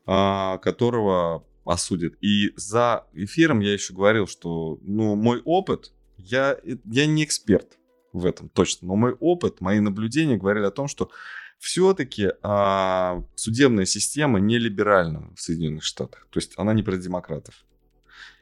а, 0.06 0.58
которого 0.58 1.44
осудят. 1.64 2.14
И 2.20 2.52
за 2.56 3.06
эфиром 3.12 3.60
я 3.60 3.72
еще 3.72 3.94
говорил, 3.94 4.26
что, 4.26 4.78
ну, 4.82 5.14
мой 5.14 5.40
опыт, 5.44 5.92
я, 6.18 6.58
я 6.84 7.06
не 7.06 7.24
эксперт 7.24 7.78
в 8.12 8.26
этом 8.26 8.48
точно, 8.48 8.88
но 8.88 8.96
мой 8.96 9.12
опыт, 9.12 9.60
мои 9.60 9.80
наблюдения 9.80 10.36
говорили 10.36 10.64
о 10.64 10.70
том, 10.70 10.88
что 10.88 11.10
все-таки 11.58 12.30
а, 12.42 13.24
судебная 13.34 13.86
система 13.86 14.38
не 14.38 14.58
либеральна 14.58 15.32
в 15.34 15.40
Соединенных 15.40 15.84
Штатах. 15.84 16.26
То 16.30 16.38
есть 16.38 16.52
она 16.56 16.74
не 16.74 16.82
про 16.82 16.96
демократов 16.96 17.64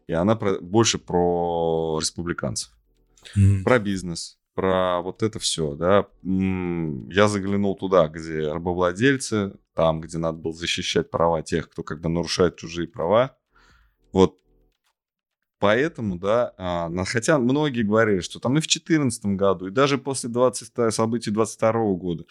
и 0.07 0.12
она 0.12 0.37
про, 0.37 0.59
больше 0.61 0.99
про 0.99 1.99
республиканцев, 2.01 2.70
mm. 3.37 3.62
про 3.62 3.79
бизнес, 3.79 4.39
про 4.55 5.01
вот 5.01 5.23
это 5.23 5.39
все, 5.39 5.75
да. 5.75 6.07
Я 6.23 7.29
заглянул 7.29 7.77
туда, 7.77 8.09
где 8.09 8.53
рабовладельцы, 8.53 9.55
там, 9.75 10.01
где 10.01 10.18
надо 10.18 10.39
было 10.39 10.53
защищать 10.53 11.11
права 11.11 11.43
тех, 11.43 11.70
кто 11.70 11.83
как 11.83 12.01
бы 12.01 12.09
нарушает 12.09 12.57
чужие 12.57 12.89
права. 12.89 13.37
Вот 14.12 14.39
Поэтому, 15.59 16.18
да, 16.18 16.55
а, 16.59 16.91
хотя 17.05 17.39
многие 17.39 17.83
говорили, 17.83 18.18
что 18.18 18.41
там 18.41 18.55
и 18.57 18.61
в 18.61 18.66
2014 18.66 19.27
году, 19.37 19.68
и 19.68 19.70
даже 19.70 19.97
после 19.97 20.29
20, 20.29 20.93
событий 20.93 21.31
22 21.31 21.73
года 21.95 22.25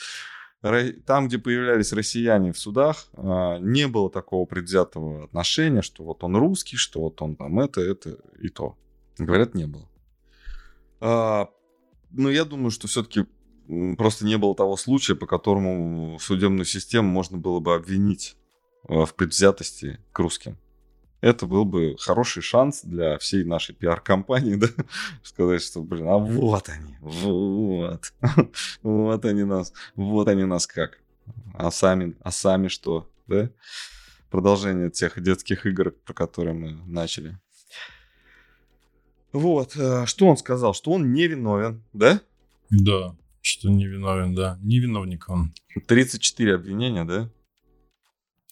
там, 1.05 1.27
где 1.27 1.39
появлялись 1.39 1.91
россияне 1.91 2.51
в 2.51 2.59
судах, 2.59 3.07
а, 3.13 3.57
не 3.59 3.87
было 3.87 4.11
такого 4.11 4.45
предвзятого 4.45 5.23
отношения, 5.23 5.81
что 5.81 6.03
вот 6.03 6.23
он 6.23 6.35
русский, 6.35 6.77
что 6.77 7.01
вот 7.01 7.21
он 7.21 7.35
там 7.35 7.59
это, 7.59 7.81
это 7.81 8.17
и 8.39 8.49
то. 8.49 8.77
Говорят, 9.17 9.55
не 9.55 9.65
было. 9.65 9.89
А, 10.99 11.49
но 12.11 12.29
я 12.29 12.45
думаю, 12.45 12.69
что 12.69 12.87
все-таки 12.87 13.25
просто 13.97 14.25
не 14.25 14.37
было 14.37 14.55
того 14.55 14.77
случая, 14.77 15.15
по 15.15 15.25
которому 15.25 16.19
судебную 16.19 16.65
систему 16.65 17.09
можно 17.09 17.37
было 17.37 17.59
бы 17.59 17.75
обвинить 17.75 18.35
а, 18.87 19.05
в 19.05 19.15
предвзятости 19.15 19.99
к 20.11 20.19
русским 20.19 20.57
это 21.21 21.45
был 21.45 21.65
бы 21.65 21.95
хороший 21.99 22.41
шанс 22.41 22.81
для 22.83 23.17
всей 23.19 23.43
нашей 23.43 23.73
пиар-компании, 23.75 24.55
да, 24.55 24.67
сказать, 25.23 25.61
что, 25.61 25.81
блин, 25.81 26.07
а 26.07 26.17
вот 26.17 26.67
они, 26.69 26.97
вот, 26.99 28.13
вот 28.83 29.25
они 29.25 29.43
нас, 29.43 29.71
вот 29.95 30.27
они 30.27 30.43
нас 30.43 30.67
как. 30.67 30.99
А 31.53 31.71
сами, 31.71 32.15
а 32.21 32.31
сами 32.31 32.67
что, 32.67 33.09
да? 33.27 33.49
Продолжение 34.29 34.89
тех 34.89 35.21
детских 35.21 35.65
игр, 35.65 35.91
про 35.91 36.13
которые 36.13 36.53
мы 36.53 36.71
начали. 36.85 37.37
Вот, 39.31 39.75
э, 39.77 40.05
что 40.07 40.25
он 40.25 40.37
сказал? 40.37 40.73
Что 40.73 40.91
он 40.91 41.13
невиновен, 41.13 41.83
да? 41.93 42.21
Да, 42.69 43.15
что 43.41 43.69
невиновен, 43.69 44.35
да. 44.35 44.59
Невиновник 44.61 45.29
он. 45.29 45.53
34 45.87 46.55
обвинения, 46.55 47.05
да? 47.05 47.29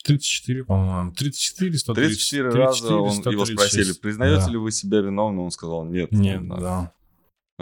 34, 0.03 0.63
по-моему. 0.63 1.11
34, 1.11 1.77
134. 1.77 2.51
34 2.51 2.65
раза 2.65 2.95
он, 2.95 3.11
136. 3.11 3.31
его 3.31 3.45
спросили, 3.45 3.93
признаете 3.93 4.45
да. 4.45 4.51
ли 4.51 4.57
вы 4.57 4.71
себя 4.71 5.01
виновным? 5.01 5.45
Он 5.45 5.51
сказал, 5.51 5.85
нет. 5.85 6.11
Нет, 6.11 6.47
да. 6.47 6.57
да. 6.57 6.93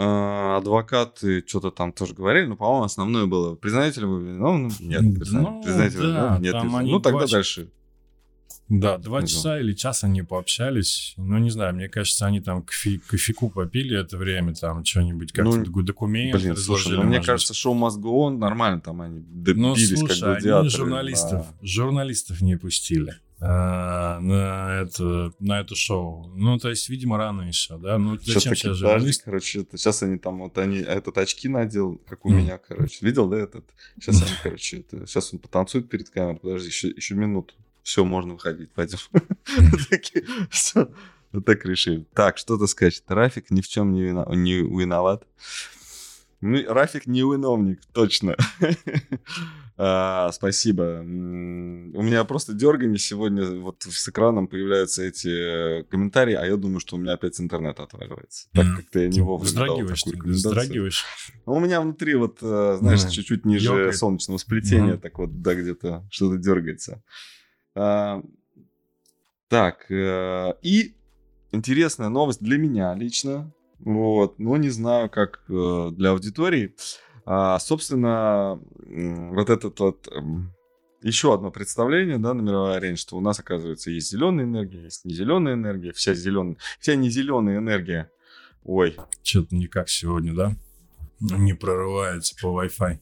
А, 0.00 0.58
адвокаты 0.58 1.44
что-то 1.44 1.72
там 1.72 1.92
тоже 1.92 2.14
говорили, 2.14 2.46
но, 2.46 2.56
по-моему, 2.56 2.84
основное 2.84 3.26
было, 3.26 3.56
признаете 3.56 4.00
ли 4.00 4.06
вы 4.06 4.22
виновным? 4.22 4.70
Нет. 4.78 5.02
Ну, 5.02 5.62
признаете 5.62 5.98
да, 5.98 6.36
вы 6.36 6.42
Нет. 6.42 6.54
Ну, 6.62 7.00
тогда 7.00 7.26
дальше. 7.26 7.68
Да, 8.68 8.98
два 8.98 9.26
часа 9.26 9.58
или 9.58 9.72
час 9.72 10.04
они 10.04 10.22
пообщались. 10.22 11.14
Ну, 11.16 11.38
не 11.38 11.50
знаю, 11.50 11.74
мне 11.74 11.88
кажется, 11.88 12.26
они 12.26 12.40
там 12.40 12.62
кофе, 12.62 12.98
кофейку 12.98 13.48
попили 13.48 13.98
это 13.98 14.18
время, 14.18 14.54
там 14.54 14.84
что-нибудь, 14.84 15.32
как-то 15.32 15.56
ну, 15.56 15.82
документ 15.82 16.40
Блин, 16.40 16.56
слушай, 16.56 16.96
ну, 16.96 17.04
мне 17.04 17.22
кажется, 17.22 17.54
шоу 17.54 17.74
мозгу 17.74 18.10
он 18.10 18.38
нормально, 18.38 18.80
там 18.80 19.00
они 19.00 19.20
добились, 19.20 19.90
ну, 19.90 19.96
слушай, 19.96 20.06
как 20.08 20.18
гладиаторы. 20.18 20.60
они 20.60 20.68
журналистов, 20.68 21.46
да. 21.48 21.66
журналистов 21.66 22.40
не 22.42 22.56
пустили 22.56 23.18
а, 23.40 24.18
на 24.20 24.82
это 24.82 25.32
на 25.38 25.60
это 25.60 25.74
шоу. 25.74 26.26
Ну, 26.34 26.58
то 26.58 26.68
есть, 26.68 26.88
видимо, 26.88 27.16
рано 27.16 27.42
еще, 27.42 27.78
да? 27.78 27.96
Ну, 27.96 28.18
зачем 28.18 28.54
сейчас, 28.54 28.58
сейчас 28.58 28.76
журналист? 28.76 29.22
Короче, 29.24 29.60
это, 29.60 29.78
сейчас 29.78 30.02
они 30.02 30.18
там, 30.18 30.40
вот 30.40 30.58
они, 30.58 30.78
этот 30.78 31.16
очки 31.18 31.48
надел, 31.48 32.02
как 32.08 32.26
у 32.26 32.32
mm. 32.32 32.34
меня, 32.34 32.58
короче. 32.58 32.98
Видел, 33.00 33.28
да, 33.28 33.38
этот? 33.38 33.64
Сейчас 34.00 34.22
они, 34.22 34.32
короче, 34.42 34.80
это, 34.80 35.06
сейчас 35.06 35.32
он 35.32 35.38
потанцует 35.38 35.88
перед 35.88 36.10
камерой, 36.10 36.40
подожди, 36.40 36.66
еще, 36.66 36.88
еще 36.88 37.14
минуту 37.14 37.54
все, 37.88 38.04
можно 38.04 38.34
выходить, 38.34 38.70
пойдем. 38.72 38.98
Вот 41.30 41.44
так 41.44 41.64
решили. 41.66 42.06
Так, 42.14 42.38
что-то 42.38 42.66
сказать. 42.66 43.02
Рафик 43.06 43.50
ни 43.50 43.60
в 43.60 43.68
чем 43.68 43.92
не, 43.92 44.02
виноват. 44.02 45.24
Ну, 46.40 46.72
Рафик 46.72 47.06
не 47.06 47.20
виновник, 47.20 47.80
точно. 47.92 48.34
а, 49.76 50.30
спасибо. 50.32 51.00
У 51.02 52.02
меня 52.02 52.24
просто 52.24 52.54
дергание 52.54 52.98
сегодня. 52.98 53.44
Вот 53.60 53.82
с 53.82 54.08
экраном 54.08 54.48
появляются 54.48 55.02
эти 55.02 55.82
комментарии, 55.90 56.34
а 56.34 56.46
я 56.46 56.56
думаю, 56.56 56.80
что 56.80 56.96
у 56.96 56.98
меня 56.98 57.12
опять 57.12 57.38
интернет 57.40 57.78
отваливается. 57.78 58.48
Так 58.52 58.66
как-то 58.76 59.00
я 59.00 59.08
не 59.08 59.20
вовремя 59.20 59.48
Вздрагиваешь, 59.48 60.04
вздрагиваешь. 60.04 61.04
Ну, 61.44 61.54
у 61.54 61.60
меня 61.60 61.82
внутри 61.82 62.14
вот, 62.14 62.38
э, 62.40 62.76
знаешь, 62.80 63.04
чуть-чуть 63.04 63.44
ниже 63.44 63.66
Ёкает. 63.66 63.96
солнечного 63.96 64.38
сплетения, 64.38 64.96
так 64.96 65.18
вот, 65.18 65.42
да, 65.42 65.54
где-то 65.54 66.06
что-то 66.10 66.38
дергается. 66.38 67.02
А, 67.74 68.22
так, 69.48 69.90
э, 69.90 70.54
и 70.62 70.94
интересная 71.52 72.08
новость 72.08 72.42
для 72.42 72.58
меня 72.58 72.94
лично. 72.94 73.52
Вот, 73.78 74.38
но 74.38 74.56
не 74.56 74.70
знаю, 74.70 75.08
как 75.08 75.44
э, 75.48 75.90
для 75.92 76.10
аудитории. 76.10 76.74
А, 77.24 77.58
собственно, 77.58 78.60
вот 78.74 79.50
этот 79.50 79.78
вот 79.80 80.08
эм, 80.08 80.52
еще 81.02 81.34
одно 81.34 81.50
представление, 81.50 82.18
да, 82.18 82.34
на 82.34 82.40
мировой 82.40 82.76
арене, 82.76 82.96
что 82.96 83.16
у 83.16 83.20
нас, 83.20 83.38
оказывается, 83.38 83.90
есть 83.90 84.10
зеленая 84.10 84.46
энергия, 84.46 84.84
есть 84.84 85.04
не 85.04 85.14
зеленая 85.14 85.54
энергия, 85.54 85.92
вся 85.92 86.14
зеленая, 86.14 86.56
вся 86.80 86.94
не 86.96 87.10
зеленая 87.10 87.58
энергия. 87.58 88.10
Ой. 88.64 88.96
Что-то 89.22 89.54
никак 89.54 89.88
сегодня, 89.88 90.34
да? 90.34 90.56
Не 91.20 91.54
прорывается 91.54 92.34
по 92.40 92.46
Wi-Fi. 92.46 92.98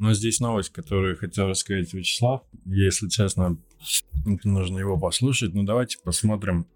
Но 0.00 0.14
здесь 0.14 0.40
новость, 0.40 0.70
которую 0.70 1.18
хотел 1.18 1.48
рассказать 1.48 1.92
Вячеслав. 1.92 2.42
Если 2.64 3.08
честно, 3.08 3.58
нужно 4.44 4.78
его 4.78 4.98
послушать. 4.98 5.52
Ну, 5.52 5.62
давайте 5.62 5.98
посмотрим, 6.02 6.66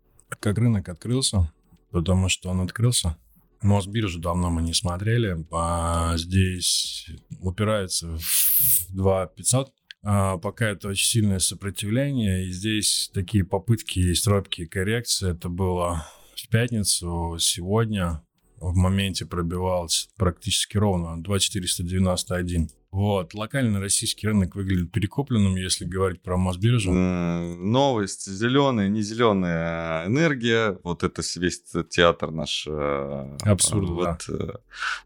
как 0.41 0.59
рынок 0.59 0.91
открылся. 0.91 1.51
Потому 1.91 2.29
что 2.29 2.51
он 2.51 2.61
открылся 2.61 3.17
Мосбиржу 3.63 4.21
давно 4.21 4.51
мы 4.51 4.61
не 4.61 4.75
смотрели. 4.75 5.43
А 5.51 6.19
здесь 6.19 7.09
упирается 7.41 8.19
в 8.19 8.95
2 8.95 9.27
500. 9.29 9.73
А 10.03 10.37
пока 10.37 10.69
это 10.69 10.89
очень 10.89 11.07
сильное 11.07 11.39
сопротивление. 11.39 12.45
И 12.45 12.53
здесь 12.53 13.11
такие 13.15 13.43
попытки 13.43 14.01
есть 14.01 14.27
робкие 14.27 14.69
коррекции. 14.69 15.31
Это 15.31 15.49
было 15.49 16.07
в 16.37 16.47
пятницу. 16.49 17.39
Сегодня 17.39 18.23
в 18.61 18.77
моменте 18.77 19.25
пробивалось 19.25 20.11
практически 20.17 20.77
ровно 20.77 21.23
2,491. 21.23 22.69
Вот, 22.95 23.35
локальный 23.35 23.81
российский 23.81 24.29
рынок 24.29 24.55
выглядит 24.55 24.93
перекупленным, 24.93 25.57
если 25.57 25.85
говорить 25.85 26.23
про 26.23 26.37
Мосбиржу. 26.37 26.93
Новость, 26.93 28.31
зеленая, 28.31 28.89
не 28.89 29.03
зеленая 29.03 30.07
энергия, 30.07 30.79
вот 30.85 31.03
это 31.03 31.21
весь 31.35 31.61
театр 31.91 32.31
наш. 32.31 32.69
Э, 32.69 33.37
абсурда, 33.43 33.93
вот, 33.93 34.25
да. 34.29 34.31
Э, 34.33 34.53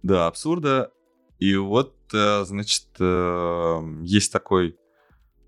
да, 0.03 0.27
абсурда. 0.27 0.93
И 1.39 1.57
вот, 1.57 1.97
э, 2.13 2.45
значит, 2.45 2.89
есть 4.03 4.33
такой 4.33 4.77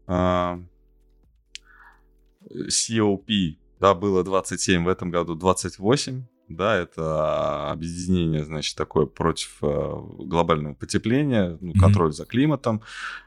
COP, 0.08 0.64
да, 3.80 3.94
было 3.94 4.24
27, 4.24 4.84
в 4.84 4.88
этом 4.88 5.10
году 5.10 5.34
28, 5.34 6.22
да, 6.50 6.76
это 6.76 7.70
объединение, 7.70 8.44
значит, 8.44 8.76
такое 8.76 9.06
против 9.06 9.58
э, 9.62 9.92
глобального 10.18 10.74
потепления, 10.74 11.56
ну, 11.60 11.74
контроль 11.74 12.10
mm-hmm. 12.10 12.14
за 12.14 12.24
климатом. 12.24 12.82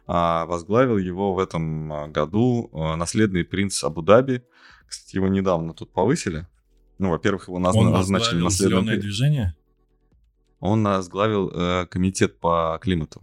А, 0.06 0.46
возглавил 0.46 0.98
его 0.98 1.34
в 1.34 1.40
этом 1.40 1.94
а, 1.94 2.08
году 2.10 2.70
э, 2.74 2.96
наследный 2.96 3.46
принц 3.46 3.82
Абу-Даби. 3.82 4.44
Кстати, 4.86 5.16
его 5.16 5.30
недавно 5.30 5.74
тут 5.74 5.94
повысили. 5.94 6.48
Ну, 7.00 7.12
во-первых, 7.12 7.48
его 7.48 7.60
наз... 7.60 7.74
Он 7.78 7.92
назначили 7.92 8.42
наследным... 8.42 8.82
зеленое 8.82 9.00
движение? 9.00 9.56
Он 10.60 10.84
возглавил 10.84 11.50
э, 11.50 11.88
комитет 11.88 12.42
по 12.42 12.78
климату 12.82 13.22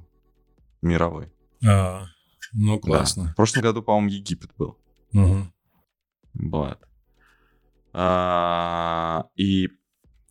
мировой. 0.81 1.31
А, 1.67 2.07
ну, 2.55 2.81
классно. 2.81 3.25
Да. 3.25 3.33
В 3.33 3.37
прошлом 3.37 3.63
году, 3.65 3.83
по-моему, 3.83 4.09
Египет 4.09 4.51
был. 4.57 4.79
Угу. 5.13 5.53
Вот. 6.35 6.79
А, 7.93 9.27
и 9.37 9.69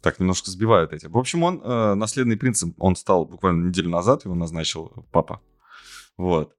так 0.02 0.20
немножко 0.20 0.50
сбивают 0.52 0.94
эти. 0.94 1.08
В 1.08 1.18
общем, 1.18 1.44
он 1.44 1.62
э, 1.64 1.94
наследный 1.96 2.38
принцип, 2.38 2.76
он 2.78 2.96
стал 2.96 3.26
буквально 3.26 3.68
неделю 3.68 3.90
назад, 3.90 4.26
его 4.26 4.36
назначил 4.36 5.06
папа. 5.12 5.42
Вот. 6.18 6.56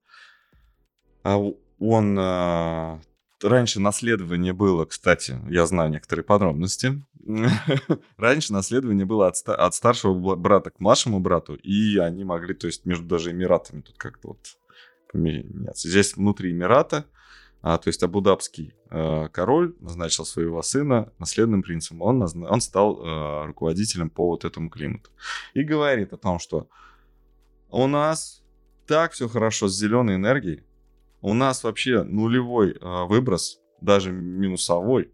А 1.22 1.38
он 1.78 2.18
э, 2.18 3.00
раньше 3.42 3.80
наследование 3.80 4.52
было, 4.52 4.84
кстати, 4.84 5.38
я 5.48 5.66
знаю 5.66 5.90
некоторые 5.90 6.24
подробности. 6.24 7.02
раньше 8.16 8.52
наследование 8.52 9.06
было 9.06 9.28
от, 9.28 9.36
от 9.48 9.74
старшего 9.74 10.36
брата 10.36 10.70
к 10.70 10.80
младшему 10.80 11.20
брату, 11.20 11.54
и 11.54 11.98
они 11.98 12.24
могли, 12.24 12.54
то 12.54 12.66
есть 12.66 12.84
между 12.86 13.06
даже 13.06 13.30
Эмиратами 13.32 13.82
тут 13.82 13.96
как-то 13.98 14.28
вот 14.28 14.56
поменяться. 15.12 15.88
Здесь 15.88 16.16
внутри 16.16 16.52
Эмирата 16.52 17.06
а, 17.62 17.76
то 17.76 17.88
есть 17.88 18.02
Абудабский 18.02 18.74
э, 18.90 19.28
король 19.32 19.76
назначил 19.80 20.24
своего 20.24 20.62
сына 20.62 21.12
наследным 21.18 21.62
принцем. 21.62 22.00
Он, 22.00 22.18
назна... 22.18 22.48
он 22.48 22.60
стал 22.62 23.04
э, 23.04 23.46
руководителем 23.46 24.08
по 24.08 24.28
вот 24.28 24.46
этому 24.46 24.70
климату. 24.70 25.10
И 25.52 25.62
говорит 25.62 26.12
о 26.14 26.16
том, 26.16 26.38
что 26.38 26.68
у 27.68 27.86
нас 27.86 28.42
так 28.86 29.12
все 29.12 29.28
хорошо 29.28 29.68
с 29.68 29.76
зеленой 29.76 30.14
энергией. 30.14 30.64
У 31.20 31.34
нас 31.34 31.62
вообще 31.62 32.02
нулевой 32.02 32.72
э, 32.72 33.04
выброс, 33.04 33.60
даже 33.82 34.10
минусовой, 34.10 35.12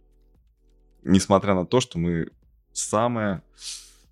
несмотря 1.02 1.54
на 1.54 1.66
то, 1.66 1.80
что 1.80 1.98
мы 1.98 2.30
самая 2.72 3.42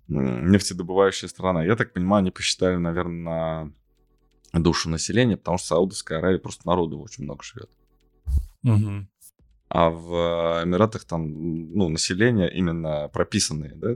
нефтедобывающая 0.07 1.29
страна. 1.29 1.63
Я 1.63 1.75
так 1.77 1.93
понимаю, 1.93 2.19
они 2.19 2.31
посчитали, 2.31 2.75
наверное, 2.75 3.71
на 4.51 4.63
душу 4.63 4.89
населения, 4.89 5.37
потому 5.37 5.57
что 5.57 5.67
Саудовская 5.67 6.19
Аравия 6.19 6.37
просто 6.37 6.67
народу 6.67 6.99
очень 6.99 7.23
много 7.23 7.43
живет. 7.43 7.69
Угу. 8.65 9.07
А 9.69 9.89
в 9.89 10.63
Эмиратах 10.63 11.05
там, 11.05 11.73
ну, 11.73 11.89
население 11.89 12.51
именно 12.53 13.09
прописанные, 13.09 13.73
да? 13.75 13.95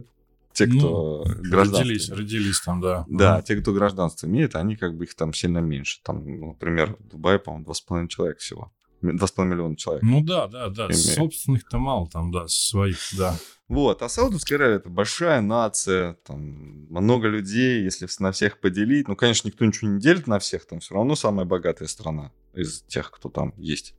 Те, 0.53 0.67
кто 0.67 1.23
ну, 1.25 1.49
гражданство 1.49 1.79
родились, 1.79 2.09
родились 2.09 2.61
там, 2.61 2.81
да. 2.81 3.05
Да, 3.07 3.37
угу. 3.37 3.45
те, 3.45 3.55
кто 3.55 3.71
гражданство 3.71 4.27
имеет, 4.27 4.55
они 4.55 4.75
как 4.75 4.97
бы 4.97 5.05
их 5.05 5.15
там 5.15 5.33
сильно 5.33 5.59
меньше. 5.59 5.99
Там, 6.03 6.25
ну, 6.25 6.47
например, 6.47 6.97
в 6.99 7.07
Дубае, 7.07 7.39
по-моему, 7.39 7.65
2,5 7.65 8.07
человека 8.07 8.39
всего. 8.39 8.71
2,5 9.01 9.45
миллиона 9.45 9.75
человек. 9.77 10.03
Ну 10.03 10.21
да, 10.21 10.47
да, 10.47 10.69
да. 10.69 10.85
Имеет. 10.87 10.97
Собственных-то 10.97 11.77
мало 11.77 12.09
там, 12.09 12.31
да, 12.31 12.47
своих, 12.47 12.97
да. 13.17 13.35
Вот, 13.69 14.01
а 14.01 14.09
Саудовская 14.09 14.57
Аравия 14.57 14.77
это 14.77 14.89
большая 14.89 15.41
нация, 15.41 16.15
там 16.25 16.87
много 16.89 17.27
людей, 17.27 17.83
если 17.83 18.07
на 18.19 18.31
всех 18.31 18.59
поделить. 18.59 19.07
Ну, 19.07 19.15
конечно, 19.15 19.47
никто 19.47 19.63
ничего 19.63 19.91
не 19.91 20.01
делит 20.01 20.27
на 20.27 20.39
всех, 20.39 20.65
там 20.65 20.79
все 20.79 20.95
равно 20.95 21.15
самая 21.15 21.45
богатая 21.45 21.87
страна 21.87 22.31
из 22.53 22.81
тех, 22.81 23.11
кто 23.11 23.29
там 23.29 23.53
есть 23.57 23.93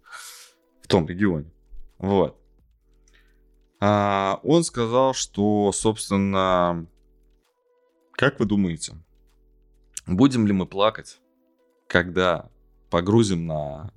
том 0.91 1.07
регионе. 1.07 1.51
Вот. 1.99 2.37
А 3.81 4.41
он 4.43 4.65
сказал, 4.65 5.15
что, 5.15 5.73
собственно, 5.73 6.87
как 8.13 8.39
вы 8.39 8.47
думаете, 8.47 8.95
будем 10.07 10.47
ли 10.47 10.53
мы 10.53 10.67
плакать, 10.67 11.21
когда 11.87 12.51
погрузим 12.91 13.47
на... 13.47 13.93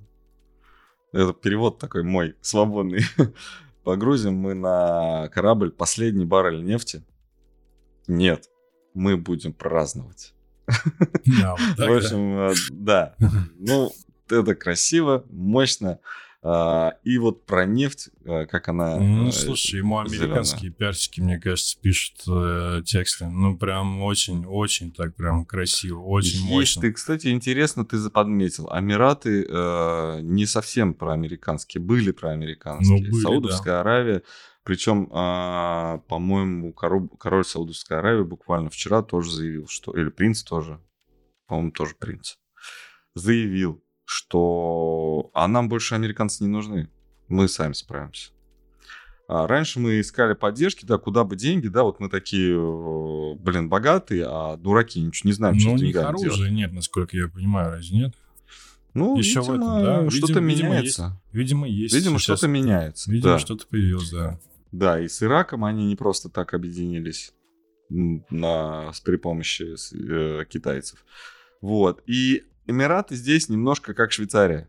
Это 1.12 1.32
перевод 1.32 1.78
такой 1.78 2.02
мой, 2.02 2.34
свободный. 2.40 3.02
погрузим 3.84 4.34
мы 4.34 4.54
на 4.54 5.28
корабль 5.28 5.70
последний 5.70 6.24
баррель 6.24 6.64
нефти? 6.64 7.04
Нет, 8.06 8.48
мы 8.94 9.16
будем 9.16 9.52
праздновать. 9.52 10.34
В 10.66 11.96
общем, 11.96 12.38
э, 12.38 12.54
да. 12.70 13.14
Ну, 13.58 13.92
это 14.28 14.54
красиво, 14.54 15.24
мощно. 15.30 16.00
А, 16.46 16.98
и 17.04 17.16
вот 17.16 17.46
про 17.46 17.64
нефть, 17.64 18.10
а, 18.26 18.44
как 18.44 18.68
она... 18.68 18.98
Ну, 18.98 19.28
э, 19.28 19.32
слушай, 19.32 19.76
ему 19.76 19.98
американские 19.98 20.70
зеленая. 20.70 20.78
персики, 20.78 21.20
мне 21.22 21.40
кажется, 21.40 21.78
пишут 21.80 22.16
э, 22.28 22.82
тексты. 22.84 23.26
Ну, 23.26 23.56
прям 23.56 24.02
очень-очень 24.02 24.92
так 24.92 25.16
прям 25.16 25.46
красиво, 25.46 26.00
очень 26.00 26.40
Есть 26.40 26.50
мощно. 26.50 26.82
Ты, 26.82 26.92
кстати, 26.92 27.28
интересно, 27.28 27.86
ты 27.86 28.10
подметил, 28.10 28.68
Эмираты 28.70 29.46
э, 29.48 30.20
не 30.20 30.44
совсем 30.44 30.92
проамериканские, 30.92 31.82
были 31.82 32.10
проамериканские. 32.10 33.04
Ну, 33.04 33.10
были, 33.10 33.22
Саудовская 33.22 33.74
да. 33.74 33.80
Аравия, 33.80 34.22
причем, 34.64 35.04
э, 35.10 36.00
по-моему, 36.08 36.74
король, 36.74 37.08
король 37.18 37.46
Саудовской 37.46 37.98
Аравии 37.98 38.24
буквально 38.24 38.68
вчера 38.68 39.02
тоже 39.02 39.30
заявил, 39.30 39.66
что... 39.68 39.96
Или 39.96 40.10
принц 40.10 40.42
тоже, 40.42 40.78
по-моему, 41.46 41.70
тоже 41.70 41.94
принц, 41.94 42.36
заявил, 43.14 43.83
что 44.04 45.30
а 45.32 45.48
нам 45.48 45.68
больше 45.68 45.94
американцы 45.94 46.44
не 46.44 46.48
нужны. 46.48 46.88
Мы 47.28 47.48
сами 47.48 47.72
справимся. 47.72 48.30
А 49.26 49.46
раньше 49.46 49.80
мы 49.80 50.00
искали 50.00 50.34
поддержки, 50.34 50.84
да, 50.84 50.98
куда 50.98 51.24
бы 51.24 51.34
деньги, 51.34 51.68
да, 51.68 51.82
вот 51.82 51.98
мы 51.98 52.10
такие, 52.10 52.54
блин, 53.36 53.70
богатые, 53.70 54.26
а 54.28 54.56
дураки 54.56 55.00
ничего 55.00 55.28
не 55.28 55.32
знаем, 55.32 55.58
что 55.58 55.76
с 55.76 55.80
деньгами 55.80 56.08
оружия 56.08 56.34
делать. 56.34 56.52
нет, 56.52 56.72
насколько 56.72 57.16
я 57.16 57.28
понимаю, 57.28 57.72
разве 57.72 57.96
нет? 57.96 58.14
Ну, 58.92 59.16
Еще 59.16 59.40
видимо, 59.40 59.44
в 59.44 59.56
этом, 59.56 59.82
да. 59.82 60.10
Что-то 60.10 60.40
видимо, 60.40 60.68
меняется. 60.68 61.20
Видимо, 61.32 61.66
есть. 61.66 61.94
Видимо, 61.94 62.18
что-то 62.18 62.46
меняется. 62.48 63.10
Видимо, 63.10 63.32
да. 63.32 63.38
что-то 63.38 63.66
появилось, 63.66 64.10
да. 64.10 64.38
Да, 64.72 65.00
и 65.00 65.08
с 65.08 65.22
Ираком 65.22 65.64
они 65.64 65.86
не 65.86 65.96
просто 65.96 66.28
так 66.28 66.52
объединились 66.52 67.32
на, 67.88 68.92
при 69.04 69.16
помощи 69.16 69.74
э, 69.94 70.44
китайцев. 70.46 71.04
Вот. 71.60 72.02
И 72.06 72.44
Эмираты 72.66 73.14
здесь 73.14 73.48
немножко 73.48 73.94
как 73.94 74.12
Швейцария. 74.12 74.68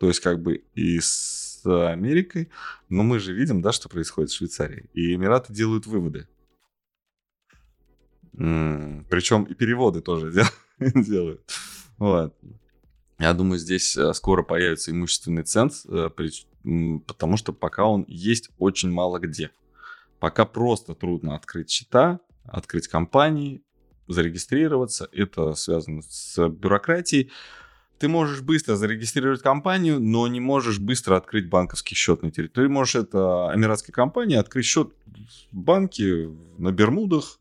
То 0.00 0.08
есть 0.08 0.20
как 0.20 0.42
бы 0.42 0.64
и 0.74 0.98
с 1.00 1.62
Америкой, 1.64 2.50
но 2.88 3.02
мы 3.02 3.18
же 3.18 3.32
видим, 3.32 3.62
да, 3.62 3.72
что 3.72 3.88
происходит 3.88 4.30
в 4.30 4.36
Швейцарии. 4.36 4.90
И 4.92 5.14
Эмираты 5.14 5.52
делают 5.52 5.86
выводы. 5.86 6.28
Причем 8.32 9.44
и 9.44 9.54
переводы 9.54 10.00
тоже 10.00 10.32
делают. 10.78 11.42
Вот. 11.98 12.36
Я 13.18 13.32
думаю, 13.32 13.58
здесь 13.58 13.96
э, 13.96 14.12
скоро 14.12 14.42
появится 14.42 14.90
имущественный 14.90 15.44
ценз, 15.44 15.86
э, 15.86 16.10
потому 17.06 17.36
что 17.36 17.52
пока 17.52 17.84
он 17.84 18.04
есть 18.08 18.50
очень 18.58 18.90
мало 18.90 19.20
где. 19.20 19.52
Пока 20.18 20.44
просто 20.44 20.94
трудно 20.94 21.36
открыть 21.36 21.70
счета, 21.70 22.18
открыть 22.44 22.88
компании, 22.88 23.62
зарегистрироваться. 24.08 25.08
Это 25.12 25.54
связано 25.54 26.02
с 26.02 26.48
бюрократией. 26.48 27.30
Ты 27.98 28.08
можешь 28.08 28.42
быстро 28.42 28.74
зарегистрировать 28.74 29.42
компанию, 29.42 30.00
но 30.00 30.26
не 30.26 30.40
можешь 30.40 30.78
быстро 30.78 31.16
открыть 31.16 31.48
банковский 31.48 31.94
счет 31.94 32.22
на 32.22 32.30
территории. 32.30 32.66
Ты 32.66 32.72
можешь, 32.72 32.96
это 32.96 33.52
эмиратская 33.54 33.94
компания, 33.94 34.38
открыть 34.38 34.66
счет 34.66 34.92
в 35.52 35.56
банке 35.56 36.28
на 36.58 36.72
Бермудах, 36.72 37.38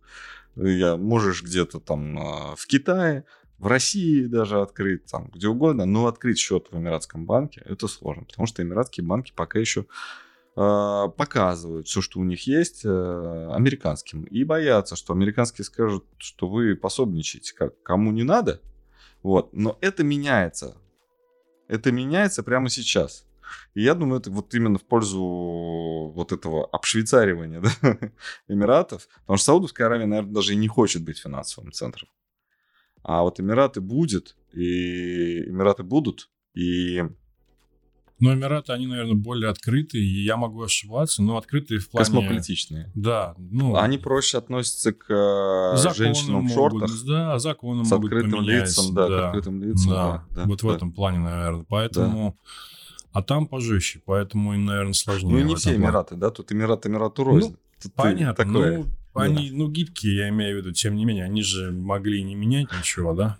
я, 0.55 0.97
можешь 0.97 1.41
где-то 1.41 1.79
там 1.79 2.19
а, 2.19 2.55
в 2.55 2.67
Китае, 2.67 3.25
в 3.57 3.67
России 3.67 4.25
даже 4.25 4.61
открыть, 4.61 5.05
там 5.05 5.31
где 5.33 5.47
угодно, 5.47 5.85
но 5.85 6.07
открыть 6.07 6.37
счет 6.37 6.67
в 6.69 6.77
Эмиратском 6.77 7.25
банке 7.25 7.61
это 7.65 7.87
сложно, 7.87 8.25
потому 8.25 8.45
что 8.45 8.61
эмиратские 8.61 9.05
банки 9.05 9.31
пока 9.35 9.57
еще 9.57 9.85
показывают 10.55 11.87
все, 11.87 12.01
что 12.01 12.19
у 12.19 12.23
них 12.23 12.45
есть, 12.45 12.85
э, 12.85 13.49
американским. 13.51 14.23
И 14.25 14.43
боятся, 14.43 14.95
что 14.95 15.13
американские 15.13 15.65
скажут, 15.65 16.05
что 16.17 16.47
вы 16.47 16.75
пособничаете, 16.75 17.55
как 17.55 17.81
кому 17.81 18.11
не 18.11 18.23
надо. 18.23 18.61
Вот. 19.23 19.53
Но 19.53 19.77
это 19.81 20.03
меняется. 20.03 20.77
Это 21.67 21.91
меняется 21.91 22.43
прямо 22.43 22.69
сейчас. 22.69 23.25
И 23.73 23.81
я 23.81 23.95
думаю, 23.95 24.19
это 24.19 24.29
вот 24.29 24.53
именно 24.53 24.77
в 24.77 24.83
пользу 24.83 26.11
вот 26.13 26.31
этого 26.31 26.65
обшвейцаривания 26.67 27.61
да, 27.81 27.97
Эмиратов. 28.47 29.07
Потому 29.21 29.37
что 29.37 29.45
Саудовская 29.45 29.87
Аравия, 29.87 30.05
наверное, 30.05 30.33
даже 30.33 30.53
и 30.53 30.57
не 30.57 30.67
хочет 30.67 31.03
быть 31.03 31.19
финансовым 31.19 31.71
центром. 31.71 32.09
А 33.01 33.23
вот 33.23 33.39
Эмираты 33.39 33.81
будет, 33.81 34.35
и 34.53 35.43
Эмираты 35.45 35.83
будут, 35.83 36.29
и 36.53 37.03
но 38.23 38.33
Эмираты, 38.33 38.71
они, 38.71 38.87
наверное, 38.87 39.15
более 39.15 39.49
открытые, 39.49 40.01
и 40.01 40.23
я 40.23 40.37
могу 40.37 40.63
ошибаться, 40.63 41.21
но 41.21 41.35
открытые 41.35 41.81
в 41.81 41.89
плане... 41.89 42.05
Космополитичные. 42.05 42.89
Да. 42.95 43.35
Ну, 43.37 43.75
они 43.75 43.97
проще 43.97 44.37
относятся 44.37 44.93
к 44.93 45.09
э, 45.09 45.93
женщинам 45.93 46.47
в 46.47 46.53
шортах. 46.53 46.89
Да, 47.05 47.37
законы 47.37 47.83
с 47.83 47.91
могут 47.91 48.13
открытым 48.13 48.31
поменять. 48.39 48.69
лицом, 48.69 48.93
да, 48.93 49.09
да, 49.09 49.19
к 49.19 49.25
открытым 49.25 49.61
лицам. 49.61 49.91
Да, 49.91 50.25
да, 50.31 50.43
вот 50.45 50.61
да. 50.61 50.67
в 50.69 50.71
этом 50.71 50.93
плане, 50.93 51.19
наверное. 51.19 51.65
Поэтому... 51.67 52.39
Да. 52.41 52.49
А 53.11 53.21
там 53.21 53.45
пожестче, 53.45 54.01
поэтому 54.05 54.53
им, 54.53 54.63
наверное, 54.63 54.93
сложнее. 54.93 55.43
Ну, 55.43 55.49
не 55.49 55.55
все 55.55 55.75
Эмираты, 55.75 56.15
да? 56.15 56.29
Тут 56.29 56.49
Эмират 56.53 56.87
Эмирату 56.87 57.25
рознь. 57.25 57.49
Ну, 57.49 57.57
Тут 57.83 57.93
понятно, 57.93 58.45
такое... 58.45 58.77
ну, 58.77 58.85
они, 59.13 59.51
ну, 59.51 59.69
гибкие, 59.69 60.15
я 60.15 60.29
имею 60.29 60.55
в 60.55 60.57
виду, 60.59 60.71
тем 60.71 60.95
не 60.95 61.03
менее, 61.03 61.25
они 61.25 61.43
же 61.43 61.71
могли 61.71 62.23
не 62.23 62.35
менять 62.35 62.67
ничего, 62.71 63.13
да? 63.13 63.37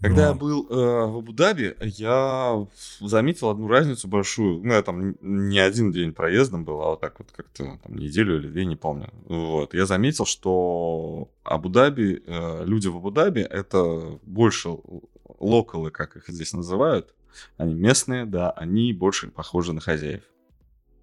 Когда 0.00 0.22
Но... 0.22 0.28
я 0.28 0.34
был 0.34 0.66
э, 0.68 0.74
в 0.74 1.18
Абу-Даби, 1.18 1.76
я 1.80 2.66
заметил 3.00 3.50
одну 3.50 3.68
разницу 3.68 4.08
большую. 4.08 4.62
Ну, 4.62 4.74
я 4.74 4.82
там 4.82 5.16
не 5.20 5.58
один 5.58 5.92
день 5.92 6.12
проездом 6.12 6.64
был, 6.64 6.82
а 6.82 6.90
вот 6.90 7.00
так 7.00 7.18
вот 7.18 7.28
как-то 7.32 7.78
там 7.82 7.96
неделю 7.96 8.38
или 8.38 8.48
две, 8.48 8.66
не 8.66 8.76
помню. 8.76 9.10
Вот. 9.24 9.74
Я 9.74 9.86
заметил, 9.86 10.26
что 10.26 11.30
Абу-Даби, 11.44 12.22
э, 12.26 12.64
люди 12.64 12.88
в 12.88 12.96
Абу-Даби, 12.96 13.40
это 13.40 14.18
больше 14.22 14.76
локалы, 15.38 15.90
как 15.90 16.16
их 16.16 16.28
здесь 16.28 16.52
называют, 16.52 17.14
они 17.56 17.74
местные, 17.74 18.26
да, 18.26 18.50
они 18.50 18.92
больше 18.92 19.28
похожи 19.28 19.72
на 19.72 19.80
хозяев 19.80 20.22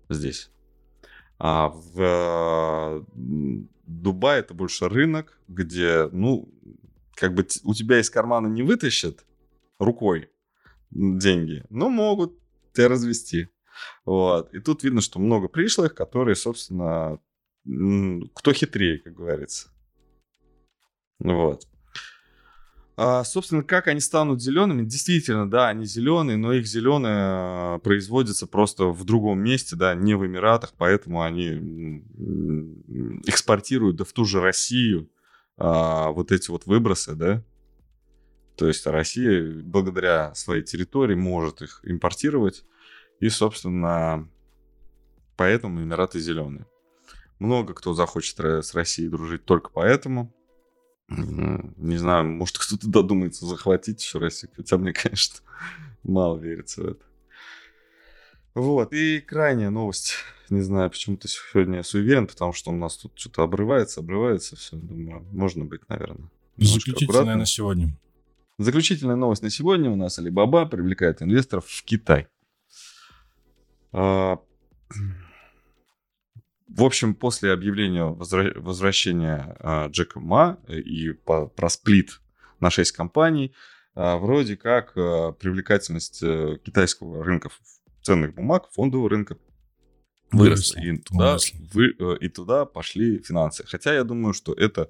здесь. 0.09 0.49
А 1.39 1.69
в 1.69 3.05
Дубае 3.85 4.39
это 4.39 4.53
больше 4.53 4.87
рынок, 4.87 5.37
где, 5.47 6.07
ну, 6.11 6.47
как 7.15 7.33
бы 7.33 7.45
у 7.63 7.73
тебя 7.73 7.99
из 7.99 8.09
кармана 8.09 8.47
не 8.47 8.63
вытащат 8.63 9.25
рукой 9.79 10.29
деньги, 10.91 11.63
но 11.69 11.89
могут 11.89 12.37
тебя 12.73 12.89
развести. 12.89 13.49
Вот. 14.05 14.53
И 14.53 14.59
тут 14.59 14.83
видно, 14.83 15.01
что 15.01 15.19
много 15.19 15.47
пришлых, 15.47 15.95
которые, 15.95 16.35
собственно, 16.35 17.19
кто 17.63 18.53
хитрее, 18.53 18.99
как 18.99 19.13
говорится. 19.13 19.69
Вот. 21.19 21.67
А, 22.95 23.23
собственно, 23.23 23.63
как 23.63 23.87
они 23.87 23.99
станут 23.99 24.41
зелеными? 24.41 24.85
Действительно, 24.85 25.49
да, 25.49 25.69
они 25.69 25.85
зеленые, 25.85 26.37
но 26.37 26.53
их 26.53 26.67
зеленое 26.67 27.79
производится 27.79 28.45
просто 28.45 28.85
в 28.85 29.03
другом 29.03 29.39
месте, 29.39 29.75
да, 29.75 29.95
не 29.95 30.15
в 30.15 30.25
Эмиратах, 30.25 30.73
поэтому 30.77 31.23
они 31.23 32.03
экспортируют 33.25 33.95
да 33.95 34.03
в 34.03 34.13
ту 34.13 34.25
же 34.25 34.41
Россию 34.41 35.09
а, 35.57 36.11
вот 36.11 36.31
эти 36.31 36.49
вот 36.51 36.65
выбросы, 36.65 37.15
да. 37.15 37.43
То 38.55 38.67
есть 38.67 38.85
Россия 38.85 39.61
благодаря 39.63 40.33
своей 40.35 40.63
территории 40.63 41.15
может 41.15 41.61
их 41.61 41.79
импортировать, 41.83 42.63
и, 43.19 43.29
собственно, 43.29 44.29
поэтому 45.37 45.81
Эмираты 45.81 46.19
зеленые. 46.19 46.67
Много 47.39 47.73
кто 47.73 47.93
захочет 47.93 48.39
с 48.39 48.73
Россией 48.73 49.09
дружить 49.09 49.45
только 49.45 49.69
поэтому. 49.69 50.33
Не 51.09 51.97
знаю, 51.97 52.25
может 52.25 52.57
кто-то 52.57 52.87
додумается 52.87 53.45
захватить 53.45 54.03
еще 54.03 54.19
Россию, 54.19 54.51
хотя 54.55 54.77
мне, 54.77 54.93
конечно, 54.93 55.39
мало 56.03 56.37
верится 56.37 56.83
в 56.83 56.85
это. 56.87 57.05
Вот, 58.55 58.93
и 58.93 59.19
крайняя 59.19 59.69
новость. 59.69 60.15
Не 60.49 60.61
знаю, 60.61 60.89
почему-то 60.89 61.27
сегодня 61.27 61.77
я 61.77 61.83
суеверен, 61.83 62.27
потому 62.27 62.53
что 62.53 62.71
у 62.71 62.75
нас 62.75 62.97
тут 62.97 63.13
что-то 63.15 63.43
обрывается, 63.43 64.01
обрывается 64.01 64.55
все. 64.55 64.75
Думаю, 64.75 65.25
можно 65.31 65.65
быть, 65.65 65.81
наверное. 65.89 66.29
Заключительная 66.57 67.35
на 67.35 67.45
сегодня. 67.45 67.97
Заключительная 68.59 69.15
новость 69.15 69.41
на 69.41 69.49
сегодня 69.49 69.89
у 69.89 69.95
нас 69.95 70.19
Alibaba 70.19 70.67
привлекает 70.67 71.23
инвесторов 71.23 71.65
в 71.65 71.83
Китай. 71.83 72.27
А, 73.91 74.39
в 76.67 76.83
общем, 76.83 77.15
после 77.15 77.51
объявления 77.51 78.03
возвращения 78.03 79.55
а, 79.59 79.87
Джека 79.87 80.19
Ма 80.19 80.59
и 80.67 81.13
по, 81.13 81.47
про 81.47 81.69
сплит 81.69 82.21
на 82.59 82.69
6 82.69 82.91
компаний, 82.91 83.55
а, 83.95 84.17
вроде 84.17 84.55
как 84.55 84.93
а, 84.95 85.31
привлекательность 85.31 86.21
а, 86.23 86.57
китайского 86.57 87.23
рынка 87.23 87.49
ценных 88.03 88.35
бумаг, 88.35 88.69
фондового 88.71 89.09
рынка 89.09 89.37
выросла. 90.31 90.79
И 90.79 90.97
туда, 90.97 91.37
вы, 91.73 91.95
э, 91.97 92.17
и 92.21 92.29
туда 92.29 92.65
пошли 92.65 93.19
финансы. 93.19 93.63
Хотя 93.65 93.93
я 93.93 94.03
думаю, 94.03 94.33
что 94.33 94.53
это 94.53 94.89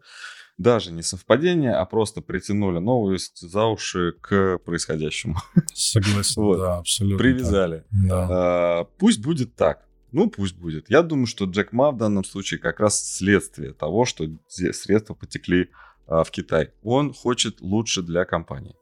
даже 0.58 0.92
не 0.92 1.02
совпадение, 1.02 1.74
а 1.74 1.86
просто 1.86 2.22
притянули 2.22 2.80
новость 2.80 3.40
за 3.42 3.66
уши 3.66 4.14
к 4.22 4.60
происходящему. 4.60 5.38
Согласен, 5.74 6.42
вот. 6.42 6.58
да, 6.58 6.78
абсолютно. 6.78 7.18
Привязали. 7.18 7.84
Да. 7.92 8.28
А, 8.30 8.84
пусть 8.98 9.22
будет 9.22 9.56
так. 9.56 9.88
Ну, 10.12 10.30
пусть 10.30 10.56
будет. 10.56 10.90
Я 10.92 11.02
думаю, 11.02 11.26
что 11.26 11.46
Джек 11.46 11.72
Ма 11.72 11.92
в 11.92 11.98
данном 11.98 12.24
случае 12.24 12.60
как 12.60 12.80
раз 12.80 13.04
следствие 13.04 13.74
того, 13.74 14.06
что 14.06 14.28
средства 14.48 15.16
потекли 15.16 15.72
а, 16.06 16.24
в 16.24 16.30
Китай. 16.30 16.72
Он 16.84 17.14
хочет 17.14 17.62
лучше 17.62 18.04
для 18.04 18.24
компании. 18.24 18.76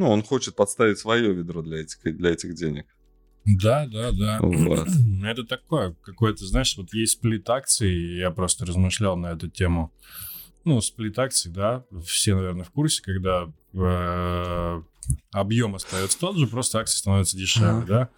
Ну, 0.00 0.08
он 0.08 0.22
хочет 0.22 0.56
подставить 0.56 0.98
свое 0.98 1.30
ведро 1.34 1.60
для 1.60 1.82
этих, 1.82 2.00
для 2.16 2.30
этих 2.30 2.54
денег. 2.54 2.86
Да, 3.44 3.86
да, 3.86 4.12
да. 4.12 4.38
Вот. 4.40 4.88
Это 5.22 5.44
такое, 5.44 5.94
какое-то, 6.00 6.46
знаешь, 6.46 6.74
вот 6.78 6.94
есть 6.94 7.18
сплит 7.18 7.50
акций, 7.50 8.16
я 8.16 8.30
просто 8.30 8.64
размышлял 8.64 9.18
на 9.18 9.32
эту 9.32 9.50
тему. 9.50 9.92
Ну, 10.64 10.80
сплит 10.80 11.18
акций, 11.18 11.52
да, 11.52 11.84
все, 12.02 12.34
наверное, 12.34 12.64
в 12.64 12.70
курсе, 12.70 13.02
когда 13.02 13.52
э, 13.74 14.82
объем 15.32 15.74
остается 15.74 16.18
тот 16.18 16.36
же, 16.36 16.46
просто 16.46 16.78
акции 16.78 16.98
становятся 16.98 17.36
дешевле, 17.36 17.86
да. 17.86 18.08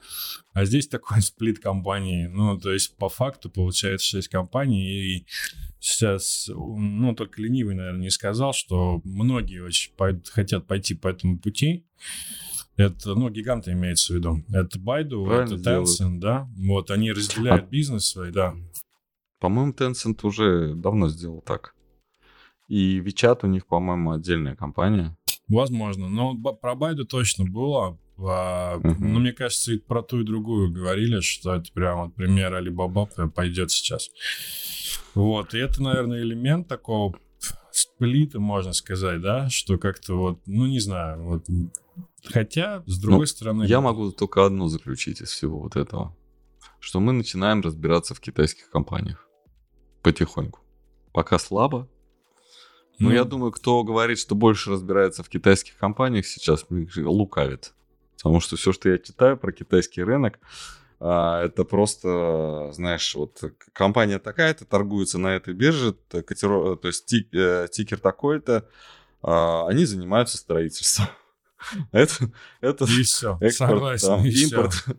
А 0.53 0.64
здесь 0.64 0.88
такой 0.88 1.20
сплит 1.22 1.59
компании, 1.59 2.26
ну, 2.26 2.59
то 2.59 2.72
есть 2.72 2.97
по 2.97 3.09
факту 3.09 3.51
получается 3.51 4.07
6 4.07 4.28
компаний, 4.28 5.16
и 5.16 5.26
сейчас, 5.80 6.49
ну, 6.49 7.14
только 7.14 7.40
ленивый, 7.43 7.74
наверное, 7.74 8.03
не 8.03 8.11
сказал, 8.11 8.53
что 8.53 9.01
многие 9.05 9.61
очень 9.61 9.93
хотят 10.30 10.66
пойти 10.66 10.95
по 10.95 11.09
этому 11.09 11.38
пути, 11.38 11.84
это, 12.76 13.14
ну, 13.14 13.28
гиганты 13.28 13.72
имеется 13.72 14.12
в 14.12 14.16
виду. 14.16 14.43
Это 14.53 14.78
Правильно 15.24 15.55
это 15.55 15.70
Tencent, 15.70 16.18
да. 16.18 16.49
Вот, 16.57 16.90
они 16.90 17.12
разделяют 17.12 17.64
а... 17.64 17.66
бизнес 17.66 18.07
свой, 18.07 18.32
да. 18.32 18.55
По-моему, 19.40 19.72
Tencent 19.72 20.18
уже 20.22 20.74
давно 20.74 21.09
сделал 21.09 21.43
так. 21.43 21.74
И 22.68 23.01
WeChat 23.01 23.40
у 23.43 23.47
них, 23.49 23.66
по-моему, 23.66 24.12
отдельная 24.12 24.57
компания. 24.57 25.16
Возможно. 25.53 26.09
Но 26.09 26.35
про 26.35 26.75
Baidu 26.75 27.05
точно 27.05 27.45
было. 27.45 27.99
Мгм. 28.17 29.13
Ну, 29.13 29.21
мне 29.21 29.33
кажется, 29.33 29.73
и 29.73 29.79
про 29.79 30.03
ту 30.03 30.21
и 30.21 30.25
другую 30.25 30.71
говорили, 30.73 31.21
что 31.21 31.55
это 31.55 31.73
прям 31.73 32.05
вот 32.05 32.15
пример 32.15 32.55
Алибаба 32.55 33.07
пойдет 33.35 33.71
сейчас. 33.71 34.11
Вот, 35.15 35.55
и 35.55 35.59
это, 35.59 35.83
наверное, 35.83 36.23
элемент 36.23 36.69
такого 36.69 37.19
сплита, 37.73 38.39
можно 38.39 38.73
сказать, 38.73 39.21
да, 39.21 39.49
что 39.49 39.79
как-то 39.79 40.15
вот, 40.15 40.41
ну, 40.47 40.67
не 40.67 40.79
знаю, 40.79 41.23
вот. 41.25 41.47
Хотя, 42.25 42.83
с 42.87 43.01
другой 43.01 43.27
стороны... 43.27 43.65
Ну, 43.65 43.69
Я 43.69 43.81
могу 43.81 44.13
только 44.13 44.47
одно 44.47 44.69
заключить 44.69 45.21
из 45.21 45.31
всего 45.31 45.59
вот 45.59 45.77
этого. 45.77 46.17
Что 46.79 47.01
мы 47.01 47.13
начинаем 47.13 47.61
разбираться 47.61 48.15
в 48.15 48.21
китайских 48.21 48.71
компаниях. 48.71 49.27
Потихоньку. 50.03 50.61
Пока 51.13 51.39
слабо. 51.39 51.89
Ну, 53.03 53.11
я 53.11 53.25
думаю, 53.25 53.53
кто 53.53 53.83
говорит, 53.85 54.19
что 54.19 54.35
больше 54.35 54.71
разбирается 54.71 55.23
в 55.23 55.29
китайских 55.29 55.77
компаниях 55.77 56.27
сейчас, 56.27 56.67
лукавит. 56.97 57.73
Потому 58.17 58.41
что 58.41 58.57
все, 58.57 58.73
что 58.73 58.89
я 58.89 58.99
читаю 58.99 59.37
про 59.37 59.53
китайский 59.53 60.03
рынок, 60.03 60.39
а, 61.01 61.43
это 61.45 61.65
просто, 61.65 62.71
знаешь, 62.73 63.15
вот 63.17 63.43
компания 63.73 64.19
такая-то 64.21 64.65
торгуется 64.65 65.19
на 65.19 65.35
этой 65.35 65.53
бирже, 65.55 65.95
т- 65.95 66.21
котиро- 66.21 66.77
то 66.77 66.87
есть 66.89 67.07
ти- 67.07 67.29
э, 67.33 67.67
тикер 67.71 67.99
такой-то, 67.99 68.69
а, 69.21 69.67
они 69.67 69.85
занимаются 69.85 70.37
строительством. 70.39 71.07
Это, 71.93 72.15
это 72.61 72.85
И 72.85 73.03
все, 73.03 73.39
экспорт, 73.41 73.71
согласен, 73.73 74.07
там, 74.09 74.25
и 74.25 74.31
импорт. 74.31 74.85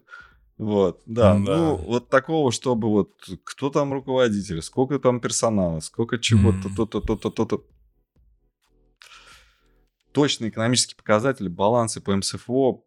Вот, 0.57 1.01
да. 1.05 1.33
Да. 1.33 1.39
Ну, 1.39 1.75
вот 1.75 2.09
такого, 2.09 2.51
чтобы 2.51 2.87
вот 2.89 3.11
кто 3.43 3.69
там 3.69 3.91
руководитель, 3.91 4.61
сколько 4.61 4.99
там 4.99 5.19
персонала, 5.19 5.79
сколько 5.79 6.19
чего-то, 6.19 6.69
то-то, 6.73 7.01
то-то, 7.01 7.29
то-то. 7.31 7.63
Точные 10.13 10.49
экономические 10.49 10.95
показатели, 10.95 11.47
балансы 11.47 11.99
по 11.99 12.15
МСФО, 12.15 12.83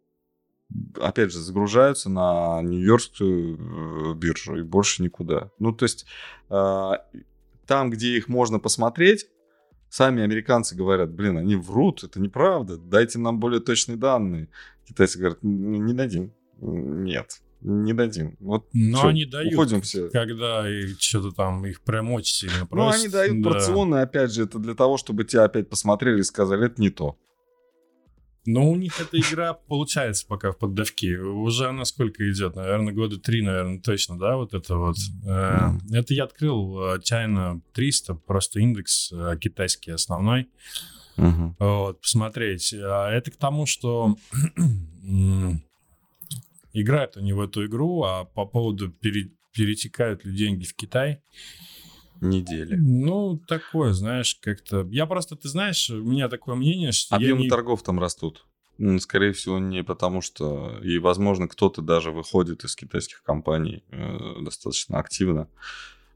опять 1.01 1.33
же, 1.33 1.39
загружаются 1.39 2.09
на 2.09 2.63
Нью-Йоркскую 2.63 4.13
э, 4.13 4.15
биржу 4.15 4.57
и 4.57 4.63
больше 4.63 5.03
никуда. 5.03 5.51
Ну, 5.59 5.73
то 5.73 5.85
есть 5.85 6.07
а, 6.49 7.05
там, 7.67 7.91
где 7.91 8.17
их 8.17 8.29
можно 8.29 8.59
посмотреть, 8.59 9.27
сами 9.89 10.23
американцы 10.23 10.77
говорят, 10.77 11.11
блин, 11.11 11.37
они 11.39 11.57
врут, 11.57 12.05
это 12.05 12.21
неправда, 12.21 12.77
дайте 12.77 13.19
нам 13.19 13.39
более 13.41 13.61
точные 13.61 13.97
данные. 13.97 14.49
Китайцы 14.87 15.19
говорят, 15.19 15.39
«Н- 15.43 15.85
не 15.85 15.93
дадим. 15.93 16.33
Нет, 16.59 17.43
не 17.61 17.93
дадим. 17.93 18.37
Вот 18.41 18.67
Но 18.73 18.99
всё, 18.99 19.09
они 19.09 19.25
дают, 19.25 19.53
уходим 19.55 19.81
все. 19.83 20.09
когда 20.11 20.65
что-то 20.99 21.33
там 21.33 21.65
их 21.67 21.81
прям 21.83 22.11
очень 22.13 22.35
сильно 22.35 22.61
Ну, 22.61 22.67
просят. 22.67 23.01
они 23.01 23.09
дают 23.09 23.43
да. 23.43 23.51
порционные, 23.51 24.03
опять 24.03 24.33
же, 24.33 24.45
это 24.45 24.59
для 24.59 24.75
того, 24.75 24.97
чтобы 24.99 25.25
тебя 25.25 25.45
опять 25.45 25.69
посмотрели 25.69 26.21
и 26.21 26.25
сказали, 26.25 26.67
это 26.67 26.81
не 26.81 26.91
то. 26.91 27.17
Но 28.49 28.71
у 28.71 28.77
них 28.77 29.01
эта 29.01 29.19
игра 29.19 29.55
получается 29.55 30.25
пока 30.29 30.53
в 30.53 30.59
поддавке. 30.59 31.19
Уже 31.19 31.67
она 31.67 31.85
сколько 31.85 32.31
идет? 32.31 32.55
Наверное, 32.55 32.95
года 32.95 33.19
три, 33.19 33.43
наверное, 33.43 33.81
точно, 33.81 34.17
да, 34.21 34.37
вот 34.37 34.55
это 34.55 34.77
вот. 34.77 34.97
Э, 35.27 35.71
Это 35.93 36.15
я 36.15 36.25
открыл 36.25 36.79
э, 36.95 36.99
China 37.01 37.61
300, 37.73 38.15
просто 38.15 38.61
индекс 38.61 39.11
э, 39.13 39.37
китайский 39.41 39.91
основной. 39.91 40.47
Мгм. 41.17 41.57
Вот, 41.59 42.01
посмотреть. 42.03 42.73
А 42.73 43.11
Это 43.11 43.33
к 43.33 43.37
тому, 43.37 43.67
что 43.67 44.15
играют 46.81 47.17
они 47.17 47.33
в 47.33 47.41
эту 47.41 47.67
игру, 47.67 48.03
а 48.03 48.25
по 48.25 48.47
поводу 48.47 48.91
пере- 48.91 49.33
перетекают 49.53 50.25
ли 50.25 50.37
деньги 50.37 50.65
в 50.65 50.75
Китай, 50.75 51.23
Недели. 52.21 52.77
ну, 52.77 53.39
такое, 53.47 53.93
знаешь, 53.93 54.37
как-то... 54.41 54.87
Я 54.91 55.07
просто, 55.07 55.37
ты 55.37 55.49
знаешь, 55.49 55.91
у 55.91 56.03
меня 56.03 56.29
такое 56.29 56.55
мнение, 56.55 56.93
что 56.93 57.17
Объемы 57.17 57.43
не... 57.43 57.49
торгов 57.49 57.83
там 57.83 58.01
растут. 58.01 58.47
Скорее 59.01 59.33
всего, 59.33 59.59
не 59.59 59.83
потому 59.83 60.21
что... 60.21 60.79
И, 60.83 60.99
возможно, 60.99 61.49
кто-то 61.49 61.83
даже 61.83 62.13
выходит 62.13 62.65
из 62.65 62.75
китайских 62.75 63.23
компаний 63.23 63.85
э, 63.91 64.43
достаточно 64.43 64.99
активно 64.99 65.49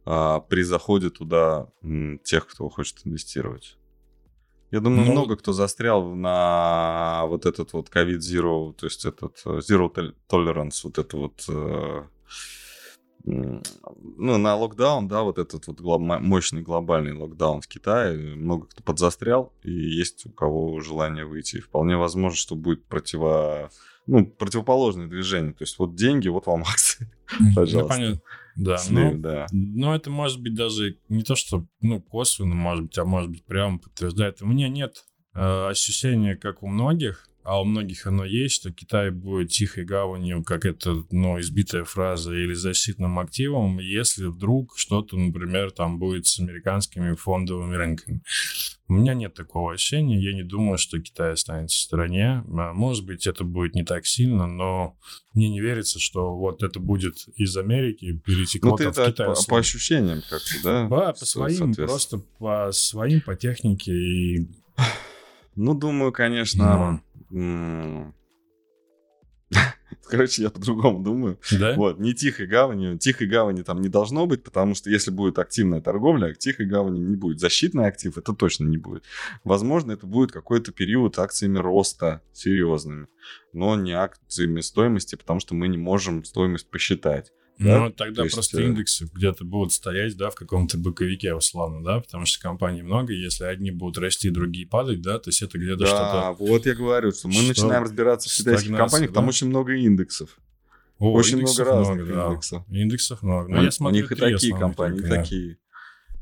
а, 0.04 0.40
при 0.40 0.62
заходе 0.62 1.10
туда 1.10 1.68
м, 1.82 2.18
тех, 2.24 2.46
кто 2.46 2.68
хочет 2.68 2.98
инвестировать. 3.04 3.76
Я 4.70 4.80
думаю, 4.80 5.06
Ну- 5.06 5.12
много 5.12 5.36
кто 5.36 5.52
застрял 5.52 6.14
на 6.14 7.24
вот 7.26 7.44
этот 7.46 7.72
вот 7.72 7.88
COVID 7.88 8.18
Zero, 8.18 8.72
то 8.72 8.86
есть 8.86 9.04
этот 9.04 9.40
э, 9.44 9.58
Zero 9.58 9.92
tol- 9.92 10.14
Tolerance, 10.28 10.80
вот 10.84 10.98
это 10.98 11.16
вот... 11.16 11.44
э, 11.48 12.02
ну, 13.24 14.38
на 14.38 14.56
локдаун, 14.56 15.08
да, 15.08 15.22
вот 15.22 15.38
этот 15.38 15.66
вот 15.66 15.80
глоб- 15.80 16.20
мощный 16.20 16.62
глобальный 16.62 17.12
локдаун 17.12 17.60
в 17.60 17.68
Китае, 17.68 18.16
много 18.36 18.66
кто 18.66 18.82
подзастрял, 18.82 19.52
и 19.62 19.70
есть 19.72 20.24
у 20.26 20.30
кого 20.30 20.80
желание 20.80 21.24
выйти. 21.26 21.56
И 21.56 21.60
вполне 21.60 21.96
возможно, 21.96 22.36
что 22.36 22.54
будет 22.54 22.84
противо... 22.86 23.70
ну, 24.06 24.24
противоположное 24.26 25.06
движение. 25.06 25.52
То 25.52 25.64
есть 25.64 25.78
вот 25.78 25.94
деньги, 25.94 26.28
вот 26.28 26.46
вам 26.46 26.62
акции. 26.68 27.10
Ну, 27.38 27.54
пожалуйста. 27.54 28.20
Понятно. 28.64 28.72
Да, 28.72 28.78
Слив, 28.78 29.12
ну, 29.12 29.18
да. 29.18 29.46
Но 29.52 29.94
это 29.94 30.10
может 30.10 30.40
быть 30.40 30.54
даже 30.54 30.98
не 31.08 31.22
то, 31.22 31.34
что, 31.34 31.66
ну, 31.80 32.00
косвенно, 32.00 32.54
может 32.54 32.84
быть, 32.84 32.98
а 32.98 33.04
может 33.04 33.30
быть, 33.30 33.44
прямо 33.44 33.78
подтверждает. 33.78 34.42
У 34.42 34.46
меня 34.46 34.68
нет 34.68 35.04
э, 35.34 35.68
ощущения, 35.68 36.36
как 36.36 36.62
у 36.62 36.68
многих, 36.68 37.28
а 37.42 37.60
у 37.60 37.64
многих 37.64 38.06
оно 38.06 38.24
есть, 38.24 38.56
что 38.56 38.72
Китай 38.72 39.10
будет 39.10 39.48
тихой 39.48 39.84
гаванью, 39.84 40.44
как 40.44 40.66
это, 40.66 41.04
ну, 41.10 41.40
избитая 41.40 41.84
фраза, 41.84 42.34
или 42.34 42.52
защитным 42.52 43.18
активом, 43.18 43.78
если 43.78 44.26
вдруг 44.26 44.76
что-то, 44.76 45.16
например, 45.16 45.70
там 45.70 45.98
будет 45.98 46.26
с 46.26 46.38
американскими 46.38 47.14
фондовыми 47.14 47.74
рынками. 47.74 48.20
У 48.90 48.92
меня 48.92 49.14
нет 49.14 49.34
такого 49.34 49.72
ощущения, 49.72 50.18
я 50.18 50.34
не 50.34 50.42
думаю, 50.42 50.76
что 50.76 51.00
Китай 51.00 51.34
останется 51.34 51.76
в 51.76 51.80
стороне. 51.80 52.42
А, 52.48 52.72
Может 52.72 53.06
быть, 53.06 53.24
это 53.24 53.44
будет 53.44 53.76
не 53.76 53.84
так 53.84 54.04
сильно, 54.04 54.48
но 54.48 54.96
мне 55.32 55.48
не 55.48 55.60
верится, 55.60 56.00
что 56.00 56.34
вот 56.36 56.64
это 56.64 56.80
будет 56.80 57.14
из 57.36 57.56
Америки 57.56 58.20
перетекло 58.26 58.70
Ну, 58.72 58.76
ты 58.76 58.88
в 58.88 58.98
это 58.98 59.12
Китай. 59.12 59.26
по, 59.28 59.34
по 59.48 59.58
ощущениям 59.58 60.22
как-то, 60.28 60.54
да? 60.64 60.88
Да, 60.88 61.12
по 61.12 61.24
своим, 61.24 61.72
просто 61.72 62.18
по 62.40 62.70
своим, 62.72 63.20
по 63.20 63.36
технике 63.36 63.92
и... 63.92 64.50
Ну, 65.54 65.74
думаю, 65.78 66.10
конечно... 66.10 67.00
м, 67.30 68.12
Короче, 70.08 70.42
я 70.42 70.50
по-другому 70.50 71.02
думаю. 71.02 71.38
Да? 71.52 71.74
Вот, 71.74 71.98
не 71.98 72.14
тихой 72.14 72.46
гавани. 72.46 72.98
Тихой 72.98 73.26
гавани 73.26 73.62
там 73.62 73.80
не 73.80 73.88
должно 73.88 74.26
быть, 74.26 74.42
потому 74.42 74.74
что 74.74 74.90
если 74.90 75.10
будет 75.10 75.38
активная 75.38 75.80
торговля, 75.80 76.34
тихой 76.34 76.66
гавани 76.66 77.00
не 77.00 77.16
будет. 77.16 77.40
Защитный 77.40 77.86
актив 77.86 78.16
это 78.16 78.32
точно 78.32 78.64
не 78.64 78.76
будет. 78.76 79.04
Возможно, 79.44 79.92
это 79.92 80.06
будет 80.06 80.32
какой-то 80.32 80.72
период 80.72 81.18
акциями 81.18 81.58
роста 81.58 82.22
серьезными, 82.32 83.08
но 83.52 83.76
не 83.76 83.92
акциями 83.92 84.60
стоимости, 84.60 85.16
потому 85.16 85.40
что 85.40 85.54
мы 85.54 85.68
не 85.68 85.78
можем 85.78 86.24
стоимость 86.24 86.70
посчитать. 86.70 87.32
Да? 87.60 87.80
Ну, 87.80 87.90
тогда 87.90 88.16
То 88.16 88.24
есть, 88.24 88.34
просто 88.34 88.60
э, 88.60 88.66
индексы 88.66 89.08
где-то 89.12 89.44
будут 89.44 89.72
стоять, 89.72 90.16
да, 90.16 90.30
в 90.30 90.34
каком-то 90.34 90.78
боковике, 90.78 91.34
условно, 91.34 91.84
да, 91.84 92.00
потому 92.00 92.26
что 92.26 92.40
компаний 92.40 92.82
много, 92.82 93.12
и 93.12 93.16
если 93.20 93.44
одни 93.44 93.70
будут 93.70 93.98
расти, 93.98 94.30
другие 94.30 94.66
падать, 94.66 95.02
да, 95.02 95.18
то 95.18 95.28
есть 95.28 95.42
это 95.42 95.58
где-то 95.58 95.80
Да, 95.80 95.86
что-то... 95.86 96.36
вот 96.38 96.66
я 96.66 96.74
говорю, 96.74 97.12
что 97.12 97.28
мы 97.28 97.34
что- 97.34 97.48
начинаем 97.48 97.82
разбираться 97.82 98.28
в 98.28 98.32
китайских 98.32 98.76
компаниях, 98.76 99.12
там 99.12 99.24
да? 99.24 99.28
очень 99.28 99.48
много 99.48 99.74
индексов. 99.74 100.38
О, 100.98 101.12
очень 101.12 101.38
много 101.38 101.64
разных 101.64 102.06
да. 102.06 102.26
индексов. 102.26 102.64
Индексов 102.70 103.22
много. 103.22 103.48
Но 103.48 103.58
у, 103.60 103.62
я 103.62 103.68
у 103.68 103.72
смотрю 103.72 104.02
них 104.02 104.12
и 104.12 104.14
такие 104.14 104.56
компании, 104.56 104.98
и 104.98 105.00
только, 105.00 105.14
да. 105.14 105.22
такие. 105.22 105.58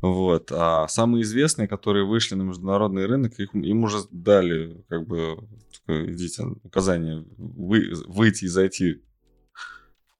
Вот. 0.00 0.52
А 0.52 0.86
самые 0.86 1.22
известные, 1.22 1.66
которые 1.66 2.04
вышли 2.04 2.36
на 2.36 2.42
международный 2.42 3.06
рынок, 3.06 3.38
их, 3.40 3.54
им 3.54 3.82
уже 3.82 3.98
дали, 4.12 4.84
как 4.88 5.06
бы, 5.06 5.38
такое, 5.80 6.12
идите, 6.12 6.44
указание 6.62 7.24
вы, 7.36 7.92
выйти 8.06 8.44
и 8.44 8.48
зайти 8.48 9.02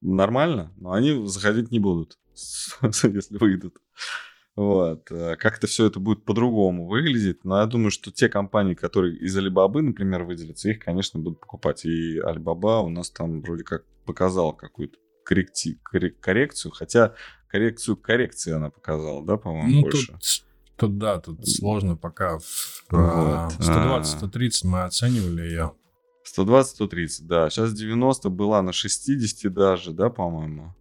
нормально, 0.01 0.71
но 0.77 0.91
они 0.93 1.27
заходить 1.27 1.71
не 1.71 1.79
будут, 1.79 2.17
если 2.81 3.37
выйдут. 3.37 3.77
Вот. 4.55 5.09
э, 5.11 5.35
Как-то 5.37 5.67
все 5.67 5.85
это 5.85 5.99
будет 6.01 6.25
по-другому 6.25 6.87
выглядеть. 6.87 7.45
Но 7.45 7.59
я 7.59 7.65
думаю, 7.65 7.91
что 7.91 8.11
те 8.11 8.27
компании, 8.27 8.73
которые 8.73 9.15
из 9.17 9.37
Алибабы, 9.37 9.81
например, 9.81 10.23
выделятся, 10.23 10.69
их, 10.69 10.79
конечно, 10.79 11.19
будут 11.19 11.39
покупать. 11.39 11.85
И 11.85 12.19
Алибаба 12.19 12.79
у 12.81 12.89
нас 12.89 13.09
там 13.09 13.41
вроде 13.41 13.63
как 13.63 13.85
показала 14.05 14.51
какую-то 14.51 14.97
корректи- 15.29 15.77
корре- 15.93 16.09
коррекцию, 16.19 16.71
хотя 16.73 17.13
коррекцию 17.47 17.95
коррекции 17.95 18.51
она 18.51 18.69
показала, 18.69 19.25
да, 19.25 19.37
по-моему, 19.37 19.69
Ну, 19.71 19.81
больше. 19.83 20.07
тут, 20.11 20.21
тут, 20.75 20.97
да, 20.97 21.19
тут 21.19 21.47
сложно 21.47 21.95
пока. 21.95 22.33
Вот. 22.35 22.43
а, 22.91 23.47
А. 23.59 24.01
120-130 24.01 24.65
мы 24.67 24.83
оценивали 24.83 25.43
ее. 25.43 25.71
120-130, 26.37 27.21
да. 27.21 27.49
Сейчас 27.49 27.73
90 27.73 28.29
была 28.29 28.61
на 28.61 28.71
60 28.73 29.51
даже, 29.53 29.91
да, 29.91 30.09
по-моему. 30.09 30.73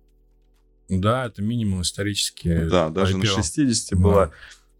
Да, 0.88 1.26
это 1.26 1.42
минимум 1.42 1.82
исторический. 1.82 2.68
Да, 2.68 2.88
даже 2.88 3.16
на 3.16 3.22
IPO. 3.24 3.26
60 3.36 3.98
Да. 3.98 4.02
была. 4.04 4.30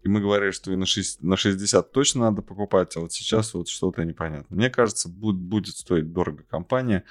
И 0.01 0.07
мы 0.07 0.21
говорили, 0.21 0.51
что 0.51 0.71
и 0.71 0.75
на, 0.75 0.85
6, 0.85 1.21
на 1.21 1.35
60 1.35 1.91
точно 1.91 2.21
надо 2.21 2.41
покупать, 2.41 2.95
а 2.95 3.01
вот 3.01 3.11
сейчас 3.11 3.53
вот 3.53 3.67
что-то 3.67 4.03
непонятно. 4.05 4.55
Мне 4.55 4.69
кажется, 4.69 5.09
будет, 5.09 5.39
будет 5.41 5.75
стоить 5.75 6.11
дорого 6.13 6.43
компания. 6.49 7.03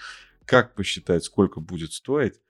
Как 0.47 0.75
посчитать, 0.75 1.23
сколько 1.25 1.61
будет 1.61 1.93
стоить? 1.93 2.41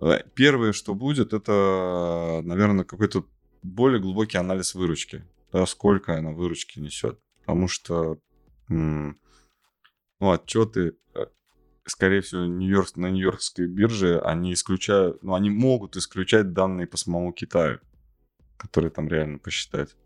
Э, 0.00 0.18
Первое, 0.34 0.72
что 0.72 0.94
будет, 0.94 1.32
это, 1.32 2.40
наверное, 2.44 2.84
какой-то 2.84 3.24
более 3.62 4.00
глубокий 4.00 4.38
анализ 4.38 4.74
выручки. 4.74 5.24
Да, 5.52 5.64
сколько 5.66 6.16
она 6.18 6.32
выручки 6.32 6.80
несет. 6.80 7.18
Потому 7.40 7.68
что 7.68 8.18
м, 8.68 9.16
ну, 10.20 10.32
отчеты... 10.32 10.96
э, 11.14 11.26
скорее 11.84 12.20
всего, 12.20 12.44
Нью-Йорк, 12.44 12.96
на 12.96 13.10
Нью-Йоркской 13.10 13.66
бирже 13.66 14.20
они 14.20 14.52
исключают, 14.52 15.22
ну, 15.22 15.34
они 15.34 15.50
могут 15.50 15.96
исключать 15.96 16.52
данные 16.52 16.86
по 16.86 16.96
самому 16.96 17.32
Китаю, 17.32 17.80
которые 18.56 18.90
там 18.90 19.08
реально 19.08 19.38
посчитать. 19.38 19.96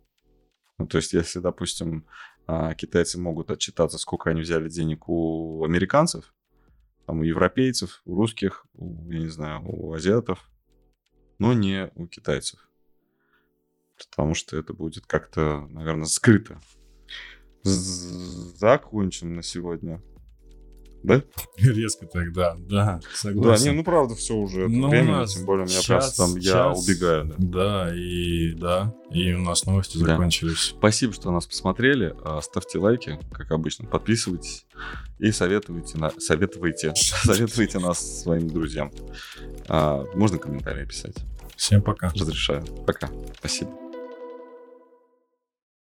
Ну, 0.78 0.86
то 0.86 0.96
есть, 0.96 1.12
если, 1.12 1.40
допустим, 1.40 2.06
а, 2.46 2.74
китайцы 2.74 3.18
могут 3.18 3.50
отчитаться, 3.50 3.98
сколько 3.98 4.30
они 4.30 4.40
взяли 4.40 4.68
денег 4.68 5.08
у 5.08 5.62
американцев, 5.64 6.34
там, 7.06 7.20
у 7.20 7.22
европейцев, 7.22 8.02
у 8.04 8.16
русских, 8.16 8.66
у, 8.74 9.10
я 9.10 9.18
не 9.18 9.28
знаю, 9.28 9.62
у 9.64 9.92
азиатов, 9.92 10.50
но 11.38 11.52
не 11.52 11.90
у 11.94 12.06
китайцев. 12.06 12.68
Потому 13.98 14.34
что 14.34 14.56
это 14.56 14.72
будет 14.72 15.06
как-то, 15.06 15.66
наверное, 15.68 16.06
скрыто. 16.06 16.60
Закончим 17.62 19.34
на 19.34 19.42
сегодня. 19.42 20.00
Да? 21.02 21.22
Резко 21.56 22.06
тогда, 22.06 22.56
да, 22.58 23.00
согласен. 23.14 23.64
Да, 23.64 23.70
не, 23.70 23.76
ну 23.76 23.84
правда, 23.84 24.14
все 24.14 24.34
уже 24.34 24.68
ну, 24.68 24.90
нас 24.90 25.34
тем 25.34 25.46
более 25.46 25.64
у 25.64 25.68
меня 25.68 25.80
час, 25.80 26.14
просто 26.14 26.26
там 26.26 26.36
я 26.36 26.52
час, 26.52 26.86
убегаю. 26.86 27.24
Да. 27.26 27.34
да, 27.38 27.94
и 27.94 28.52
да, 28.52 28.94
и 29.10 29.32
у 29.32 29.40
нас 29.40 29.64
новости 29.64 29.96
да. 29.98 30.06
закончились. 30.06 30.74
Спасибо, 30.76 31.14
что 31.14 31.30
нас 31.30 31.46
посмотрели. 31.46 32.14
А, 32.22 32.42
ставьте 32.42 32.78
лайки, 32.78 33.18
как 33.32 33.50
обычно, 33.50 33.86
подписывайтесь 33.86 34.66
и 35.18 35.32
советуйте, 35.32 35.96
на... 35.98 36.10
советуйте, 36.18 36.92
советуйте 36.94 37.78
нас 37.78 38.22
своим 38.22 38.48
друзьям. 38.48 38.92
А, 39.68 40.04
можно 40.14 40.38
комментарии 40.38 40.84
писать. 40.84 41.16
Всем 41.56 41.82
пока. 41.82 42.10
Разрешаю. 42.10 42.64
Пока. 42.86 43.10
Спасибо. 43.38 43.89